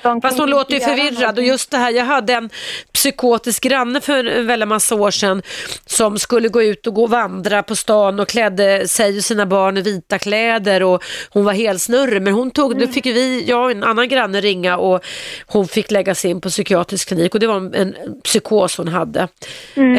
[0.02, 2.50] De Fast hon låter ju förvirrad och just det här, jag hade en
[2.92, 5.42] psykotisk granne för en väldigt massa år sedan
[5.86, 9.46] som skulle gå ut och gå och vandra på stan och klädde sig och sina
[9.46, 12.92] barn i vita kläder och hon var helt snurrig men hon tog, då Mm.
[12.92, 15.04] fick ju vi, jag och en annan granne ringa och
[15.46, 17.94] hon fick läggas in på psykiatrisk klinik och det var en, en
[18.24, 19.28] psykos hon hade.
[19.74, 19.96] Mm.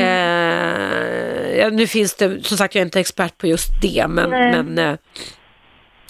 [1.60, 4.52] Eh, nu finns det, som sagt jag är inte expert på just det men, Nej.
[4.52, 4.98] men eh,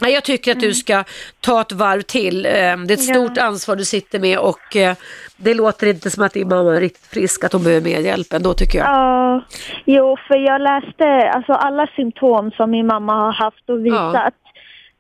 [0.08, 1.04] jag tycker att du ska
[1.42, 2.46] ta ett varv till.
[2.46, 3.14] Eh, Det är ett Ja.
[3.16, 4.96] stort ansvar du sitter med och eh,
[5.38, 8.34] det låter inte som att din mamma är riktigt frisk, att hon behöver mer hjälp
[8.34, 8.88] ändå tycker jag.
[8.88, 9.42] Ja,
[9.86, 14.34] jo, för jag läste alltså alla symptom som min mamma har haft och visat.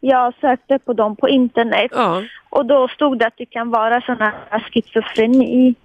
[0.01, 2.23] Jag sökte på dem på internet Ja.
[2.49, 5.75] och då stod det att det kan vara sån här schizofreni.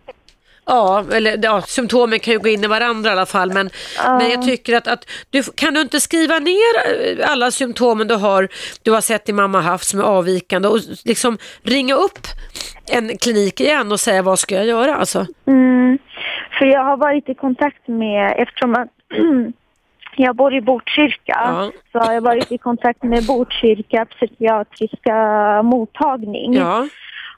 [0.67, 4.19] Ja, eller ja, symptomen kan ju gå in i varandra i alla fall men, Ja.
[4.19, 6.73] men jag tycker att, att du, kan du inte skriva ner
[7.21, 8.49] eh, alla symptomen du har,
[8.83, 12.19] du har sett din mamma haft som är avvikande och liksom ringa upp
[12.91, 15.27] en klinik igen och säga vad ska jag göra alltså?
[15.47, 15.99] Mm,
[16.59, 18.89] för jag har varit i kontakt med, eftersom att
[20.17, 25.17] jag bor i Botkyrka, så har jag varit i kontakt med Botkyrka psykiatriska
[25.63, 26.55] mottagning.
[26.55, 26.89] Ja.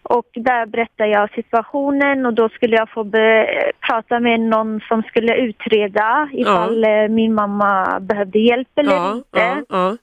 [0.08, 3.46] Och där berättade jag situationen och då skulle jag få be,
[3.86, 9.26] prata med någon som skulle utreda ifall eh, min mamma behövde hjälp eller Ja, inte.
[9.38, 9.96] ja, ja.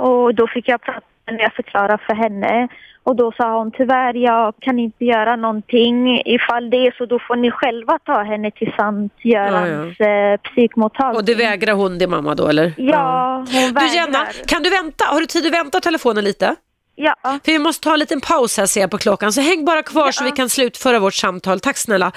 [0.00, 1.00] Och då fick jag prata
[1.30, 2.68] när jag förklarade för henne.
[3.04, 6.22] Och då sa hon tyvärr, jag kan inte göra någonting.
[6.24, 11.16] Ifall det är så då får ni själva ta henne till Sankt Görans eh, psykmottagning.
[11.16, 12.72] Och det vägrar hon din mamma då eller?
[12.76, 15.04] Ja, hon Du Jenna, kan du vänta?
[15.04, 16.56] Har du tid att vänta telefonen lite?
[16.94, 17.14] Ja.
[17.22, 19.82] För vi måste ta en liten paus här ser jag på klockan, så häng bara
[19.82, 21.60] kvar så vi kan slutföra vårt samtal.
[21.60, 22.12] Tack snälla.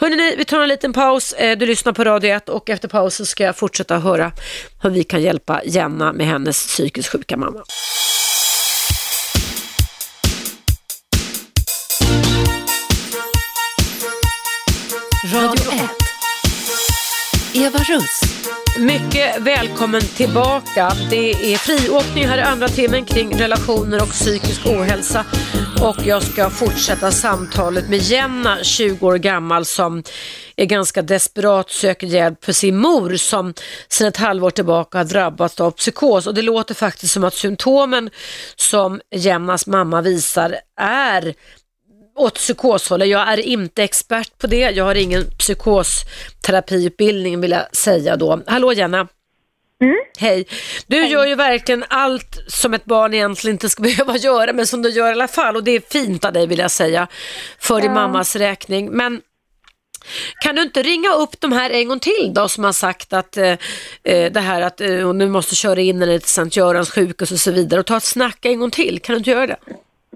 [0.00, 1.32] Hörrni, vi tar en liten paus.
[1.32, 4.32] Eh, Du lyssnar på Radio 1 och efter pausen ska jag fortsätta höra
[4.82, 7.62] hur vi kan hjälpa Jenna med hennes psykiskt sjuka mamma.
[15.24, 15.99] Radio 1.
[17.54, 18.20] Eva Russ.
[18.78, 20.92] Mycket välkommen tillbaka.
[21.10, 25.24] Det är friåkning här i andra timmen kring relationer och psykisk ohälsa.
[25.82, 30.02] Och jag ska fortsätta samtalet med Jenna, 20 år gammal, som
[30.56, 33.54] är ganska desperat, söker hjälp för sin mor som
[33.88, 36.26] sedan ett halvår tillbaka har drabbats av psykos.
[36.26, 38.10] Och det låter faktiskt som att symptomen
[38.56, 41.34] som Jennas mamma visar är
[42.16, 43.08] åt psykoshållet.
[43.08, 44.70] Jag är inte expert på det.
[44.70, 48.42] Jag har ingen psykosterapiutbildning vill jag säga då.
[48.46, 49.08] Hallå Jenna.
[50.18, 50.46] Hej.
[50.86, 54.82] Du gör ju verkligen allt som ett barn egentligen inte ska behöva göra men som
[54.82, 57.06] du gör i alla fall och det är fint av dig vill jag säga
[57.58, 57.94] för din Ja.
[57.94, 58.90] mammas räkning.
[58.90, 59.20] Men
[60.40, 63.36] kan du inte ringa upp de här en gång till då som har sagt att
[63.36, 63.56] eh,
[64.04, 67.40] eh, det här att eh, nu måste köra in henne till Sankt Görans sjukhus och
[67.40, 69.00] så vidare och ta ett snack en gång till.
[69.02, 69.56] Kan du inte göra det?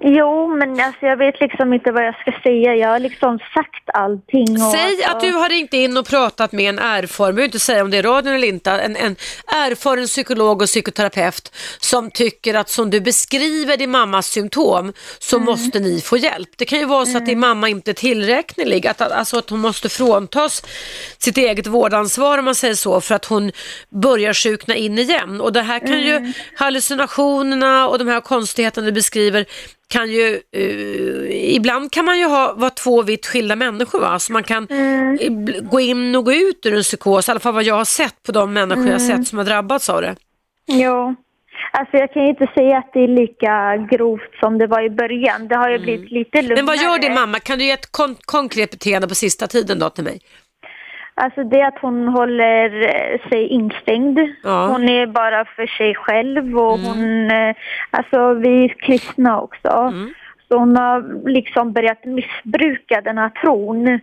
[0.01, 2.75] Jo, men alltså, jag vet liksom inte vad jag ska säga.
[2.77, 4.62] Jag har liksom sagt allting.
[4.62, 7.59] Och Säg alltså, att du har ringt in och pratat med en erfaren, behöver inte
[7.59, 9.16] säga om det är radion eller inte, en, en
[9.47, 15.47] erfaren psykolog och psykoterapeut som tycker att som du beskriver din mammas symptom så Mm.
[15.47, 16.49] måste ni få hjälp.
[16.57, 19.61] Det kan ju vara så att din mamma inte är tillräcklig, att, alltså att hon
[19.61, 20.62] måste fråntas
[21.19, 23.53] sitt eget vårdansvar om man säger så för att hon
[23.91, 25.41] börjar sjukna in igen.
[25.41, 26.33] Och det här kan ju, Mm.
[26.57, 29.45] hallucinationerna och de här konstigheterna du beskriver
[29.89, 34.19] kan ju, eh, ibland kan man ju ha, vara två vitt skilda människor va?
[34.19, 35.47] Så man kan Mm.
[35.70, 38.23] gå in och gå ut ur en psykos, i alla fall vad jag har sett
[38.23, 39.16] på de människor jag har Mm.
[39.16, 40.16] sett som har drabbats av det.
[40.66, 41.15] Jo.
[41.78, 44.90] Alltså jag kan ju inte säga att det är lika grovt som det var i
[44.90, 45.48] början.
[45.48, 46.52] Det har ju blivit lite lugnare.
[46.61, 46.65] Mm.
[46.65, 47.39] Men vad gör din mamma?
[47.40, 50.20] Kan du ge ett kon- konkret beteende på sista tiden då till mig?
[51.16, 54.19] Alltså det att hon håller eh, sig instängd.
[54.43, 54.66] Ja.
[54.66, 56.86] Hon är bara för sig själv och Mm.
[56.86, 57.55] hon, eh,
[57.91, 59.69] alltså vi är kristna också.
[59.69, 60.15] Mm.
[60.49, 64.01] Så hon har liksom börjat missbruka den här tron.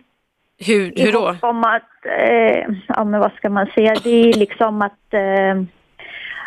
[0.66, 1.36] Hur, hur då?
[1.42, 5.62] om att, eh, ja men vad ska man säga, det är liksom att, eh,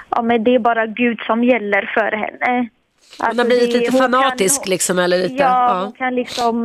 [0.09, 2.69] ja men det är bara Gud som gäller för henne.
[3.17, 5.43] Hon Alltså, har blivit det- lite hon kan- fanatisk liksom eller lite?
[5.43, 6.55] Ja, hon kan liksom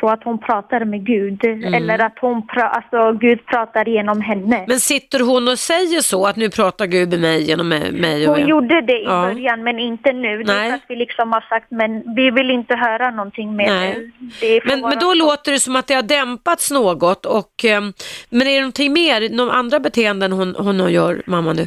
[0.00, 1.44] tro att hon pratar med Gud.
[1.44, 1.74] Mm.
[1.74, 4.64] Eller att hon pra- alltså, Gud pratar genom henne.
[4.68, 8.38] Men sitter hon och säger så att nu pratar Gud med mig genom mig Hon
[8.38, 8.46] er?
[8.46, 9.22] gjorde det i Ja.
[9.32, 10.42] början men inte nu.
[10.42, 10.68] Det Nej.
[10.70, 14.10] för att vi liksom har sagt men vi vill inte höra någonting mer Nej.
[14.40, 15.14] Det Men, men då så.
[15.14, 17.26] låter det som att det har dämpats något.
[17.26, 17.92] Och, ehm,
[18.30, 21.66] men är det någonting mer, några andra beteenden hon, hon gör, mamma nu?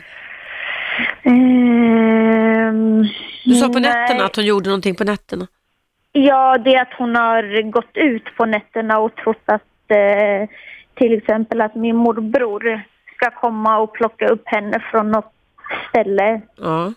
[1.23, 3.07] Ehm,
[3.45, 5.47] Du sa på nätterna att hon gjorde någonting på nätterna.
[6.11, 10.49] Ja, det är att hon har gått ut på nätterna och trott att eh,
[10.95, 12.81] till exempel att min morbror
[13.15, 15.33] ska komma och plocka upp henne från något
[15.89, 16.41] ställe.
[16.55, 16.93] Ja.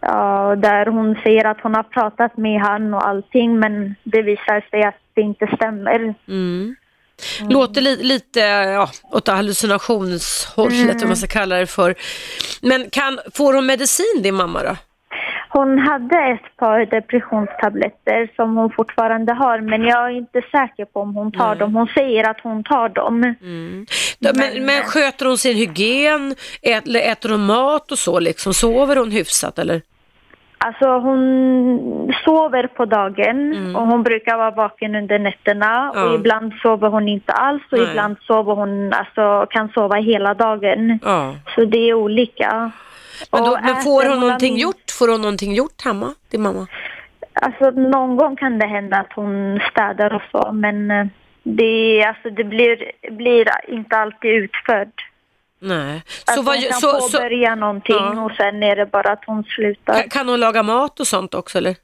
[0.00, 4.70] Ja, där hon säger att hon har pratat med han och allting men det visar
[4.70, 6.14] sig att det inte stämmer.
[6.28, 6.76] Mm.
[7.48, 10.98] Låter li lite ja, åt hallucinationshållet, Mm.
[10.98, 11.94] vad man ska kalla det för.
[12.62, 14.76] Men kan, får hon medicin din mamma då?
[15.56, 21.00] Hon hade ett par depressionstabletter som hon fortfarande har men jag är inte säker på
[21.00, 21.74] om hon tar dem.
[21.74, 23.34] Hon säger att hon tar dem.
[24.18, 26.34] Ja, Men, men sköter hon sin hygien?
[26.62, 28.54] Ät, eller äter hon mat och så liksom?
[28.54, 29.80] Sover hon hyfsat eller?
[30.58, 36.04] Alltså hon sover på dagen och hon brukar vara vaken under nätterna Ja.
[36.04, 37.86] och ibland sover hon inte alls och Nej.
[37.90, 40.98] ibland sover hon, alltså kan sova hela dagen.
[41.02, 41.34] Ja.
[41.54, 42.70] Så det är olika.
[43.32, 44.90] Men, då, men får hon någonting har- gjort?
[44.98, 46.66] Får hon någonting gjort hemma, din mamma?
[47.32, 51.06] Alltså någon gång kan det hända att hon städar och så men eh,
[51.42, 55.10] det, alltså, det blir, blir inte alltid utfört.
[55.58, 55.94] Nej.
[55.94, 58.24] Alltså, Så, vad, hon kan så, så, påbörja någonting Ja.
[58.24, 59.94] och sen är det bara att hon slutar.
[60.00, 61.74] kan, kan hon laga mat och sånt också eller?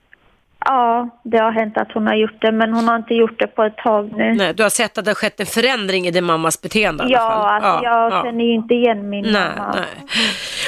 [0.72, 3.46] Ja, det har hänt att hon har gjort det men hon har inte gjort det
[3.46, 4.34] på ett tag nu.
[4.34, 7.06] Nej, du har sett att det har skett en förändring i din mammas beteende i
[7.06, 7.64] alla Ja, fall?
[7.64, 9.74] alltså jag känner ju inte igen min Nej, mamma.
[9.74, 9.84] nej.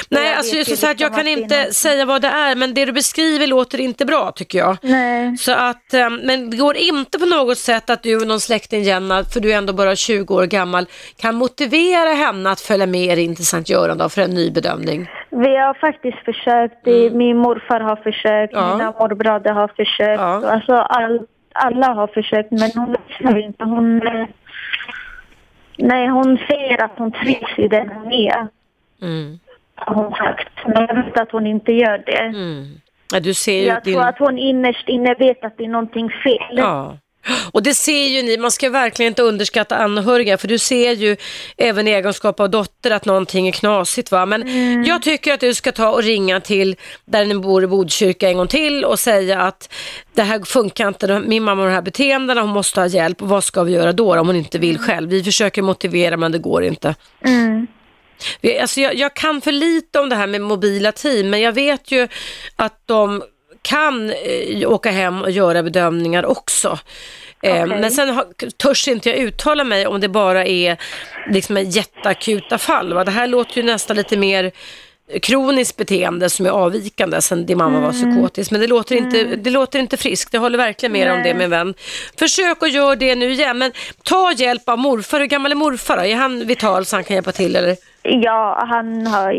[0.09, 2.55] Nej, jag alltså just ju så att jag kan inte något- säga vad det är,
[2.55, 4.77] men det du beskriver låter inte bra tycker jag.
[4.81, 5.37] Nej.
[5.37, 8.83] Så att, eh, men det går inte på något sätt att du och någon släkting
[8.83, 10.85] Jenna, för du är ändå bara 20 år gammal,
[11.21, 14.51] kan motivera henne att följa med er in till Sankt Göran då för en ny
[14.51, 15.07] bedömning.
[15.33, 16.75] Vi har faktiskt försökt.
[16.83, 18.65] Det- Min morfar har försökt, Mm.
[18.69, 18.77] Ja.
[18.77, 20.19] mina morbröder har försökt.
[20.21, 20.51] Ja.
[20.51, 21.19] Alltså all,
[21.53, 23.63] alla har försökt men hon lyssnar inte.
[23.63, 24.25] Hon, eh,
[25.77, 28.47] nej, hon säger att hon trivs i den hon är.
[29.01, 29.39] Mm.
[29.87, 30.49] Hon sagt.
[30.65, 32.19] Men jag vet att hon inte gör det.
[32.19, 32.65] Mm.
[33.13, 33.93] Ja, du ser Jag din...
[33.93, 36.57] tror att hon innerst inne vet att det är någonting fel.
[36.57, 36.97] Ja.
[37.51, 41.17] Och det ser ju ni, man ska verkligen inte underskatta anhöriga för du ser ju
[41.57, 44.25] även i egenskap av dotter att någonting är knasigt va.
[44.25, 44.83] Men Mm.
[44.83, 46.75] jag tycker att du ska ta och ringa till
[47.05, 49.73] där ni bor i Botkyrka en gång till och säga att
[50.13, 53.29] det här funkar inte, min mamma har de här beteendena, hon måste ha hjälp och
[53.29, 55.09] vad ska vi göra då om hon inte vill själv?
[55.09, 56.95] Vi försöker motivera men det går inte.
[57.25, 57.67] Mm.
[58.61, 61.91] Alltså jag, jag kan för lite om det här med mobila team, men jag vet
[61.91, 62.07] ju
[62.55, 63.23] att de
[63.63, 66.79] kan eh, åka hem och göra bedömningar också.
[67.43, 67.79] Eh, Okej.
[67.79, 68.23] Men sen
[68.57, 70.77] törs inte jag uttala mig om det bara är
[71.31, 72.93] liksom en jätteakuta fall.
[72.93, 73.03] Va?
[73.03, 74.51] Det här låter ju nästan lite mer
[75.21, 78.51] kroniskt beteende som är avvikande sen din mamma var psykotisk.
[78.51, 80.33] Men det låter, inte, det låter inte friskt.
[80.33, 81.73] Jag håller verkligen med om det min vän.
[82.19, 83.57] Försök att göra det nu igen.
[83.57, 83.71] Men
[84.03, 85.19] ta hjälp av morfar.
[85.19, 86.03] Hur gammal är morfar då?
[86.03, 87.77] Är han vital så han kan hjälpa till eller?
[88.03, 89.31] Ja, han har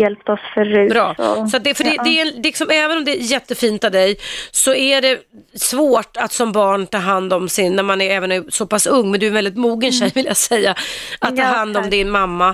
[0.00, 0.90] hjälpt oss förut.
[0.90, 1.14] Bra.
[1.50, 2.02] Så att det, för det, ja.
[2.02, 4.16] det är liksom, även om det är jättefint av dig
[4.50, 5.18] så är det
[5.54, 8.86] svårt att som barn ta hand om sin, när man är även är så pass
[8.86, 10.74] ung, men du är en väldigt mogen tjej vill jag säga,
[11.18, 12.48] att ta hand om din mamma.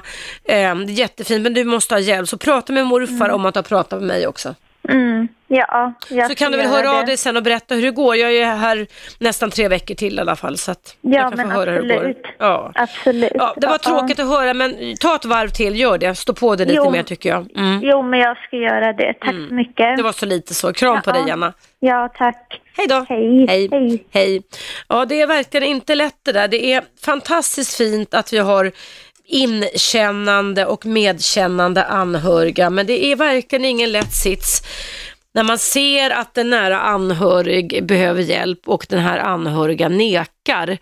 [0.45, 2.29] Eh, det är jättefint, men du måste ha hjälp.
[2.29, 4.55] Så prata med morfar om att ha pratat med mig också.
[4.89, 5.93] Mm, ja,
[6.29, 7.07] Så kan du väl höra av det.
[7.07, 8.17] dig sen och berätta hur det går.
[8.17, 8.87] Jag är här
[9.19, 11.71] nästan tre veckor till i alla fall, så att Ja, jag kan men få höra
[11.71, 11.95] hur det går.
[12.05, 12.27] absolut.
[12.39, 12.73] Ja.
[12.75, 13.33] Absolut.
[13.35, 13.79] Ja, det var Ja.
[13.99, 16.15] tråkigt att höra, men ta ett varv till, gör det.
[16.15, 16.91] Stå på det lite Jo.
[16.91, 17.57] mer tycker jag.
[17.57, 17.81] Mm.
[17.83, 19.15] Jo, men jag ska göra det.
[19.21, 19.97] Tack så mycket.
[19.97, 20.73] Det var så lite så.
[20.73, 21.15] Kram på Ja.
[21.15, 21.53] dig, Jenna.
[21.81, 22.61] Ja, tack.
[22.77, 23.07] Hej då.
[23.09, 23.47] Hej.
[23.49, 23.69] Hej.
[23.73, 24.05] Hej.
[24.11, 24.43] Hej.
[24.89, 26.49] Ja, det är verkligen inte lätt det där.
[26.49, 28.73] Det är fantastiskt fint att vi har
[29.29, 34.63] inkännande och medkännande anhöriga, men det är verkligen ingen lätt sits
[35.35, 40.79] när man ser att en nära anhörig behöver hjälp och den här anhöriga nekar.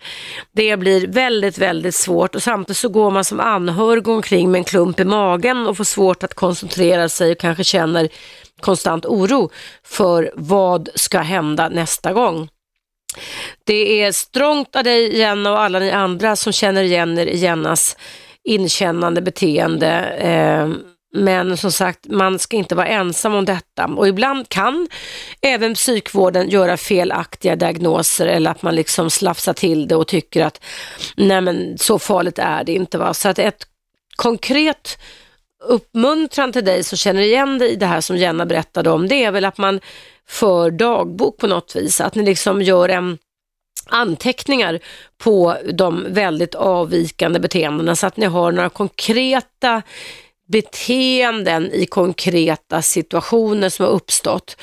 [0.51, 4.63] Det blir väldigt, väldigt svårt och samtidigt så går man som anhörig omkring med en
[4.63, 8.09] klump i magen och får svårt att koncentrera sig och kanske känner
[8.61, 9.51] konstant oro
[9.83, 12.49] för vad ska hända nästa gång.
[13.63, 17.37] Det är strångt av dig Jenna och alla ni andra som känner igen er i
[17.37, 17.97] Jennas
[18.47, 20.03] inkännande beteende.
[20.03, 20.69] Eh,
[21.13, 23.85] men som sagt, man ska inte vara ensam om detta.
[23.85, 24.87] Och ibland kan
[25.41, 30.63] även psykvården göra felaktiga diagnoser eller att man liksom slafsar till det och tycker att
[31.15, 32.97] nej men så farligt är det inte.
[32.97, 33.13] Va?
[33.13, 33.63] Så att ett
[34.15, 34.99] konkret
[35.67, 39.23] uppmuntran till dig som känner igen dig i det här som Jenna berättade om, det
[39.23, 39.79] är väl att man
[40.27, 42.01] för dagbok på något vis.
[42.01, 43.17] Att ni liksom gör en
[43.89, 44.79] anteckningar
[45.17, 49.81] på de väldigt avvikande beteendena så att ni har några konkreta
[50.47, 54.57] beteenden i konkreta situationer som har uppstått.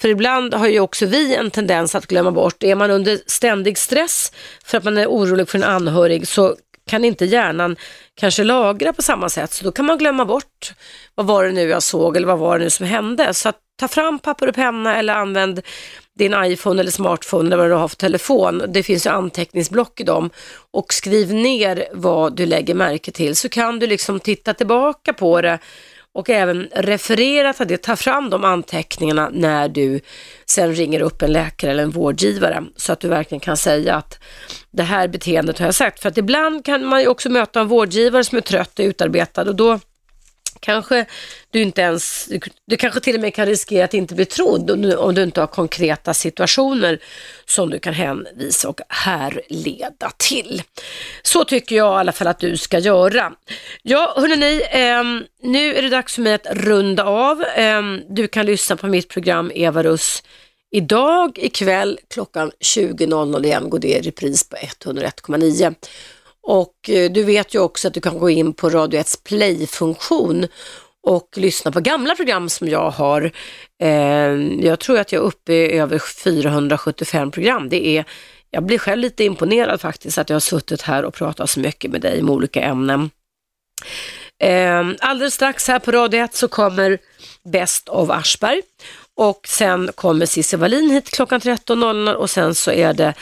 [0.00, 3.78] För ibland har ju också vi en tendens att glömma bort, är man under ständig
[3.78, 4.32] stress
[4.64, 6.56] för att man är orolig för en anhörig så
[6.86, 7.76] kan inte hjärnan
[8.14, 10.72] kanske lagra på samma sätt, så då kan man glömma bort
[11.14, 13.34] vad var det nu jag såg eller vad var det nu som hände.
[13.34, 15.62] Så att ta fram papper och penna eller använd
[16.18, 18.62] din iPhone eller smartphone eller vad du har för telefon.
[18.68, 20.30] Det finns ju anteckningsblock i dem
[20.70, 25.40] och skriv ner vad du lägger märke till så kan du liksom titta tillbaka på
[25.40, 25.58] det
[26.14, 30.00] och även referera till det, ta fram de anteckningarna när du
[30.46, 34.18] sen ringer upp en läkare eller en vårdgivare så att du verkligen kan säga att
[34.70, 36.00] det här beteendet har jag sagt.
[36.00, 39.42] För att ibland kan man ju också möta en vårdgivare som är trött och utarbetad
[39.42, 39.78] och då
[40.64, 41.06] kanske
[41.50, 42.28] du inte ens,
[42.66, 45.46] du kanske till och med kan riskera att inte bli trodd om du inte har
[45.46, 46.98] konkreta situationer
[47.44, 50.62] som du kan hänvisa och härleda till.
[51.22, 53.32] Så tycker jag i alla fall att du ska göra.
[53.82, 57.42] Ja, hörrni, eh, nu är det dags för mig att runda av.
[57.42, 60.22] Eh, du kan lyssna på mitt program Eva Russ
[60.70, 65.74] idag ikväll klockan 20.00 igen går det i repris på 101,9.
[66.46, 70.46] Och eh, du vet ju också att du kan gå in på Radio 1 play-funktion
[71.02, 73.30] och lyssna på gamla program som jag har.
[73.82, 77.68] Ehm, jag tror att jag är uppe i över 475 program.
[77.68, 78.04] Det är,
[78.50, 81.90] jag blir själv lite imponerad faktiskt att jag har suttit här och pratat så mycket
[81.90, 83.10] med dig om olika ämnen.
[84.40, 86.98] Ehm, alldeles strax här på Radio 1 så kommer
[87.44, 88.62] Bäst av Aschberg
[89.16, 93.14] och sen kommer Cissi Wallin hit klockan 13.00 och sen så är det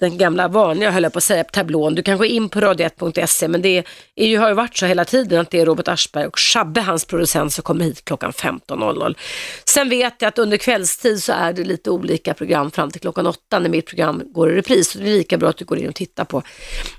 [0.00, 1.94] den gamla vanliga, höll jag på att säga, tablån.
[1.94, 3.84] Du kan gå in på radio1.se men det
[4.16, 6.80] är ju, har ju varit så hela tiden att det är Robert Aschberg och Shabbe,
[6.80, 9.16] hans producent, som kommer hit klockan 15.00.
[9.64, 13.26] Sen vet jag att under kvällstid så är det lite olika program fram till klockan
[13.26, 14.90] 8 när mitt program går i repris.
[14.90, 16.42] Så det är lika bra att du går in och tittar på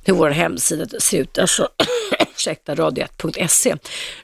[0.06, 1.38] hur vår hemsida ser ut.
[1.38, 1.68] Alltså,
[2.36, 3.76] ursäkta, radio1.se.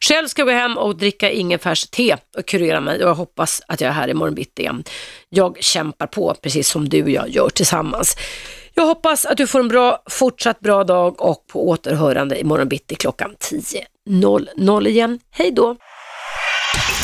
[0.01, 3.81] Själv ska jag gå hem och dricka ingefärste och kurera mig och jag hoppas att
[3.81, 4.83] jag är här imorgon bitti igen.
[5.29, 8.15] Jag kämpar på precis som du och jag gör tillsammans.
[8.73, 12.95] Jag hoppas att du får en bra, fortsatt bra dag och på återhörande imorgon bitti
[12.95, 15.19] klockan 10.00 igen.
[15.31, 15.75] Hej då!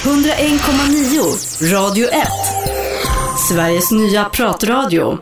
[0.03, 2.27] 101,9 Radio 1
[3.49, 5.17] Sveriges nya pratradio